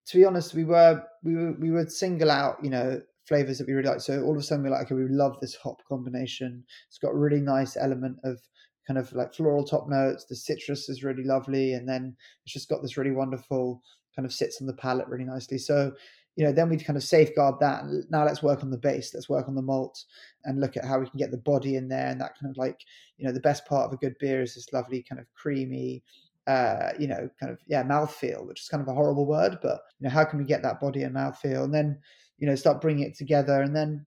to 0.07 0.17
be 0.17 0.25
honest, 0.25 0.55
we 0.55 0.65
were 0.65 1.03
we 1.23 1.35
were 1.35 1.53
we 1.53 1.71
would 1.71 1.91
single 1.91 2.31
out, 2.31 2.59
you 2.63 2.71
know, 2.71 3.01
flavors 3.27 3.59
that 3.59 3.67
we 3.67 3.73
really 3.73 3.89
like. 3.89 4.01
So 4.01 4.23
all 4.23 4.33
of 4.33 4.39
a 4.39 4.43
sudden 4.43 4.65
we're 4.65 4.71
like, 4.71 4.87
okay, 4.87 4.95
we 4.95 5.09
love 5.09 5.37
this 5.41 5.57
hop 5.57 5.77
combination. 5.89 6.65
It's 6.89 6.99
got 6.99 7.13
a 7.13 7.19
really 7.19 7.41
nice 7.41 7.77
element 7.77 8.19
of 8.25 8.41
kind 8.87 8.99
of 8.99 9.13
like 9.13 9.35
floral 9.35 9.65
top 9.65 9.89
notes. 9.89 10.27
The 10.29 10.37
citrus 10.37 10.89
is 10.89 11.05
really 11.05 11.25
lovely, 11.25 11.75
and 11.75 11.89
then 11.89 12.17
it's 12.45 12.53
just 12.53 12.69
got 12.69 12.83
this 12.83 12.97
really 12.97 13.13
wonderful 13.13 13.83
kind 14.15 14.27
of 14.27 14.33
sits 14.33 14.61
on 14.61 14.67
the 14.67 14.75
palate 14.75 15.09
really 15.09 15.25
nicely. 15.25 15.59
So 15.59 15.93
you 16.37 16.45
know, 16.45 16.53
then 16.53 16.71
we'd 16.71 16.85
kind 16.85 16.97
of 16.97 17.03
safeguard 17.03 17.57
that. 17.61 17.85
Now 18.11 18.25
let's 18.25 18.43
work 18.43 18.63
on 18.63 18.71
the 18.71 18.79
base. 18.79 19.13
Let's 19.13 19.29
work 19.29 19.49
on 19.49 19.55
the 19.55 19.63
malt 19.63 20.05
and 20.45 20.61
look 20.61 20.77
at 20.77 20.85
how 20.85 20.99
we 20.99 21.09
can 21.09 21.19
get 21.19 21.31
the 21.31 21.37
body 21.37 21.77
in 21.77 21.89
there. 21.89 22.07
And 22.07 22.21
that 22.21 22.39
kind 22.39 22.51
of 22.51 22.57
like, 22.57 22.81
you 23.19 23.27
know, 23.27 23.33
the 23.33 23.41
best 23.41 23.67
part 23.67 23.87
of 23.87 23.93
a 23.93 23.99
good 23.99 24.17
beer 24.19 24.41
is 24.41 24.55
this 24.55 24.73
lovely 24.73 25.05
kind 25.07 25.21
of 25.21 25.27
creamy, 25.35 26.03
uh, 26.47 26.93
you 26.99 27.07
know, 27.07 27.29
kind 27.39 27.53
of 27.53 27.59
yeah, 27.67 27.83
mouthfeel, 27.83 28.47
which 28.47 28.61
is 28.61 28.69
kind 28.69 28.83
of 28.83 28.89
a 28.89 28.95
horrible 28.95 29.27
word, 29.27 29.59
but 29.63 29.83
you 29.99 30.05
know, 30.05 30.11
how 30.11 30.25
can 30.25 30.39
we 30.39 30.45
get 30.45 30.63
that 30.63 30.81
body 30.81 31.03
and 31.03 31.15
mouthfeel? 31.15 31.65
And 31.65 31.75
then, 31.75 31.99
you 32.39 32.47
know, 32.47 32.55
start 32.55 32.81
bringing 32.81 33.05
it 33.05 33.17
together. 33.17 33.61
And 33.61 33.77
then, 33.77 34.07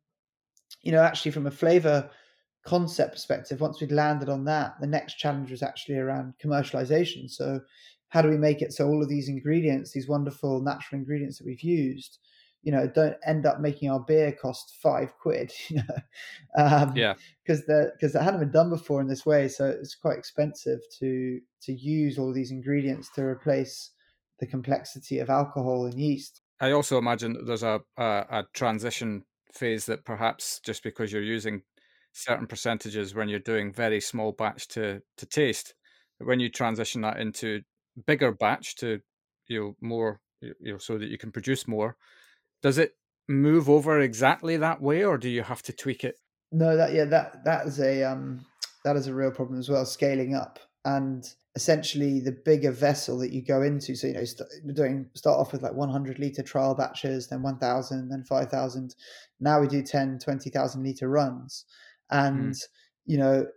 you 0.82 0.92
know, 0.92 1.02
actually 1.02 1.32
from 1.32 1.48
a 1.48 1.52
flavor 1.52 2.10
concept 2.66 3.14
perspective, 3.14 3.62
once 3.62 3.80
we'd 3.80 3.92
landed 3.92 4.30
on 4.30 4.46
that, 4.46 4.76
the 4.82 4.88
next 4.88 5.20
challenge 5.20 5.52
was 5.52 5.62
actually 5.62 5.98
around 5.98 6.34
commercialization. 6.44 7.30
So, 7.30 7.62
how 8.16 8.22
do 8.22 8.30
we 8.30 8.38
make 8.38 8.62
it 8.62 8.72
so 8.72 8.88
all 8.88 9.04
of 9.04 9.10
these 9.10 9.28
ingredients, 9.28 9.92
these 9.92 10.08
wonderful 10.08 10.62
natural 10.62 10.98
ingredients 11.00 11.38
that 11.38 11.46
we've 11.46 11.64
used, 11.64 12.20
you 12.64 12.72
know, 12.72 12.88
don't 12.88 13.18
end 13.26 13.46
up 13.46 13.60
making 13.60 13.90
our 13.92 14.00
beer 14.00 14.32
cost 14.32 14.78
five 14.82 15.14
quid, 15.22 15.52
you 15.68 15.76
know? 15.76 15.98
Um, 16.58 16.96
yeah. 16.96 17.16
Because 17.46 17.66
that 17.66 17.92
because 17.96 18.14
that 18.14 18.24
hadn't 18.24 18.40
been 18.40 18.52
done 18.52 18.70
before 18.70 19.02
in 19.02 19.10
this 19.10 19.26
way, 19.26 19.50
so 19.50 19.66
it's 19.66 19.96
quite 19.96 20.18
expensive 20.18 20.80
to 21.00 21.42
to 21.64 21.74
use 21.74 22.18
all 22.18 22.32
these 22.32 22.52
ingredients 22.52 23.10
to 23.16 23.22
replace 23.22 23.92
the 24.40 24.48
complexity 24.48 25.20
of 25.20 25.30
alcohol 25.30 25.86
and 25.86 26.00
yeast. 26.00 26.42
I 26.62 26.72
also 26.72 26.98
imagine 26.98 27.34
that 27.34 27.46
there's 27.46 27.64
a, 27.64 27.82
a, 27.98 28.26
a 28.30 28.44
transition 28.54 29.26
phase 29.52 29.88
that 29.88 30.06
perhaps 30.06 30.62
just 30.64 30.84
because 30.84 31.12
you're 31.12 31.22
using 31.22 31.64
certain 32.14 32.48
percentages 32.48 33.14
when 33.14 33.28
you're 33.28 33.40
doing 33.40 33.74
very 33.74 34.00
small 34.00 34.32
batch 34.32 34.70
to 34.70 35.02
to 35.18 35.26
taste. 35.26 35.74
When 36.20 36.40
you 36.40 36.48
transition 36.50 37.02
that 37.02 37.20
into 37.20 37.62
bigger 38.06 38.32
batch 38.32 38.76
to 38.78 39.02
you 39.48 39.60
know 39.60 39.76
more 39.82 40.20
you 40.42 40.74
know 40.74 40.78
so 40.78 40.98
that 40.98 41.08
you 41.08 41.18
can 41.18 41.32
produce 41.32 41.68
more, 41.68 41.98
does 42.62 42.78
it 42.78 42.96
move 43.28 43.70
over 43.70 44.00
exactly 44.00 44.58
that 44.58 44.82
way, 44.82 45.04
or 45.04 45.18
do 45.18 45.30
you 45.30 45.44
have 45.44 45.62
to 45.64 45.74
tweak 45.74 46.04
it? 46.04 46.16
No, 46.52 46.76
that 46.78 46.94
yeah 46.94 47.06
that 47.06 47.44
that 47.46 47.68
is 47.68 47.80
a 47.80 48.04
um 48.04 48.46
that 48.84 48.96
is 48.96 49.08
a 49.08 49.14
real 49.14 49.32
problem 49.32 49.60
as 49.60 49.70
well. 49.70 49.86
Scaling 49.86 50.36
up 50.36 50.60
and 50.86 51.26
essentially 51.56 52.20
the 52.20 52.32
bigger 52.32 52.72
vessel 52.72 53.18
that 53.18 53.32
you 53.32 53.42
go 53.42 53.62
into. 53.62 53.96
So 53.96 54.08
you 54.08 54.14
know, 54.14 54.24
st- 54.24 54.76
doing 54.76 55.10
start 55.16 55.40
off 55.40 55.52
with 55.52 55.64
like 55.64 55.74
100 55.74 56.20
liter 56.20 56.44
trial 56.44 56.76
batches, 56.76 57.28
then 57.28 57.42
1,000, 57.42 58.10
then 58.10 58.24
5,000. 58.24 58.96
Now 59.40 59.60
we 59.60 59.68
do 59.68 59.82
10, 59.82 60.20
20,000 60.20 60.84
liter 60.84 61.10
runs, 61.10 61.66
and 62.12 62.54
mm. 62.54 62.64
you 63.06 63.18
know, 63.18 63.48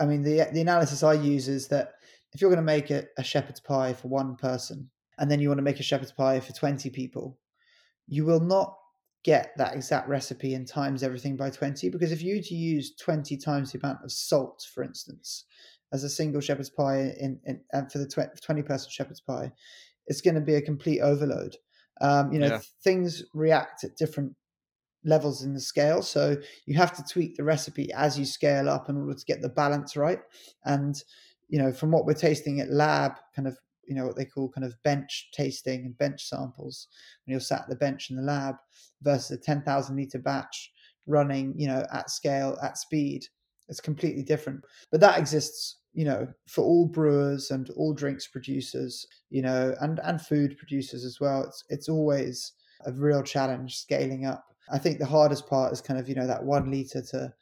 I 0.00 0.06
mean, 0.06 0.22
the 0.22 0.48
the 0.52 0.60
analysis 0.60 1.02
I 1.02 1.14
use 1.14 1.48
is 1.48 1.68
that 1.68 1.94
if 2.34 2.40
you're 2.40 2.50
going 2.50 2.56
to 2.56 2.62
make 2.62 2.90
a, 2.90 3.04
a 3.16 3.24
shepherd's 3.24 3.60
pie 3.60 3.92
for 3.92 4.08
one 4.08 4.36
person, 4.36 4.90
and 5.18 5.30
then 5.30 5.40
you 5.40 5.48
want 5.48 5.58
to 5.58 5.62
make 5.62 5.80
a 5.80 5.84
shepherd's 5.84 6.12
pie 6.12 6.40
for 6.40 6.52
20 6.52 6.90
people, 6.90 7.38
you 8.08 8.24
will 8.24 8.40
not 8.40 8.76
get 9.24 9.52
that 9.56 9.74
exact 9.74 10.08
recipe 10.08 10.54
and 10.54 10.68
times 10.68 11.02
everything 11.02 11.34
by 11.34 11.48
20 11.48 11.88
because 11.88 12.12
if 12.12 12.22
you 12.22 12.36
were 12.36 12.42
to 12.42 12.54
use 12.54 12.94
20 12.96 13.38
times 13.38 13.72
the 13.72 13.78
amount 13.78 13.98
of 14.04 14.12
salt 14.12 14.68
for 14.74 14.84
instance 14.84 15.46
as 15.94 16.04
a 16.04 16.10
single 16.10 16.42
shepherd's 16.42 16.68
pie 16.68 17.14
in, 17.18 17.40
in 17.46 17.58
and 17.72 17.90
for 17.90 17.96
the 17.96 18.30
20 18.44 18.60
person 18.60 18.90
shepherd's 18.90 19.22
pie 19.22 19.50
it's 20.08 20.20
going 20.20 20.34
to 20.34 20.42
be 20.42 20.56
a 20.56 20.60
complete 20.60 21.00
overload 21.00 21.56
um, 22.02 22.34
you 22.34 22.38
know 22.38 22.48
yeah. 22.48 22.60
things 22.82 23.22
react 23.32 23.82
at 23.82 23.96
different 23.96 24.34
levels 25.04 25.42
in 25.42 25.54
the 25.54 25.60
scale. 25.60 26.02
So 26.02 26.36
you 26.66 26.74
have 26.76 26.96
to 26.96 27.04
tweak 27.04 27.36
the 27.36 27.44
recipe 27.44 27.92
as 27.92 28.18
you 28.18 28.24
scale 28.24 28.68
up 28.68 28.88
in 28.88 28.96
order 28.96 29.14
to 29.14 29.24
get 29.24 29.42
the 29.42 29.48
balance 29.48 29.96
right. 29.96 30.20
And, 30.64 31.02
you 31.48 31.58
know, 31.58 31.72
from 31.72 31.90
what 31.90 32.06
we're 32.06 32.14
tasting 32.14 32.60
at 32.60 32.70
lab, 32.70 33.12
kind 33.34 33.48
of, 33.48 33.58
you 33.86 33.94
know, 33.94 34.06
what 34.06 34.16
they 34.16 34.24
call 34.24 34.48
kind 34.48 34.64
of 34.64 34.74
bench 34.82 35.28
tasting 35.32 35.84
and 35.84 35.98
bench 35.98 36.28
samples, 36.28 36.88
when 37.24 37.32
you're 37.32 37.40
sat 37.40 37.62
at 37.62 37.68
the 37.68 37.76
bench 37.76 38.10
in 38.10 38.16
the 38.16 38.22
lab 38.22 38.56
versus 39.02 39.30
a 39.32 39.40
10,000 39.40 39.96
liter 39.96 40.18
batch 40.18 40.72
running, 41.06 41.54
you 41.56 41.66
know, 41.66 41.84
at 41.92 42.10
scale, 42.10 42.56
at 42.62 42.78
speed, 42.78 43.24
it's 43.68 43.80
completely 43.80 44.22
different. 44.22 44.62
But 44.90 45.00
that 45.00 45.18
exists 45.18 45.78
you 45.96 46.04
know 46.04 46.26
for 46.48 46.64
all 46.64 46.86
brewers 46.86 47.52
and 47.52 47.70
all 47.76 47.94
drinks 47.94 48.26
producers 48.26 49.06
you 49.30 49.40
know 49.40 49.76
and 49.80 50.00
and 50.00 50.20
food 50.20 50.58
producers 50.58 51.04
as 51.04 51.20
well 51.20 51.44
it's 51.44 51.62
it's 51.68 51.88
always 51.88 52.50
a 52.86 52.92
real 52.94 53.22
challenge 53.22 53.76
scaling 53.76 54.26
up 54.26 54.44
I 54.70 54.78
think 54.78 54.98
the 54.98 55.06
hardest 55.06 55.46
part 55.46 55.72
is 55.72 55.80
kind 55.80 56.00
of 56.00 56.08
you 56.08 56.14
know 56.14 56.26
that 56.26 56.42
one 56.42 56.70
liter 56.70 57.02
to 57.02 57.32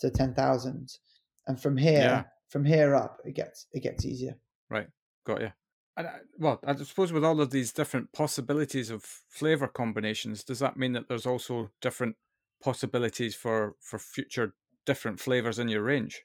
to 0.00 0.10
ten 0.10 0.34
thousand, 0.34 0.98
and 1.46 1.60
from 1.60 1.76
here 1.76 2.00
yeah. 2.00 2.24
From 2.52 2.66
here 2.66 2.94
up 2.94 3.20
it 3.24 3.34
gets 3.34 3.66
it 3.72 3.82
gets 3.82 4.04
easier. 4.04 4.36
Right, 4.70 4.88
got 5.26 5.40
you. 5.40 5.52
And, 5.96 6.08
well, 6.38 6.60
I 6.66 6.74
suppose 6.76 7.12
with 7.12 7.24
all 7.24 7.40
of 7.40 7.50
these 7.50 7.72
different 7.72 8.12
possibilities 8.12 8.90
of 8.90 9.02
flavor 9.02 9.68
combinations, 9.68 10.44
does 10.44 10.58
that 10.60 10.76
mean 10.76 10.92
that 10.92 11.08
there's 11.08 11.26
also 11.26 11.70
different 11.80 12.16
possibilities 12.62 13.34
for 13.34 13.74
for 13.80 13.98
future 13.98 14.54
different 14.84 15.18
flavors 15.18 15.58
in 15.58 15.68
your 15.68 15.82
range? 15.82 16.22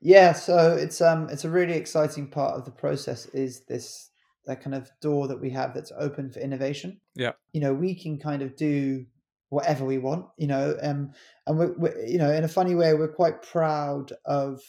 Yeah, 0.00 0.32
so 0.32 0.76
it's 0.76 1.00
um 1.00 1.28
it's 1.28 1.44
a 1.44 1.50
really 1.50 1.74
exciting 1.74 2.28
part 2.28 2.54
of 2.54 2.64
the 2.64 2.70
process 2.70 3.26
is 3.26 3.64
this 3.66 4.10
that 4.46 4.62
kind 4.62 4.76
of 4.76 4.88
door 5.00 5.26
that 5.26 5.40
we 5.40 5.50
have 5.50 5.74
that's 5.74 5.92
open 5.98 6.30
for 6.30 6.38
innovation. 6.38 7.00
Yeah. 7.16 7.32
You 7.52 7.60
know, 7.60 7.74
we 7.74 8.00
can 8.00 8.16
kind 8.18 8.42
of 8.42 8.54
do 8.54 9.04
whatever 9.48 9.84
we 9.84 9.98
want, 9.98 10.26
you 10.38 10.46
know, 10.46 10.76
um, 10.82 11.12
and 11.46 11.58
we're, 11.58 11.76
we're, 11.76 12.06
you 12.06 12.18
know, 12.18 12.32
in 12.32 12.44
a 12.44 12.48
funny 12.48 12.76
way, 12.76 12.94
we're 12.94 13.08
quite 13.08 13.42
proud 13.42 14.12
of 14.24 14.60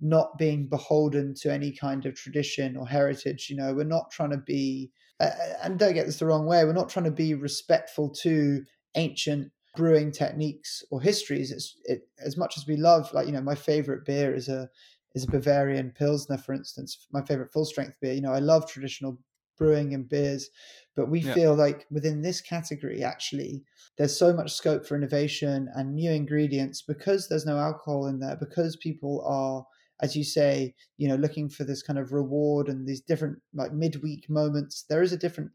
not 0.00 0.38
being 0.38 0.68
beholden 0.68 1.34
to 1.42 1.52
any 1.52 1.72
kind 1.72 2.06
of 2.06 2.14
tradition 2.14 2.76
or 2.76 2.86
heritage. 2.86 3.48
You 3.50 3.56
know, 3.56 3.74
we're 3.74 3.84
not 3.84 4.10
trying 4.10 4.30
to 4.30 4.38
be, 4.38 4.90
uh, 5.20 5.30
and 5.62 5.78
don't 5.78 5.94
get 5.94 6.06
this 6.06 6.18
the 6.18 6.26
wrong 6.26 6.46
way, 6.46 6.64
we're 6.64 6.72
not 6.72 6.88
trying 6.88 7.04
to 7.04 7.10
be 7.10 7.34
respectful 7.34 8.10
to 8.22 8.64
ancient 8.94 9.52
brewing 9.76 10.10
techniques 10.10 10.82
or 10.90 11.00
histories. 11.00 11.50
It's 11.52 11.76
it, 11.84 12.08
as 12.24 12.36
much 12.36 12.56
as 12.56 12.66
we 12.66 12.76
love, 12.76 13.12
like 13.12 13.26
you 13.26 13.32
know, 13.32 13.40
my 13.40 13.54
favorite 13.54 14.04
beer 14.04 14.34
is 14.34 14.48
a 14.48 14.68
is 15.14 15.24
a 15.24 15.30
Bavarian 15.30 15.92
Pilsner, 15.96 16.38
for 16.38 16.54
instance. 16.54 17.06
My 17.12 17.22
favorite 17.22 17.52
full 17.52 17.64
strength 17.64 17.96
beer. 18.00 18.12
You 18.12 18.22
know, 18.22 18.32
I 18.32 18.38
love 18.38 18.70
traditional 18.70 19.18
brewing 19.58 19.92
and 19.92 20.08
beers, 20.08 20.48
but 20.96 21.10
we 21.10 21.20
yeah. 21.20 21.34
feel 21.34 21.54
like 21.54 21.86
within 21.90 22.22
this 22.22 22.40
category, 22.40 23.04
actually, 23.04 23.62
there's 23.98 24.18
so 24.18 24.32
much 24.32 24.52
scope 24.52 24.86
for 24.86 24.96
innovation 24.96 25.68
and 25.74 25.94
new 25.94 26.10
ingredients 26.10 26.80
because 26.80 27.28
there's 27.28 27.44
no 27.44 27.58
alcohol 27.58 28.06
in 28.06 28.20
there, 28.20 28.36
because 28.36 28.76
people 28.76 29.22
are, 29.26 29.66
as 30.02 30.16
you 30.16 30.24
say, 30.24 30.74
you 30.98 31.08
know, 31.08 31.16
looking 31.16 31.48
for 31.48 31.64
this 31.64 31.82
kind 31.82 31.98
of 31.98 32.12
reward 32.12 32.68
and 32.68 32.86
these 32.86 33.00
different 33.00 33.38
like 33.54 33.72
midweek 33.72 34.28
moments. 34.28 34.84
There 34.88 35.02
is 35.02 35.12
a 35.12 35.16
different, 35.16 35.50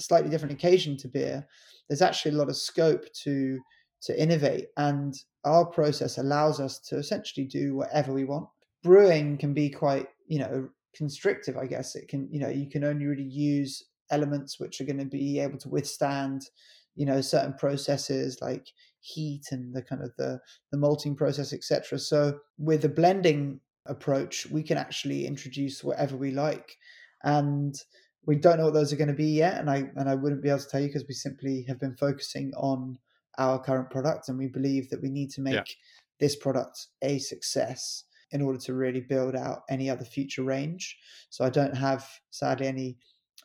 slightly 0.00 0.30
different 0.30 0.54
occasion 0.54 0.96
to 0.98 1.08
beer. 1.08 1.46
There's 1.88 2.02
actually 2.02 2.32
a 2.32 2.38
lot 2.38 2.48
of 2.48 2.56
scope 2.56 3.04
to 3.24 3.58
to 4.02 4.20
innovate, 4.20 4.66
and 4.76 5.14
our 5.44 5.64
process 5.64 6.18
allows 6.18 6.58
us 6.58 6.80
to 6.80 6.96
essentially 6.96 7.46
do 7.46 7.76
whatever 7.76 8.12
we 8.12 8.24
want. 8.24 8.48
Brewing 8.82 9.38
can 9.38 9.54
be 9.54 9.70
quite, 9.70 10.08
you 10.26 10.40
know, 10.40 10.68
constrictive, 10.96 11.56
I 11.56 11.66
guess. 11.66 11.94
It 11.94 12.08
can, 12.08 12.28
you 12.32 12.40
know, 12.40 12.48
you 12.48 12.68
can 12.68 12.82
only 12.82 13.06
really 13.06 13.22
use 13.22 13.84
elements 14.10 14.58
which 14.58 14.80
are 14.80 14.84
going 14.84 14.98
to 14.98 15.04
be 15.04 15.38
able 15.38 15.58
to 15.58 15.68
withstand 15.68 16.42
you 16.94 17.06
know 17.06 17.20
certain 17.20 17.54
processes 17.54 18.38
like 18.40 18.68
heat 19.00 19.44
and 19.50 19.74
the 19.74 19.82
kind 19.82 20.02
of 20.02 20.12
the 20.18 20.38
the 20.70 20.78
malting 20.78 21.16
process 21.16 21.52
etc 21.52 21.98
so 21.98 22.38
with 22.58 22.84
a 22.84 22.88
blending 22.88 23.60
approach 23.86 24.46
we 24.46 24.62
can 24.62 24.78
actually 24.78 25.26
introduce 25.26 25.82
whatever 25.82 26.16
we 26.16 26.30
like 26.30 26.76
and 27.24 27.76
we 28.24 28.36
don't 28.36 28.58
know 28.58 28.66
what 28.66 28.74
those 28.74 28.92
are 28.92 28.96
going 28.96 29.08
to 29.08 29.14
be 29.14 29.26
yet, 29.26 29.58
and 29.58 29.68
I 29.68 29.90
and 29.96 30.08
I 30.08 30.14
wouldn't 30.14 30.42
be 30.42 30.48
able 30.48 30.60
to 30.60 30.68
tell 30.68 30.80
you 30.80 30.88
because 30.88 31.06
we 31.08 31.14
simply 31.14 31.64
have 31.68 31.80
been 31.80 31.96
focusing 31.96 32.52
on 32.56 32.98
our 33.38 33.58
current 33.58 33.90
product, 33.90 34.28
and 34.28 34.38
we 34.38 34.48
believe 34.48 34.90
that 34.90 35.02
we 35.02 35.10
need 35.10 35.30
to 35.30 35.40
make 35.40 35.54
yeah. 35.54 35.64
this 36.20 36.36
product 36.36 36.86
a 37.02 37.18
success 37.18 38.04
in 38.30 38.40
order 38.40 38.58
to 38.58 38.74
really 38.74 39.00
build 39.00 39.34
out 39.34 39.62
any 39.68 39.90
other 39.90 40.04
future 40.04 40.42
range. 40.42 40.96
So 41.30 41.44
I 41.44 41.50
don't 41.50 41.76
have 41.76 42.08
sadly 42.30 42.66
any 42.66 42.96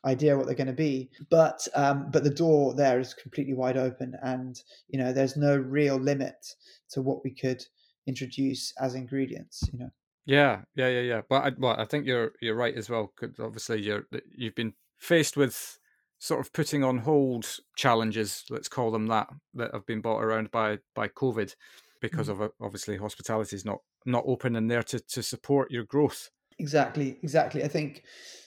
idea 0.06 0.38
what 0.38 0.46
they're 0.46 0.56
going 0.56 0.68
to 0.68 0.74
be, 0.74 1.10
but 1.30 1.68
um, 1.74 2.10
but 2.12 2.24
the 2.24 2.30
door 2.30 2.76
there 2.76 3.00
is 3.00 3.14
completely 3.14 3.54
wide 3.54 3.78
open, 3.78 4.14
and 4.22 4.62
you 4.90 5.00
know 5.00 5.12
there's 5.12 5.38
no 5.38 5.58
real 5.58 5.98
limit 5.98 6.56
to 6.92 7.02
what 7.02 7.24
we 7.24 7.32
could 7.32 7.64
introduce 8.06 8.74
as 8.80 8.94
ingredients. 8.94 9.64
You 9.74 9.80
know. 9.80 9.90
Yeah, 10.28 10.64
yeah, 10.76 10.90
yeah, 10.90 11.02
yeah. 11.02 11.22
But 11.28 11.44
I, 11.44 11.52
well, 11.58 11.76
I 11.80 11.86
think 11.86 12.06
you're 12.06 12.34
you're 12.42 12.54
right 12.56 12.76
as 12.76 12.90
well. 12.90 13.14
Because 13.20 13.40
obviously 13.40 13.82
you're 13.82 14.04
you've 14.30 14.56
been 14.56 14.74
faced 14.98 15.38
with 15.38 15.80
sort 16.20 16.42
of 16.42 16.52
putting 16.52 16.84
on 16.84 17.00
hold 17.00 17.48
challenges, 17.76 18.44
let's 18.50 18.68
call 18.68 18.92
them 18.92 19.08
that, 19.08 19.28
that 19.54 19.72
have 19.74 19.86
been 19.86 20.02
brought 20.02 20.22
around 20.22 20.52
by 20.52 20.80
by 20.94 21.08
COVID, 21.08 21.56
because 22.02 22.28
mm-hmm. 22.28 22.44
of 22.44 22.52
obviously 22.62 22.98
hospitality 22.98 23.56
is 23.56 23.66
not 23.66 23.80
not 24.06 24.26
open 24.28 24.56
and 24.58 24.70
there 24.70 24.84
to 24.84 25.00
to 25.00 25.24
support 25.24 25.72
your 25.72 25.86
growth. 25.86 26.30
Exactly, 26.60 27.18
exactly. 27.24 27.64
I 27.64 27.70
think 27.70 28.04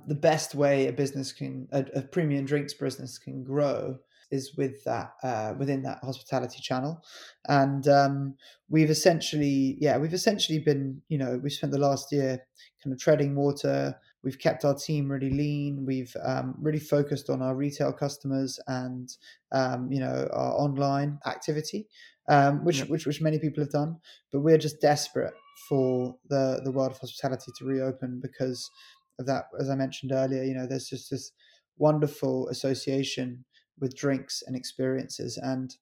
the 0.07 0.15
best 0.15 0.55
way 0.55 0.89
a 0.89 0.93
business 0.93 1.33
can 1.33 1.67
a, 1.73 1.87
a 1.95 2.03
premium 2.03 2.45
drinks 2.45 2.75
business 2.75 3.19
can 3.19 3.43
grow 3.43 3.99
is 4.31 4.57
with 4.57 4.83
that 4.85 5.13
uh, 5.23 5.55
within 5.59 5.83
that 5.83 5.99
hospitality 6.03 6.61
channel, 6.61 7.03
and 7.49 7.87
um, 7.89 8.35
we've 8.69 8.91
essentially 8.91 9.77
yeah 9.81 9.99
we've 9.99 10.15
essentially 10.15 10.59
been 10.59 11.03
you 11.09 11.19
know 11.19 11.41
we 11.43 11.51
spent 11.51 11.73
the 11.73 11.79
last 11.79 12.13
year 12.13 12.39
kind 12.83 12.93
of 12.93 12.99
treading 12.99 13.35
water. 13.35 13.95
We've 14.23 14.39
kept 14.39 14.65
our 14.65 14.75
team 14.75 15.11
really 15.11 15.31
lean. 15.31 15.85
We've 15.87 16.15
um, 16.23 16.55
really 16.61 16.79
focused 16.79 17.31
on 17.31 17.41
our 17.41 17.55
retail 17.57 17.93
customers 17.93 18.61
and 18.67 19.09
um, 19.53 19.91
you 19.91 20.01
know 20.01 20.29
our 20.33 20.53
online 20.53 21.19
activity, 21.27 21.89
um, 22.29 22.65
which, 22.65 22.83
which 22.83 23.07
which 23.07 23.23
many 23.23 23.39
people 23.39 23.63
have 23.63 23.73
done. 23.73 23.97
But 24.33 24.41
we're 24.41 24.59
just 24.59 24.81
desperate 24.81 25.35
for 25.69 26.17
the 26.29 26.61
the 26.65 26.73
world 26.73 26.93
of 26.93 26.99
hospitality 26.99 27.53
to 27.59 27.65
reopen 27.65 28.21
because 28.23 28.71
of 29.19 29.27
that. 29.27 29.45
As 29.59 29.71
I 29.71 29.75
mentioned 29.75 30.13
earlier, 30.13 30.43
you 30.43 30.55
know, 30.55 30.67
there's 30.67 30.89
just 30.89 31.11
this 31.11 31.33
wonderful 31.79 32.47
association 32.49 33.45
with 33.81 33.97
drinks 33.97 34.43
and 34.47 34.55
experiences. 34.55 35.39
And, 35.39 35.75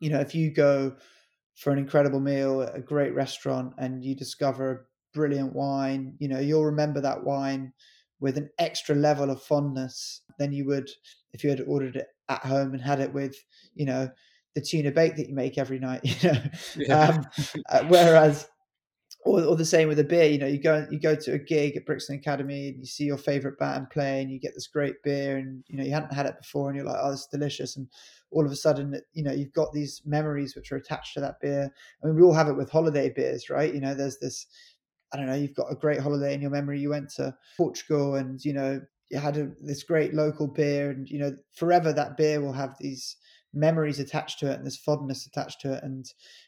you 0.00 0.10
know, 0.10 0.20
if 0.20 0.34
you 0.34 0.50
go 0.50 0.96
for 1.54 1.72
an 1.72 1.78
incredible 1.78 2.20
meal 2.20 2.62
at 2.62 2.76
a 2.76 2.80
great 2.80 3.14
restaurant 3.14 3.74
and 3.78 4.04
you 4.04 4.14
discover 4.14 4.70
a 4.70 4.78
brilliant 5.12 5.54
wine, 5.54 6.14
you 6.18 6.28
know, 6.28 6.38
you'll 6.38 6.64
remember 6.64 7.00
that 7.00 7.24
wine 7.24 7.72
with 8.20 8.36
an 8.36 8.50
extra 8.58 8.94
level 8.94 9.30
of 9.30 9.42
fondness 9.42 10.22
than 10.38 10.52
you 10.52 10.66
would 10.66 10.88
if 11.32 11.44
you 11.44 11.50
had 11.50 11.60
ordered 11.66 11.96
it 11.96 12.08
at 12.28 12.44
home 12.44 12.72
and 12.72 12.82
had 12.82 13.00
it 13.00 13.12
with, 13.12 13.36
you 13.74 13.86
know, 13.86 14.08
the 14.54 14.60
tuna 14.60 14.90
bake 14.90 15.16
that 15.16 15.28
you 15.28 15.34
make 15.34 15.58
every 15.58 15.78
night, 15.78 16.00
you 16.04 16.28
know. 16.28 16.42
Yeah. 16.76 17.08
Um, 17.08 17.26
uh, 17.68 17.84
whereas 17.88 18.48
or, 19.24 19.42
or 19.42 19.56
the 19.56 19.64
same 19.64 19.88
with 19.88 19.98
a 19.98 20.04
beer. 20.04 20.24
You 20.24 20.38
know, 20.38 20.46
you 20.46 20.60
go 20.60 20.86
you 20.90 21.00
go 21.00 21.14
to 21.14 21.32
a 21.32 21.38
gig 21.38 21.76
at 21.76 21.86
Brixton 21.86 22.16
Academy 22.16 22.68
and 22.68 22.80
you 22.80 22.86
see 22.86 23.04
your 23.04 23.18
favorite 23.18 23.58
band 23.58 23.90
play, 23.90 24.22
and 24.22 24.30
you 24.30 24.38
get 24.38 24.54
this 24.54 24.68
great 24.68 25.02
beer, 25.02 25.36
and 25.36 25.64
you 25.68 25.76
know 25.76 25.84
you 25.84 25.92
hadn't 25.92 26.12
had 26.12 26.26
it 26.26 26.38
before, 26.40 26.68
and 26.68 26.76
you're 26.76 26.86
like, 26.86 26.98
oh, 27.00 27.12
it's 27.12 27.26
delicious, 27.26 27.76
and 27.76 27.88
all 28.30 28.44
of 28.44 28.52
a 28.52 28.56
sudden, 28.56 29.00
you 29.14 29.22
know, 29.24 29.32
you've 29.32 29.52
got 29.52 29.72
these 29.72 30.02
memories 30.04 30.54
which 30.54 30.70
are 30.70 30.76
attached 30.76 31.14
to 31.14 31.20
that 31.20 31.40
beer. 31.40 31.72
I 32.02 32.06
mean, 32.06 32.16
we 32.16 32.22
all 32.22 32.34
have 32.34 32.48
it 32.48 32.56
with 32.56 32.70
holiday 32.70 33.10
beers, 33.10 33.48
right? 33.48 33.72
You 33.72 33.80
know, 33.80 33.94
there's 33.94 34.18
this. 34.18 34.46
I 35.12 35.16
don't 35.16 35.26
know. 35.26 35.34
You've 35.34 35.54
got 35.54 35.72
a 35.72 35.76
great 35.76 36.00
holiday 36.00 36.34
in 36.34 36.42
your 36.42 36.50
memory. 36.50 36.80
You 36.80 36.90
went 36.90 37.10
to 37.14 37.34
Portugal, 37.56 38.16
and 38.16 38.44
you 38.44 38.52
know 38.52 38.80
you 39.10 39.18
had 39.18 39.36
a, 39.36 39.50
this 39.60 39.82
great 39.82 40.14
local 40.14 40.46
beer, 40.46 40.90
and 40.90 41.08
you 41.08 41.18
know 41.18 41.36
forever 41.54 41.92
that 41.92 42.16
beer 42.16 42.40
will 42.40 42.52
have 42.52 42.76
these 42.78 43.16
memories 43.58 43.98
attached 43.98 44.38
to 44.40 44.50
it 44.50 44.58
and 44.58 44.66
this 44.66 44.76
fondness 44.76 45.26
attached 45.26 45.60
to 45.62 45.72
it. 45.72 45.82
And 45.82 46.06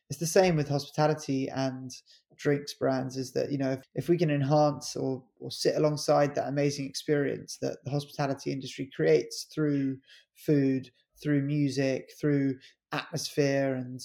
it's 0.09 0.19
the 0.19 0.27
same 0.27 0.57
with 0.57 0.69
hospitality 0.69 1.49
and 1.49 1.91
drinks 2.37 2.73
brands 2.73 3.19
is 3.19 3.33
that 3.33 3.53
you 3.53 3.59
know 3.59 3.73
if, 3.73 3.83
if 3.95 4.09
we 4.09 4.17
can 4.17 4.31
enhance 4.31 4.97
or 4.97 5.23
or 5.41 5.51
sit 5.51 5.77
alongside 5.77 6.35
that 6.35 6.49
amazing 6.49 6.87
experience 6.87 7.59
that 7.61 7.77
the 7.85 7.91
hospitality 7.91 8.51
industry 8.51 8.89
creates 8.97 9.47
through 9.55 9.99
food 10.37 10.91
through 11.23 11.43
music 11.43 12.11
through 12.19 12.57
atmosphere 12.93 13.75
and 13.75 14.01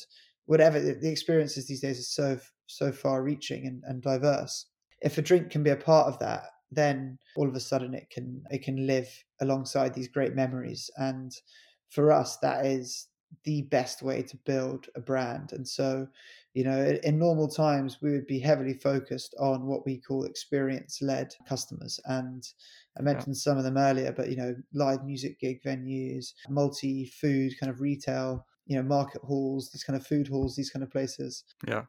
whatever 0.47 0.81
the 0.81 1.09
experiences 1.09 1.65
these 1.65 1.79
days 1.79 1.97
are 1.97 2.03
so 2.03 2.39
so 2.67 2.91
far 2.91 3.23
reaching 3.23 3.67
and, 3.67 3.83
and 3.85 4.01
diverse. 4.01 4.65
If 5.01 5.17
a 5.17 5.21
drink 5.21 5.49
can 5.49 5.63
be 5.63 5.69
a 5.69 5.77
part 5.77 6.07
of 6.07 6.19
that 6.19 6.49
then 6.71 7.17
all 7.37 7.47
of 7.47 7.55
a 7.55 7.59
sudden 7.59 7.93
it 7.93 8.09
can 8.09 8.43
it 8.49 8.63
can 8.63 8.85
live 8.85 9.07
alongside 9.41 9.93
these 9.93 10.07
great 10.07 10.35
memories. 10.35 10.89
And 10.97 11.31
for 11.95 12.11
us 12.11 12.37
that 12.37 12.65
is 12.65 13.07
the 13.43 13.63
best 13.63 14.01
way 14.03 14.21
to 14.21 14.37
build 14.45 14.87
a 14.95 14.99
brand 14.99 15.51
and 15.53 15.67
so 15.67 16.07
you 16.55 16.63
know, 16.63 16.97
in 17.03 17.19
normal 17.19 17.49
times, 17.49 18.01
we 18.01 18.13
would 18.13 18.27
be 18.27 18.39
heavily 18.39 18.73
focused 18.73 19.35
on 19.37 19.65
what 19.65 19.85
we 19.85 19.99
call 19.99 20.23
experience 20.23 21.01
led 21.01 21.35
customers. 21.47 21.99
And 22.05 22.47
I 22.97 23.01
mentioned 23.01 23.35
yeah. 23.35 23.41
some 23.41 23.57
of 23.57 23.65
them 23.65 23.77
earlier, 23.77 24.13
but, 24.13 24.29
you 24.29 24.37
know, 24.37 24.55
live 24.73 25.03
music 25.03 25.37
gig 25.37 25.61
venues, 25.63 26.31
multi 26.47 27.07
food 27.07 27.51
kind 27.59 27.69
of 27.69 27.81
retail, 27.81 28.45
you 28.67 28.77
know, 28.77 28.83
market 28.83 29.21
halls, 29.21 29.69
these 29.69 29.83
kind 29.83 29.99
of 29.99 30.07
food 30.07 30.29
halls, 30.29 30.55
these 30.55 30.69
kind 30.69 30.81
of 30.81 30.89
places. 30.89 31.43
Yeah. 31.67 31.83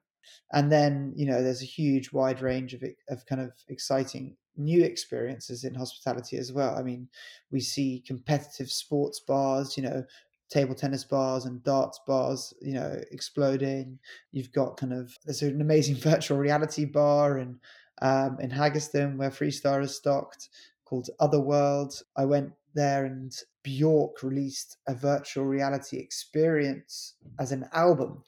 And 0.53 0.73
then, 0.73 1.13
you 1.15 1.27
know, 1.27 1.45
there's 1.45 1.63
a 1.63 1.67
huge 1.67 2.13
wide 2.13 2.43
range 2.43 2.75
of, 2.75 2.83
of 3.09 3.25
kind 3.27 3.41
of 3.41 3.53
exciting 3.69 4.37
new 4.57 4.83
experiences 4.83 5.65
in 5.65 5.75
hospitality 5.75 6.37
as 6.37 6.53
well. 6.53 6.77
I 6.77 6.83
mean, 6.83 7.09
we 7.51 7.61
see 7.61 8.03
competitive 8.07 8.71
sports 8.71 9.21
bars, 9.21 9.77
you 9.77 9.83
know, 9.83 10.05
table 10.49 10.75
tennis 10.75 11.05
bars 11.05 11.45
and 11.45 11.63
darts 11.65 12.01
bars, 12.07 12.55
you 12.61 12.75
know, 12.75 13.01
exploding. 13.11 13.99
You've 14.33 14.53
got 14.53 14.77
kind 14.77 14.93
of 14.93 15.17
there's 15.25 15.43
an 15.43 15.61
amazing 15.61 15.97
virtual 16.11 16.39
reality 16.39 16.85
bar 16.85 17.39
in 17.39 17.59
um, 18.03 18.39
in 18.41 18.51
Haggerston 18.51 19.17
where 19.17 19.31
Freestar 19.31 19.83
is 19.83 19.97
stocked 19.97 20.49
called 20.85 21.09
Otherworld. 21.19 21.95
I 22.17 22.25
went 22.25 22.53
there 22.75 23.07
and 23.07 23.33
Bjork 23.63 24.23
released 24.23 24.77
a 24.87 24.95
virtual 24.95 25.45
reality 25.45 25.99
experience 25.99 27.15
as 27.41 27.53
an 27.53 27.69
album. 27.73 28.23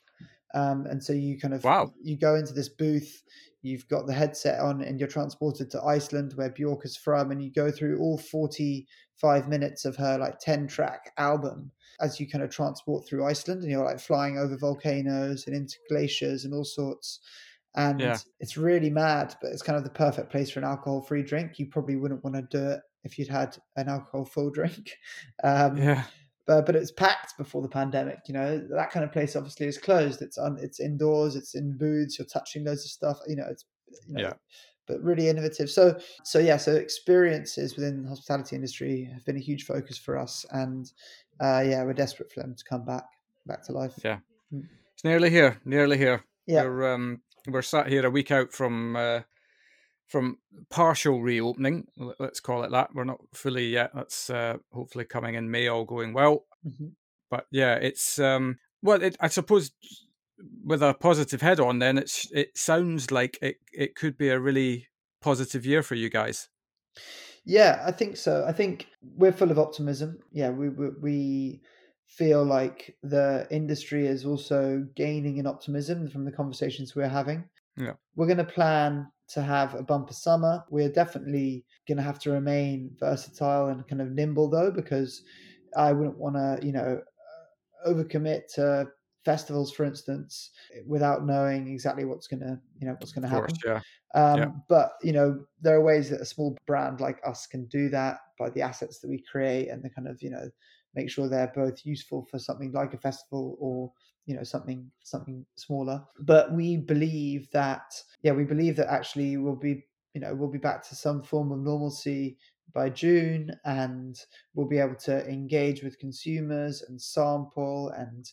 Um, 0.55 0.87
and 0.87 1.03
so 1.03 1.13
you 1.13 1.39
kind 1.39 1.55
of 1.55 1.63
wow. 1.63 1.93
you 2.03 2.17
go 2.17 2.35
into 2.35 2.55
this 2.55 2.69
booth, 2.69 3.23
you've 3.69 3.89
got 3.89 4.07
the 4.07 4.13
headset 4.13 4.61
on, 4.61 4.83
and 4.83 4.99
you're 4.99 5.09
transported 5.09 5.71
to 5.71 5.83
Iceland, 5.83 6.33
where 6.35 6.51
Bjork 6.51 6.85
is 6.85 6.97
from, 6.97 7.31
and 7.31 7.43
you 7.43 7.53
go 7.53 7.71
through 7.71 7.99
all 7.99 8.19
45 8.19 9.49
minutes 9.49 9.85
of 9.85 9.97
her 9.97 10.19
like 10.19 10.39
10 10.39 10.67
track 10.67 11.13
album 11.19 11.71
as 12.01 12.21
you 12.21 12.29
kind 12.29 12.45
of 12.45 12.51
transport 12.51 13.07
through 13.07 13.27
Iceland 13.27 13.63
and 13.63 13.71
you're 13.71 13.85
like 13.85 13.99
flying 13.99 14.39
over 14.39 14.57
volcanoes 14.57 15.47
and 15.47 15.57
into 15.57 15.77
glaciers 15.89 16.45
and 16.45 16.55
all 16.55 16.65
sorts. 16.65 17.21
And 17.77 18.01
yeah. 18.01 18.19
it's 18.41 18.57
really 18.57 18.91
mad, 18.91 19.35
but 19.43 19.53
it's 19.53 19.63
kind 19.63 19.77
of 19.77 19.85
the 19.85 19.91
perfect 19.91 20.31
place 20.31 20.51
for 20.51 20.61
an 20.61 20.65
alcohol 20.65 21.03
free 21.03 21.23
drink. 21.23 21.59
You 21.59 21.67
probably 21.67 21.97
wouldn't 21.97 22.25
want 22.25 22.37
to 22.37 22.43
do 22.43 22.71
it 22.71 22.81
if 23.05 23.19
you'd 23.19 23.29
had 23.29 23.57
an 23.77 23.89
alcohol 23.89 24.25
full 24.25 24.51
drink. 24.53 24.97
Um, 25.45 25.77
yeah. 25.77 26.05
But, 26.49 26.67
but 26.67 26.75
it's 26.75 26.91
packed 26.91 27.39
before 27.39 27.63
the 27.63 27.69
pandemic. 27.69 28.21
You 28.27 28.35
know 28.35 28.59
that 28.71 28.91
kind 28.91 29.05
of 29.05 29.13
place 29.13 29.37
obviously 29.37 29.69
is 29.69 29.79
closed. 29.79 30.21
It's 30.21 30.39
on. 30.39 30.59
It's 30.61 30.81
indoors. 30.81 31.37
It's 31.37 31.55
in 31.55 31.79
booths. 31.79 32.19
You're 32.19 32.27
touching 32.27 32.65
loads 32.65 32.85
of 32.85 32.91
stuff. 32.91 33.19
You 33.29 33.37
know. 33.37 33.47
It's 33.49 33.65
you 34.09 34.15
know, 34.15 34.23
yeah 34.23 34.33
but 34.89 35.03
really 35.03 35.29
innovative. 35.29 35.71
So, 35.71 35.97
so 36.25 36.39
yeah, 36.39 36.57
so 36.57 36.75
experiences 36.75 37.77
within 37.77 38.03
the 38.03 38.09
hospitality 38.09 38.57
industry 38.57 39.09
have 39.13 39.25
been 39.25 39.37
a 39.37 39.41
huge 39.41 39.65
focus 39.65 39.99
for 39.99 40.19
us, 40.19 40.45
and 40.51 40.91
uh, 41.41 41.63
yeah, 41.65 41.85
we're 41.85 41.93
desperate 41.93 42.33
for 42.33 42.41
them 42.41 42.57
to 42.57 42.65
come 42.65 42.85
back 42.85 43.05
back 43.47 43.63
to 43.67 43.73
life. 43.73 43.95
Yeah, 44.03 44.19
mm. 44.53 44.65
it's 44.95 45.05
nearly 45.05 45.31
here, 45.31 45.61
nearly 45.65 45.99
here. 45.99 46.25
Yeah, 46.47 46.65
we're 46.65 46.95
um, 46.95 47.21
we're 47.47 47.63
sat 47.63 47.89
here 47.89 48.05
a 48.07 48.11
week 48.11 48.31
out 48.31 48.53
from 48.53 48.97
uh, 48.97 49.21
from 50.09 50.39
partial 50.71 51.23
reopening. 51.23 51.87
Let's 52.19 52.41
call 52.41 52.65
it 52.65 52.71
that. 52.73 52.95
We're 52.95 53.05
not 53.05 53.21
fully 53.33 53.69
yet. 53.69 53.91
That's 53.95 54.31
uh, 54.31 54.57
hopefully 54.73 55.05
coming 55.05 55.35
in 55.35 55.51
May, 55.51 55.69
all 55.69 55.85
going 55.85 56.13
well. 56.13 56.47
Mm-hmm. 56.67 56.89
But 57.31 57.47
yeah, 57.51 57.75
it's 57.75 58.19
um, 58.19 58.59
well, 58.83 59.03
it, 59.03 59.17
I 59.21 59.29
suppose 59.29 59.71
with 60.65 60.83
a 60.83 60.95
positive 60.95 61.43
head 61.43 61.61
on, 61.61 61.79
then 61.79 61.99
it's 61.99 62.31
it 62.33 62.57
sounds 62.57 63.11
like 63.11 63.39
it 63.43 63.57
it 63.73 63.95
could 63.95 64.17
be 64.17 64.31
a 64.31 64.41
really 64.41 64.89
positive 65.21 65.67
year 65.67 65.83
for 65.83 65.95
you 65.95 66.09
guys. 66.09 66.49
Yeah, 67.45 67.83
I 67.85 67.93
think 67.93 68.17
so. 68.17 68.45
I 68.47 68.53
think 68.53 68.87
we're 69.03 69.33
full 69.33 69.51
of 69.51 69.59
optimism. 69.59 70.19
Yeah, 70.33 70.51
we 70.51 70.71
we, 70.71 70.89
we 71.01 71.61
feel 72.07 72.45
like 72.45 72.97
the 73.03 73.47
industry 73.51 74.07
is 74.07 74.25
also 74.25 74.87
gaining 74.97 75.37
in 75.37 75.47
optimism 75.47 76.09
from 76.09 76.25
the 76.25 76.33
conversations 76.33 76.97
we're 76.97 77.09
having. 77.09 77.45
Yeah, 77.77 77.95
we're 78.17 78.27
going 78.27 78.39
to 78.39 78.45
plan 78.45 79.09
to 79.29 79.43
have 79.43 79.75
a 79.75 79.83
bumper 79.83 80.15
summer. 80.15 80.65
We're 80.71 80.91
definitely 80.91 81.65
going 81.87 81.99
to 81.99 82.05
have 82.05 82.19
to 82.21 82.31
remain 82.31 82.91
versatile 82.99 83.69
and 83.69 83.87
kind 83.87 84.03
of 84.03 84.13
nimble 84.13 84.49
though, 84.49 84.71
because 84.71 85.23
I 85.77 85.93
wouldn't 85.93 86.19
want 86.19 86.37
to, 86.37 86.59
you 86.65 86.73
know, 86.73 87.01
overcommit 87.87 88.53
to 88.55 88.89
festivals, 89.25 89.73
for 89.73 89.85
instance, 89.85 90.51
without 90.87 91.27
knowing 91.27 91.69
exactly 91.69 92.05
what's 92.05 92.27
gonna 92.27 92.59
you 92.81 92.87
know 92.87 92.95
what's 92.99 93.13
gonna 93.13 93.29
happen. 93.29 93.55
yeah. 93.65 93.81
Um, 94.15 94.39
yeah. 94.39 94.49
But 94.69 94.93
you 95.03 95.13
know, 95.13 95.45
there 95.61 95.77
are 95.77 95.83
ways 95.83 96.09
that 96.11 96.21
a 96.21 96.25
small 96.25 96.57
brand 96.67 97.01
like 97.01 97.21
us 97.27 97.47
can 97.47 97.67
do 97.67 97.89
that 97.91 98.21
by 98.39 98.51
the 98.51 98.63
assets 98.63 99.01
that 99.01 99.09
we 99.09 99.23
create 99.31 99.69
and 99.69 99.83
the 99.83 99.91
kind 99.91 100.09
of 100.09 100.23
you 100.23 100.31
know 100.31 100.49
make 100.95 101.11
sure 101.11 101.29
they're 101.29 101.53
both 101.55 101.85
useful 101.85 102.27
for 102.31 102.39
something 102.39 102.73
like 102.73 102.95
a 102.95 102.99
festival 102.99 103.57
or 103.61 103.93
you 104.29 104.37
know 104.37 104.45
something 104.45 104.89
something 105.03 105.45
smaller. 105.57 106.05
But 106.21 106.53
we 106.53 106.77
believe 106.77 107.51
that 107.53 107.95
yeah, 108.23 108.33
we 108.33 108.45
believe 108.45 108.77
that 108.77 108.93
actually 108.93 109.39
we'll 109.39 109.57
be 109.57 109.85
you 110.15 110.21
know 110.21 110.35
we'll 110.35 110.51
be 110.51 110.59
back 110.59 110.87
to 110.89 110.95
some 110.95 111.23
form 111.23 111.51
of 111.51 111.61
normalcy 111.61 112.37
by 112.75 112.91
June, 112.91 113.51
and 113.65 114.21
we'll 114.55 114.69
be 114.69 114.79
able 114.79 114.97
to 114.97 115.27
engage 115.27 115.83
with 115.83 115.99
consumers 115.99 116.83
and 116.83 117.01
sample 117.01 117.89
and 117.97 118.31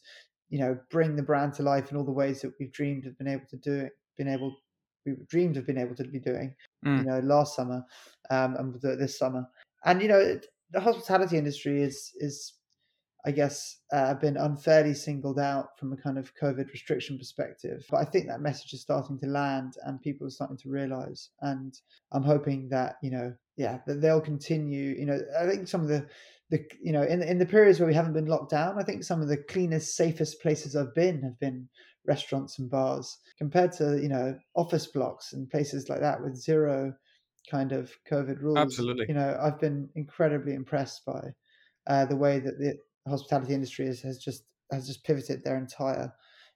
you 0.49 0.59
know 0.59 0.77
bring 0.91 1.15
the 1.15 1.23
brand 1.23 1.53
to 1.53 1.63
life 1.63 1.89
in 1.91 1.97
all 1.97 2.03
the 2.03 2.11
ways 2.11 2.41
that 2.41 2.51
we've 2.59 2.73
dreamed 2.73 3.05
of 3.05 3.17
been 3.17 3.29
able 3.29 3.47
to 3.49 3.57
do 3.57 3.73
it, 3.73 3.93
been 4.17 4.27
able 4.27 4.53
we 5.05 5.13
dreamed 5.29 5.55
of 5.55 5.65
being 5.65 5.77
able 5.77 5.95
to 5.95 6.03
be 6.03 6.19
doing, 6.19 6.53
mm. 6.85 6.97
you 6.97 7.05
know, 7.05 7.19
last 7.19 7.55
summer 7.55 7.83
um, 8.31 8.55
and 8.55 8.81
this 8.81 9.17
summer. 9.17 9.47
And 9.85 10.01
you 10.01 10.09
know, 10.09 10.39
the 10.71 10.81
hospitality 10.81 11.37
industry 11.37 11.81
is 11.81 12.11
is 12.17 12.54
I 13.25 13.31
guess, 13.31 13.77
uh, 13.91 14.13
been 14.13 14.37
unfairly 14.37 14.93
singled 14.93 15.39
out 15.39 15.79
from 15.79 15.91
a 15.91 15.97
kind 15.97 16.19
of 16.19 16.31
COVID 16.35 16.71
restriction 16.71 17.17
perspective. 17.17 17.83
But 17.89 17.97
I 17.97 18.05
think 18.05 18.27
that 18.27 18.41
message 18.41 18.73
is 18.73 18.81
starting 18.81 19.17
to 19.19 19.25
land 19.25 19.73
and 19.83 19.99
people 19.99 20.27
are 20.27 20.31
starting 20.31 20.57
to 20.57 20.69
realize. 20.69 21.29
And 21.41 21.73
I'm 22.11 22.23
hoping 22.23 22.69
that, 22.69 22.97
you 23.01 23.09
know, 23.09 23.33
yeah, 23.57 23.79
that 23.87 23.99
they'll 24.01 24.21
continue. 24.21 24.95
You 24.95 25.05
know, 25.07 25.19
I 25.39 25.47
think 25.47 25.67
some 25.67 25.81
of 25.81 25.87
the, 25.87 26.05
the 26.51 26.63
you 26.83 26.91
know, 26.91 27.01
in, 27.01 27.23
in 27.23 27.39
the 27.39 27.47
periods 27.47 27.79
where 27.79 27.87
we 27.87 27.95
haven't 27.95 28.13
been 28.13 28.27
locked 28.27 28.51
down, 28.51 28.77
I 28.77 28.83
think 28.83 29.03
some 29.03 29.21
of 29.21 29.27
the 29.27 29.37
cleanest, 29.37 29.95
safest 29.95 30.39
places 30.41 30.75
I've 30.75 30.93
been 30.93 31.23
have 31.23 31.39
been 31.39 31.67
restaurants 32.05 32.59
and 32.59 32.69
bars 32.69 33.17
compared 33.39 33.71
to, 33.73 33.99
you 33.99 34.09
know, 34.09 34.37
office 34.55 34.85
blocks 34.85 35.33
and 35.33 35.49
places 35.49 35.89
like 35.89 36.01
that 36.01 36.21
with 36.21 36.35
zero 36.35 36.93
kind 37.49 37.71
of 37.71 37.91
COVID 38.11 38.39
rules. 38.39 38.57
Absolutely. 38.57 39.05
You 39.07 39.15
know, 39.15 39.35
I've 39.41 39.59
been 39.59 39.89
incredibly 39.95 40.53
impressed 40.53 41.03
by 41.05 41.21
uh, 41.87 42.05
the 42.05 42.15
way 42.15 42.39
that 42.39 42.59
the 42.59 42.77
hospitality 43.07 43.53
industry 43.53 43.85
has, 43.87 44.01
has 44.01 44.17
just 44.17 44.43
has 44.71 44.87
just 44.87 45.03
pivoted 45.03 45.43
their 45.43 45.57
entire 45.57 46.11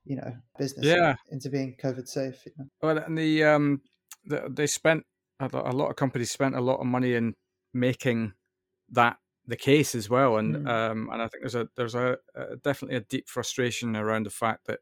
you 0.06 0.16
know 0.16 0.34
business 0.58 0.86
yeah. 0.86 1.16
into 1.32 1.50
being 1.50 1.76
COVID 1.82 2.08
safe. 2.08 2.46
You 2.46 2.52
know? 2.58 2.66
Well, 2.82 2.98
and 2.98 3.18
the 3.18 3.44
um, 3.44 3.82
the, 4.26 4.50
they 4.50 4.68
spent 4.68 5.04
a 5.40 5.48
lot 5.74 5.90
of 5.90 5.96
companies 5.96 6.32
spent 6.32 6.56
a 6.56 6.62
lot 6.62 6.80
of 6.80 6.86
money 6.86 7.14
in 7.14 7.36
making 7.74 8.34
that 8.90 9.18
the 9.46 9.56
case 9.56 9.96
as 9.96 10.10
well, 10.10 10.38
and 10.38 10.56
mm. 10.56 10.68
um, 10.68 11.10
and 11.12 11.22
I 11.22 11.28
think 11.28 11.44
there's 11.44 11.56
a 11.56 11.68
there's 11.76 11.96
a, 11.96 12.18
a, 12.36 12.56
definitely 12.58 12.98
a 12.98 13.02
deep 13.02 13.30
frustration 13.30 13.96
around 13.96 14.26
the 14.26 14.32
fact 14.32 14.68
that 14.68 14.80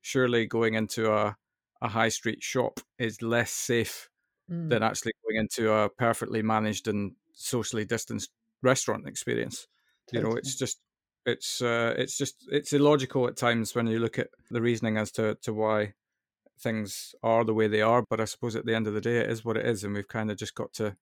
surely 0.00 0.46
going 0.46 0.74
into 0.74 1.12
a 1.12 1.36
a 1.82 1.88
high 1.88 2.08
street 2.08 2.42
shop 2.42 2.80
is 2.98 3.22
less 3.22 3.50
safe 3.50 4.10
mm. 4.50 4.68
than 4.68 4.82
actually 4.82 5.12
going 5.24 5.40
into 5.40 5.72
a 5.72 5.88
perfectly 5.88 6.42
managed 6.42 6.88
and 6.88 7.12
socially 7.32 7.84
distanced 7.84 8.30
restaurant 8.62 9.06
experience. 9.08 9.66
Totally. 10.08 10.28
You 10.28 10.34
know, 10.34 10.38
it's 10.38 10.56
just 10.56 10.78
it's 11.26 11.60
uh, 11.60 11.94
it's 11.96 12.16
just 12.16 12.48
it's 12.50 12.72
illogical 12.72 13.26
at 13.26 13.36
times 13.36 13.74
when 13.74 13.86
you 13.86 13.98
look 13.98 14.18
at 14.18 14.28
the 14.50 14.60
reasoning 14.60 14.96
as 14.96 15.10
to 15.12 15.36
to 15.42 15.52
why 15.52 15.94
things 16.58 17.14
are 17.22 17.44
the 17.44 17.54
way 17.54 17.68
they 17.68 17.82
are. 17.82 18.02
But 18.08 18.20
I 18.20 18.24
suppose 18.24 18.56
at 18.56 18.66
the 18.66 18.74
end 18.74 18.86
of 18.86 18.94
the 18.94 19.00
day, 19.00 19.18
it 19.18 19.30
is 19.30 19.44
what 19.44 19.56
it 19.56 19.66
is, 19.66 19.84
and 19.84 19.94
we've 19.94 20.08
kind 20.08 20.30
of 20.30 20.36
just 20.36 20.54
got 20.54 20.72
to 20.74 20.96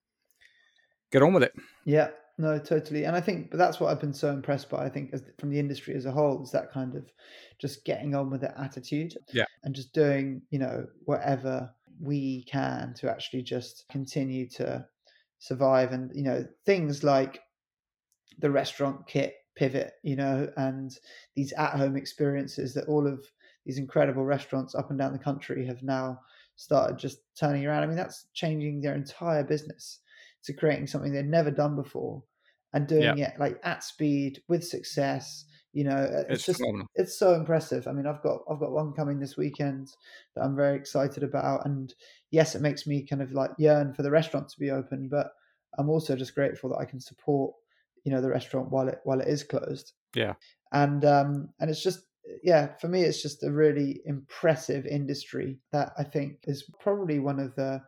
get 1.10 1.22
on 1.22 1.34
with 1.34 1.42
it. 1.42 1.52
Yeah, 1.84 2.10
no, 2.36 2.58
totally. 2.58 3.04
And 3.04 3.16
I 3.16 3.20
think 3.20 3.50
but 3.50 3.58
that's 3.58 3.80
what 3.80 3.90
I've 3.90 4.00
been 4.00 4.14
so 4.14 4.30
impressed 4.30 4.68
by. 4.70 4.84
I 4.84 4.88
think 4.88 5.10
as, 5.12 5.22
from 5.38 5.50
the 5.50 5.58
industry 5.58 5.94
as 5.94 6.06
a 6.06 6.12
whole 6.12 6.42
is 6.42 6.52
that 6.52 6.72
kind 6.72 6.94
of 6.94 7.10
just 7.58 7.84
getting 7.84 8.14
on 8.14 8.30
with 8.30 8.40
the 8.40 8.60
attitude. 8.60 9.16
Yeah, 9.32 9.46
and 9.64 9.74
just 9.74 9.92
doing 9.92 10.42
you 10.50 10.58
know 10.58 10.86
whatever 11.04 11.70
we 12.00 12.44
can 12.44 12.94
to 12.94 13.10
actually 13.10 13.42
just 13.42 13.84
continue 13.90 14.48
to 14.48 14.86
survive 15.40 15.92
and 15.92 16.10
you 16.14 16.22
know 16.22 16.44
things 16.64 17.02
like 17.02 17.40
the 18.38 18.50
restaurant 18.50 19.06
kit 19.06 19.34
pivot, 19.58 19.94
you 20.02 20.16
know, 20.16 20.48
and 20.56 20.96
these 21.34 21.52
at 21.54 21.74
home 21.74 21.96
experiences 21.96 22.72
that 22.74 22.86
all 22.86 23.06
of 23.06 23.20
these 23.66 23.78
incredible 23.78 24.24
restaurants 24.24 24.74
up 24.74 24.90
and 24.90 24.98
down 24.98 25.12
the 25.12 25.18
country 25.18 25.66
have 25.66 25.82
now 25.82 26.20
started 26.56 26.96
just 26.96 27.18
turning 27.38 27.66
around. 27.66 27.82
I 27.82 27.86
mean, 27.86 27.96
that's 27.96 28.26
changing 28.32 28.80
their 28.80 28.94
entire 28.94 29.44
business 29.44 30.00
to 30.44 30.52
creating 30.52 30.86
something 30.86 31.12
they've 31.12 31.24
never 31.24 31.50
done 31.50 31.74
before 31.76 32.22
and 32.72 32.86
doing 32.86 33.18
it 33.18 33.34
like 33.38 33.58
at 33.64 33.82
speed 33.82 34.42
with 34.48 34.64
success. 34.64 35.44
You 35.72 35.84
know, 35.84 35.96
uh, 35.96 36.24
it's, 36.28 36.30
it's 36.30 36.44
just 36.46 36.62
it's 36.94 37.18
so 37.18 37.34
impressive. 37.34 37.86
I 37.86 37.92
mean, 37.92 38.06
I've 38.06 38.22
got 38.22 38.40
I've 38.50 38.60
got 38.60 38.72
one 38.72 38.92
coming 38.92 39.18
this 39.18 39.36
weekend 39.36 39.88
that 40.34 40.44
I'm 40.44 40.56
very 40.56 40.76
excited 40.76 41.22
about, 41.22 41.66
and 41.66 41.92
yes, 42.30 42.54
it 42.54 42.62
makes 42.62 42.86
me 42.86 43.04
kind 43.04 43.22
of 43.22 43.32
like 43.32 43.50
yearn 43.58 43.92
for 43.92 44.02
the 44.02 44.10
restaurant 44.10 44.48
to 44.48 44.60
be 44.60 44.70
open, 44.70 45.08
but 45.08 45.32
I'm 45.78 45.90
also 45.90 46.16
just 46.16 46.34
grateful 46.34 46.70
that 46.70 46.78
I 46.78 46.84
can 46.84 47.00
support 47.00 47.54
you 48.04 48.12
know 48.12 48.20
the 48.20 48.28
restaurant 48.28 48.70
while 48.70 48.88
it 48.88 49.00
while 49.04 49.20
it 49.20 49.28
is 49.28 49.42
closed. 49.42 49.92
Yeah, 50.14 50.34
and 50.72 51.04
um, 51.04 51.50
and 51.60 51.70
it's 51.70 51.82
just 51.82 52.00
yeah 52.42 52.76
for 52.80 52.88
me 52.88 53.02
it's 53.02 53.22
just 53.22 53.42
a 53.42 53.50
really 53.50 54.00
impressive 54.04 54.84
industry 54.86 55.58
that 55.72 55.92
I 55.98 56.04
think 56.04 56.40
is 56.44 56.70
probably 56.80 57.18
one 57.18 57.40
of 57.40 57.54
the 57.54 57.82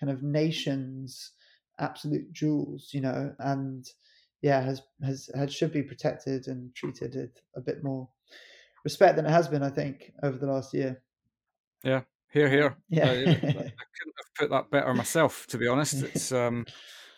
kind 0.00 0.10
of 0.10 0.22
nation's 0.22 1.32
absolute 1.78 2.32
jewels, 2.32 2.90
you 2.92 3.00
know, 3.00 3.34
and 3.38 3.84
yeah 4.40 4.60
has 4.62 4.82
has, 5.04 5.30
has 5.34 5.52
should 5.52 5.72
be 5.72 5.82
protected 5.82 6.48
and 6.48 6.74
treated 6.74 7.14
with 7.14 7.38
a 7.56 7.60
bit 7.60 7.82
more 7.84 8.08
respect 8.84 9.16
than 9.16 9.26
it 9.26 9.30
has 9.30 9.48
been, 9.48 9.62
I 9.62 9.70
think, 9.70 10.12
over 10.22 10.36
the 10.36 10.46
last 10.46 10.74
year. 10.74 11.02
Yeah, 11.84 12.02
here, 12.32 12.48
here. 12.48 12.76
Yeah, 12.88 13.06
I, 13.06 13.10
I 13.10 13.14
couldn't 13.14 14.16
have 14.16 14.34
put 14.36 14.50
that 14.50 14.70
better 14.70 14.94
myself, 14.94 15.46
to 15.48 15.58
be 15.58 15.68
honest. 15.68 15.94
It's 16.02 16.32
um, 16.32 16.66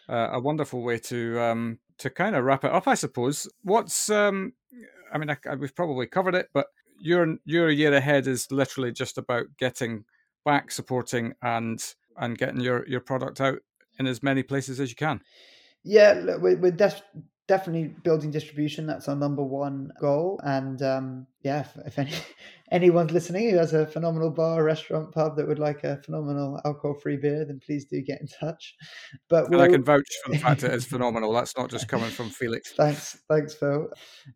uh, 0.09 0.31
a 0.33 0.41
wonderful 0.41 0.83
way 0.83 0.99
to 0.99 1.41
um, 1.41 1.79
to 1.99 2.11
kind 2.11 2.37
of 2.37 2.45
wrap 2.45 2.65
it 2.65 2.73
up, 2.73 2.89
I 2.89 2.95
suppose. 2.95 3.49
What's 3.63 4.11
um, 4.11 4.53
I 5.13 5.19
mean, 5.19 5.31
I, 5.31 5.37
I, 5.49 5.55
we've 5.55 5.75
probably 5.75 6.07
covered 6.07 6.35
it, 6.35 6.49
but 6.53 6.67
your 6.99 7.37
your 7.45 7.71
year 7.71 7.95
ahead 7.95 8.27
is 8.27 8.51
literally 8.51 8.93
just 8.93 9.19
about 9.19 9.47
getting 9.59 10.05
back, 10.45 10.71
supporting, 10.71 11.35
and 11.43 11.83
and 12.17 12.39
getting 12.39 12.61
your 12.61 12.87
your 12.87 13.01
product 13.01 13.41
out 13.41 13.59
in 13.99 14.07
as 14.07 14.23
many 14.23 14.43
places 14.43 14.81
as 14.81 14.91
you 14.91 14.97
can. 14.97 15.21
Yeah, 15.85 16.37
we're, 16.37 16.57
we're 16.57 16.73
def- 16.73 17.03
definitely 17.47 17.95
building 18.03 18.31
distribution. 18.31 18.87
That's 18.87 19.09
our 19.09 19.17
number 19.17 19.43
one 19.43 19.93
goal. 20.01 20.41
And 20.43 20.81
um, 20.83 21.27
yeah, 21.43 21.61
if, 21.61 21.87
if 21.87 21.99
any, 21.99 22.13
anyone's 22.75 23.13
listening 23.13 23.51
who 23.51 23.57
has 23.57 23.73
a 23.73 23.87
phenomenal 23.87 24.31
bar, 24.31 24.65
restaurant, 24.65 25.13
pub 25.13 25.37
that 25.37 25.47
would 25.47 25.61
like 25.61 25.85
a 25.85 26.03
phenomenal 26.03 26.61
alcohol-free 26.65 27.19
beer, 27.19 27.45
then 27.45 27.61
please 27.65 27.85
do 27.85 28.03
get 28.03 28.21
in 28.21 28.27
touch. 28.27 28.75
But 29.29 29.47
and 29.47 29.63
I 29.63 29.69
can 29.69 29.85
vouch 29.85 30.03
for 30.25 30.33
the 30.33 30.39
fact 30.39 30.61
that 30.63 30.73
it's 30.73 30.85
phenomenal. 30.85 31.33
That's 31.33 31.57
not 31.57 31.71
just 31.71 31.87
coming 31.87 32.11
from 32.11 32.31
Felix. 32.41 32.73
thanks, 32.73 33.23
thanks, 33.31 33.55
Phil. 33.55 33.89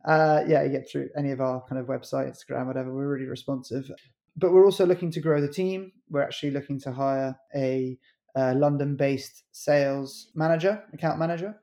Uh, 0.07 0.45
yeah, 0.47 0.63
you 0.63 0.71
get 0.71 0.89
through 0.91 1.09
any 1.19 1.33
of 1.33 1.41
our 1.41 1.63
kind 1.69 1.81
of 1.81 1.89
website, 1.89 2.33
Instagram, 2.33 2.67
whatever. 2.67 2.95
We're 2.95 3.09
really 3.09 3.27
responsive. 3.29 3.91
But 4.37 4.53
we're 4.53 4.65
also 4.65 4.87
looking 4.87 5.11
to 5.11 5.21
grow 5.21 5.41
the 5.41 5.53
team. 5.53 5.91
We're 6.09 6.23
actually 6.23 6.53
looking 6.53 6.79
to 6.81 6.93
hire 6.93 7.37
a 7.57 7.99
uh, 8.37 8.55
London-based 8.57 9.47
sales 9.51 10.31
manager, 10.37 10.85
account 10.93 11.19
manager, 11.19 11.57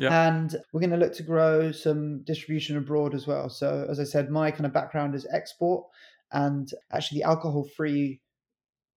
yeah. 0.00 0.28
And 0.28 0.56
we're 0.72 0.80
going 0.80 0.90
to 0.90 0.96
look 0.96 1.14
to 1.14 1.22
grow 1.22 1.72
some 1.72 2.22
distribution 2.22 2.76
abroad 2.76 3.14
as 3.14 3.26
well. 3.26 3.48
So, 3.48 3.86
as 3.88 4.00
I 4.00 4.04
said, 4.04 4.30
my 4.30 4.50
kind 4.50 4.66
of 4.66 4.72
background 4.72 5.14
is 5.14 5.26
export, 5.32 5.86
and 6.32 6.70
actually, 6.92 7.20
the 7.20 7.28
alcohol 7.28 7.64
free 7.76 8.20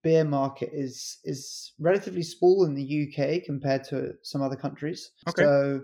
beer 0.04 0.24
market 0.24 0.70
is 0.74 1.20
is 1.24 1.72
relatively 1.80 2.24
small 2.24 2.66
in 2.66 2.76
the 2.76 3.08
UK 3.08 3.44
compared 3.46 3.84
to 3.86 4.14
some 4.22 4.42
other 4.42 4.56
countries. 4.56 5.12
Okay. 5.28 5.44
So, 5.44 5.82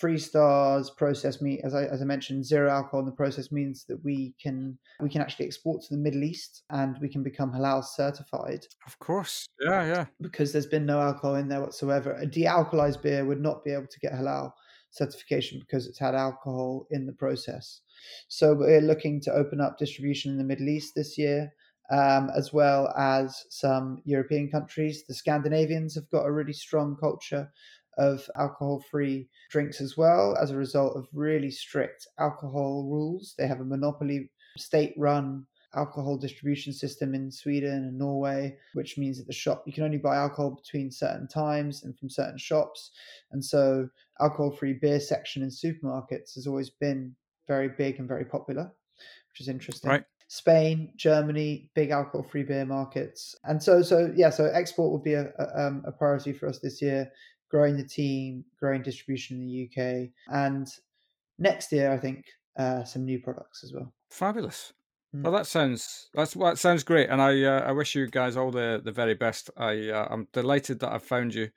Freestar's 0.00 0.90
process 0.90 1.40
meat, 1.40 1.60
as 1.62 1.74
I 1.74 1.84
as 1.84 2.02
I 2.02 2.04
mentioned, 2.04 2.44
zero 2.44 2.70
alcohol 2.70 3.00
in 3.00 3.06
the 3.06 3.12
process 3.12 3.52
means 3.52 3.84
that 3.84 4.02
we 4.04 4.34
can 4.42 4.76
we 5.00 5.08
can 5.08 5.20
actually 5.20 5.46
export 5.46 5.82
to 5.82 5.94
the 5.94 6.00
Middle 6.00 6.24
East 6.24 6.64
and 6.70 6.98
we 7.00 7.08
can 7.08 7.22
become 7.22 7.52
halal 7.52 7.84
certified. 7.84 8.66
Of 8.86 8.98
course, 8.98 9.46
yeah, 9.60 9.84
yeah. 9.84 10.06
Because 10.20 10.52
there's 10.52 10.66
been 10.66 10.86
no 10.86 11.00
alcohol 11.00 11.36
in 11.36 11.48
there 11.48 11.60
whatsoever. 11.60 12.12
A 12.14 12.26
dealcoholized 12.26 13.02
beer 13.02 13.24
would 13.24 13.40
not 13.40 13.64
be 13.64 13.70
able 13.70 13.86
to 13.86 14.00
get 14.00 14.12
halal 14.12 14.50
certification 14.90 15.60
because 15.60 15.86
it's 15.86 15.98
had 15.98 16.14
alcohol 16.14 16.86
in 16.90 17.06
the 17.06 17.12
process. 17.12 17.80
So 18.28 18.54
we're 18.54 18.80
looking 18.80 19.20
to 19.22 19.32
open 19.32 19.60
up 19.60 19.78
distribution 19.78 20.32
in 20.32 20.38
the 20.38 20.44
Middle 20.44 20.68
East 20.68 20.94
this 20.96 21.16
year. 21.16 21.52
Um, 21.90 22.30
as 22.34 22.50
well 22.50 22.88
as 22.96 23.44
some 23.50 24.00
European 24.06 24.50
countries. 24.50 25.04
The 25.06 25.12
Scandinavians 25.12 25.94
have 25.96 26.08
got 26.08 26.24
a 26.24 26.32
really 26.32 26.54
strong 26.54 26.96
culture 26.98 27.52
of 27.98 28.28
alcohol 28.36 28.82
free 28.90 29.28
drinks 29.50 29.80
as 29.80 29.96
well 29.96 30.36
as 30.40 30.50
a 30.50 30.56
result 30.56 30.96
of 30.96 31.08
really 31.12 31.50
strict 31.50 32.06
alcohol 32.18 32.84
rules. 32.84 33.34
They 33.38 33.46
have 33.46 33.60
a 33.60 33.64
monopoly 33.64 34.30
state 34.56 34.94
run 34.96 35.46
alcohol 35.74 36.16
distribution 36.16 36.72
system 36.72 37.14
in 37.14 37.30
Sweden 37.30 37.72
and 37.72 37.98
Norway, 37.98 38.56
which 38.74 38.96
means 38.96 39.18
that 39.18 39.26
the 39.26 39.32
shop 39.32 39.64
you 39.66 39.72
can 39.72 39.84
only 39.84 39.98
buy 39.98 40.16
alcohol 40.16 40.50
between 40.50 40.90
certain 40.90 41.26
times 41.26 41.84
and 41.84 41.98
from 41.98 42.08
certain 42.08 42.38
shops. 42.38 42.92
And 43.32 43.44
so 43.44 43.88
alcohol 44.20 44.52
free 44.52 44.74
beer 44.74 45.00
section 45.00 45.42
in 45.42 45.48
supermarkets 45.48 46.34
has 46.34 46.46
always 46.46 46.70
been 46.70 47.14
very 47.48 47.68
big 47.68 47.98
and 47.98 48.08
very 48.08 48.24
popular, 48.24 48.72
which 49.32 49.40
is 49.40 49.48
interesting. 49.48 49.90
Right. 49.90 50.04
Spain, 50.28 50.90
Germany, 50.96 51.70
big 51.74 51.90
alcohol-free 51.90 52.44
beer 52.44 52.64
markets, 52.64 53.36
and 53.44 53.62
so 53.62 53.82
so 53.82 54.10
yeah. 54.16 54.30
So 54.30 54.46
export 54.46 54.90
will 54.90 54.98
be 54.98 55.12
a, 55.12 55.30
a, 55.38 55.66
um, 55.66 55.82
a 55.86 55.92
priority 55.92 56.32
for 56.32 56.48
us 56.48 56.58
this 56.60 56.80
year. 56.80 57.12
Growing 57.54 57.76
the 57.76 57.84
team, 57.84 58.44
growing 58.58 58.82
distribution 58.82 59.36
in 59.36 59.46
the 59.46 59.68
UK, 59.68 60.08
and 60.34 60.66
next 61.38 61.70
year 61.70 61.92
I 61.92 61.98
think 61.98 62.24
uh, 62.58 62.82
some 62.82 63.04
new 63.04 63.20
products 63.20 63.62
as 63.62 63.72
well. 63.72 63.92
Fabulous. 64.10 64.72
Mm. 65.14 65.22
Well, 65.22 65.32
that 65.34 65.46
sounds 65.46 66.08
that's 66.14 66.34
that 66.34 66.58
sounds 66.58 66.82
great, 66.82 67.10
and 67.10 67.22
I 67.22 67.44
uh, 67.44 67.60
I 67.60 67.70
wish 67.70 67.94
you 67.94 68.08
guys 68.08 68.36
all 68.36 68.50
the 68.50 68.82
the 68.84 68.90
very 68.90 69.14
best. 69.14 69.50
I 69.56 69.90
uh, 69.90 70.08
I'm 70.10 70.26
delighted 70.32 70.80
that 70.80 70.92
I've 70.92 71.04
found 71.04 71.32
you. 71.32 71.48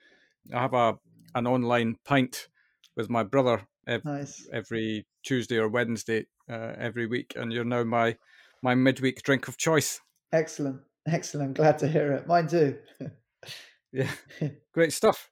I 0.53 0.61
have 0.61 0.75
a 0.75 0.99
an 1.33 1.47
online 1.47 1.95
pint 2.05 2.47
with 2.95 3.09
my 3.09 3.23
brother 3.23 3.67
every, 3.87 4.11
nice. 4.11 4.47
every 4.53 5.07
Tuesday 5.23 5.57
or 5.57 5.67
Wednesday 5.67 6.27
uh, 6.47 6.73
every 6.77 7.07
week, 7.07 7.33
and 7.35 7.51
you're 7.51 7.63
now 7.63 7.83
my 7.83 8.15
my 8.61 8.75
midweek 8.75 9.23
drink 9.23 9.47
of 9.47 9.57
choice. 9.57 9.99
Excellent, 10.31 10.79
excellent. 11.07 11.55
Glad 11.55 11.79
to 11.79 11.87
hear 11.87 12.11
it. 12.11 12.27
Mine 12.27 12.47
too. 12.47 12.77
yeah, 13.97 14.49
great 14.73 14.93
stuff. 14.93 15.29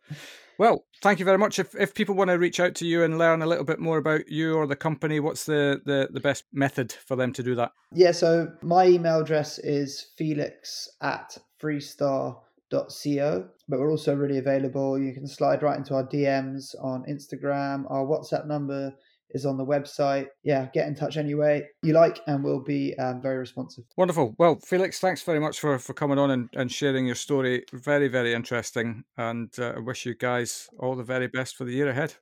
Well, 0.58 0.86
thank 1.02 1.20
you 1.20 1.26
very 1.26 1.38
much. 1.38 1.60
If 1.60 1.76
if 1.76 1.94
people 1.94 2.16
want 2.16 2.30
to 2.30 2.40
reach 2.40 2.60
out 2.60 2.76
to 2.76 2.86
you 2.86 3.04
and 3.04 3.18
learn 3.18 3.42
a 3.42 3.46
little 3.46 3.66
bit 3.66 3.80
more 3.80 3.98
about 3.98 4.30
you 4.30 4.56
or 4.56 4.66
the 4.68 4.76
company, 4.76 5.20
what's 5.20 5.46
the 5.46 5.82
the, 5.86 6.10
the 6.12 6.20
best 6.20 6.46
method 6.54 6.94
for 6.94 7.16
them 7.16 7.34
to 7.34 7.44
do 7.44 7.56
that? 7.56 7.72
Yeah, 7.94 8.12
so 8.12 8.52
my 8.62 8.88
email 8.88 9.20
address 9.20 9.60
is 9.60 10.12
felix 10.18 10.90
at 11.02 11.38
freestar.co, 11.62 13.50
but 13.68 13.80
we're 13.80 13.92
also 13.92 14.16
really 14.16 14.38
available. 14.38 14.98
You 14.98 15.14
can 15.14 15.28
slide 15.28 15.62
right 15.62 15.78
into 15.78 15.94
our 15.94 16.08
DMs 16.08 16.74
on 16.82 17.04
Instagram. 17.10 17.90
Our 17.92 18.06
WhatsApp 18.06 18.48
number 18.48 18.94
is 19.36 19.46
on 19.46 19.58
the 19.58 19.66
website. 19.66 20.28
Yeah, 20.44 20.68
get 20.74 20.88
in 20.88 20.96
touch 20.96 21.18
anyway 21.18 21.68
you 21.84 21.94
like, 21.94 22.20
and 22.28 22.44
we'll 22.44 22.64
be 22.64 22.98
um, 22.98 23.22
very 23.22 23.38
responsive. 23.38 23.84
Wonderful. 23.98 24.34
Well, 24.40 24.58
Felix, 24.64 25.00
thanks 25.00 25.22
very 25.22 25.40
much 25.40 25.60
for, 25.60 25.78
for 25.78 25.94
coming 25.94 26.18
on 26.18 26.32
and, 26.32 26.50
and 26.54 26.72
sharing 26.72 27.06
your 27.06 27.16
story. 27.16 27.66
Very, 27.72 28.08
very 28.08 28.34
interesting. 28.34 29.04
And 29.18 29.52
uh, 29.60 29.74
I 29.76 29.80
wish 29.80 30.06
you 30.06 30.16
guys 30.16 30.70
all 30.80 30.96
the 30.96 31.04
very 31.04 31.28
best 31.28 31.56
for 31.56 31.66
the 31.66 31.74
year 31.74 31.90
ahead. 31.90 32.16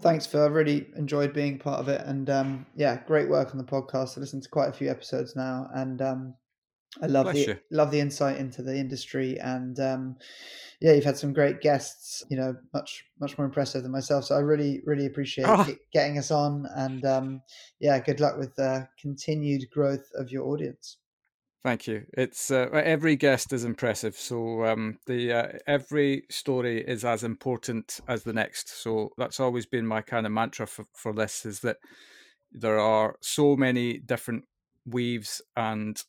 Thanks, 0.00 0.26
Phil. 0.26 0.42
I 0.42 0.46
really 0.46 0.88
enjoyed 0.96 1.32
being 1.32 1.58
part 1.58 1.80
of 1.80 1.88
it. 1.88 2.02
And 2.04 2.28
um, 2.28 2.66
yeah, 2.76 3.00
great 3.06 3.28
work 3.28 3.52
on 3.52 3.58
the 3.58 3.64
podcast. 3.64 4.16
I 4.16 4.20
listened 4.20 4.42
to 4.42 4.48
quite 4.48 4.68
a 4.68 4.72
few 4.72 4.90
episodes 4.90 5.34
now, 5.34 5.70
and 5.74 6.02
um, 6.02 6.34
I 7.02 7.06
love 7.06 7.24
Bless 7.24 7.34
the 7.34 7.52
you. 7.52 7.58
love 7.70 7.90
the 7.90 8.00
insight 8.00 8.38
into 8.38 8.62
the 8.62 8.76
industry 8.76 9.38
and 9.38 9.78
um, 9.78 10.16
yeah, 10.80 10.92
you've 10.92 11.04
had 11.04 11.16
some 11.16 11.32
great 11.32 11.60
guests. 11.60 12.22
You 12.30 12.36
know, 12.36 12.54
much 12.72 13.04
much 13.20 13.36
more 13.36 13.44
impressive 13.44 13.82
than 13.82 13.92
myself. 13.92 14.24
So 14.24 14.36
I 14.36 14.40
really 14.40 14.80
really 14.84 15.06
appreciate 15.06 15.46
oh. 15.48 15.68
getting 15.92 16.18
us 16.18 16.30
on, 16.30 16.66
and 16.76 17.04
um, 17.04 17.42
yeah, 17.80 17.98
good 17.98 18.20
luck 18.20 18.38
with 18.38 18.54
the 18.54 18.88
continued 19.00 19.64
growth 19.72 20.08
of 20.14 20.30
your 20.30 20.46
audience. 20.46 20.98
Thank 21.64 21.88
you. 21.88 22.04
It's 22.16 22.50
uh, 22.50 22.68
every 22.72 23.16
guest 23.16 23.52
is 23.52 23.64
impressive. 23.64 24.14
So 24.14 24.64
um, 24.64 24.98
the 25.06 25.32
uh, 25.32 25.48
every 25.66 26.22
story 26.30 26.80
is 26.80 27.04
as 27.04 27.24
important 27.24 28.00
as 28.06 28.22
the 28.22 28.32
next. 28.32 28.80
So 28.80 29.10
that's 29.18 29.40
always 29.40 29.66
been 29.66 29.86
my 29.86 30.00
kind 30.00 30.26
of 30.26 30.32
mantra 30.32 30.68
for, 30.68 30.86
for 30.94 31.12
this: 31.12 31.44
is 31.44 31.60
that 31.60 31.78
there 32.52 32.78
are 32.78 33.16
so 33.20 33.56
many 33.56 33.98
different 33.98 34.44
weaves 34.86 35.42
and 35.56 36.00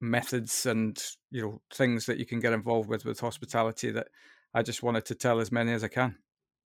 methods 0.00 0.66
and 0.66 1.02
you 1.30 1.42
know 1.42 1.60
things 1.72 2.06
that 2.06 2.18
you 2.18 2.26
can 2.26 2.40
get 2.40 2.52
involved 2.52 2.88
with 2.88 3.04
with 3.04 3.20
hospitality 3.20 3.90
that 3.90 4.08
I 4.54 4.62
just 4.62 4.82
wanted 4.82 5.04
to 5.06 5.14
tell 5.14 5.40
as 5.40 5.52
many 5.52 5.72
as 5.72 5.84
I 5.84 5.88
can. 5.88 6.16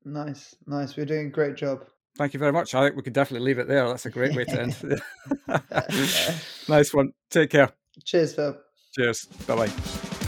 Nice, 0.04 0.54
nice. 0.66 0.96
We're 0.96 1.06
doing 1.06 1.26
a 1.26 1.30
great 1.30 1.56
job. 1.56 1.84
Thank 2.16 2.34
you 2.34 2.40
very 2.40 2.52
much. 2.52 2.74
I 2.74 2.84
think 2.84 2.96
we 2.96 3.02
could 3.02 3.12
definitely 3.12 3.46
leave 3.46 3.58
it 3.58 3.68
there. 3.68 3.86
That's 3.88 4.06
a 4.06 4.10
great 4.10 4.34
way 4.34 4.44
to 4.44 4.60
end. 4.60 5.02
nice 6.68 6.92
one. 6.92 7.12
Take 7.30 7.50
care. 7.50 7.70
Cheers, 8.04 8.34
Phil. 8.34 8.56
Cheers. 8.94 9.26
Bye 9.46 9.56
bye. 9.56 9.72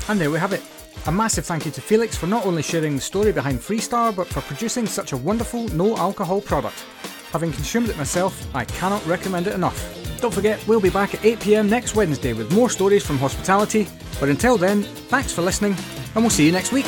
And 0.09 0.20
there 0.20 0.30
we 0.30 0.38
have 0.38 0.53
it. 0.53 0.62
A 1.07 1.12
massive 1.12 1.44
thank 1.44 1.66
you 1.66 1.72
to 1.72 1.80
Felix 1.80 2.16
for 2.16 2.28
not 2.28 2.46
only 2.46 2.62
sharing 2.62 2.94
the 2.94 3.00
story 3.00 3.32
behind 3.32 3.59
Freestar, 3.59 4.14
but 4.14 4.28
for 4.28 4.40
producing 4.42 4.86
such 4.86 5.12
a 5.12 5.16
wonderful 5.16 5.66
no 5.68 5.96
alcohol 5.96 6.40
product. 6.40 6.84
Having 7.32 7.53
consumed 7.53 7.88
it 7.88 7.96
myself, 7.96 8.55
I 8.55 8.64
cannot 8.64 9.05
recommend 9.07 9.46
it 9.46 9.55
enough. 9.55 10.11
Don't 10.22 10.32
forget, 10.32 10.64
we'll 10.68 10.80
be 10.80 10.88
back 10.88 11.14
at 11.14 11.20
8pm 11.22 11.68
next 11.68 11.96
Wednesday 11.96 12.32
with 12.32 12.52
more 12.52 12.70
stories 12.70 13.04
from 13.04 13.18
hospitality. 13.18 13.88
But 14.20 14.28
until 14.28 14.56
then, 14.56 14.84
thanks 15.10 15.32
for 15.32 15.42
listening, 15.42 15.74
and 16.14 16.22
we'll 16.22 16.30
see 16.30 16.46
you 16.46 16.52
next 16.52 16.70
week. 16.70 16.86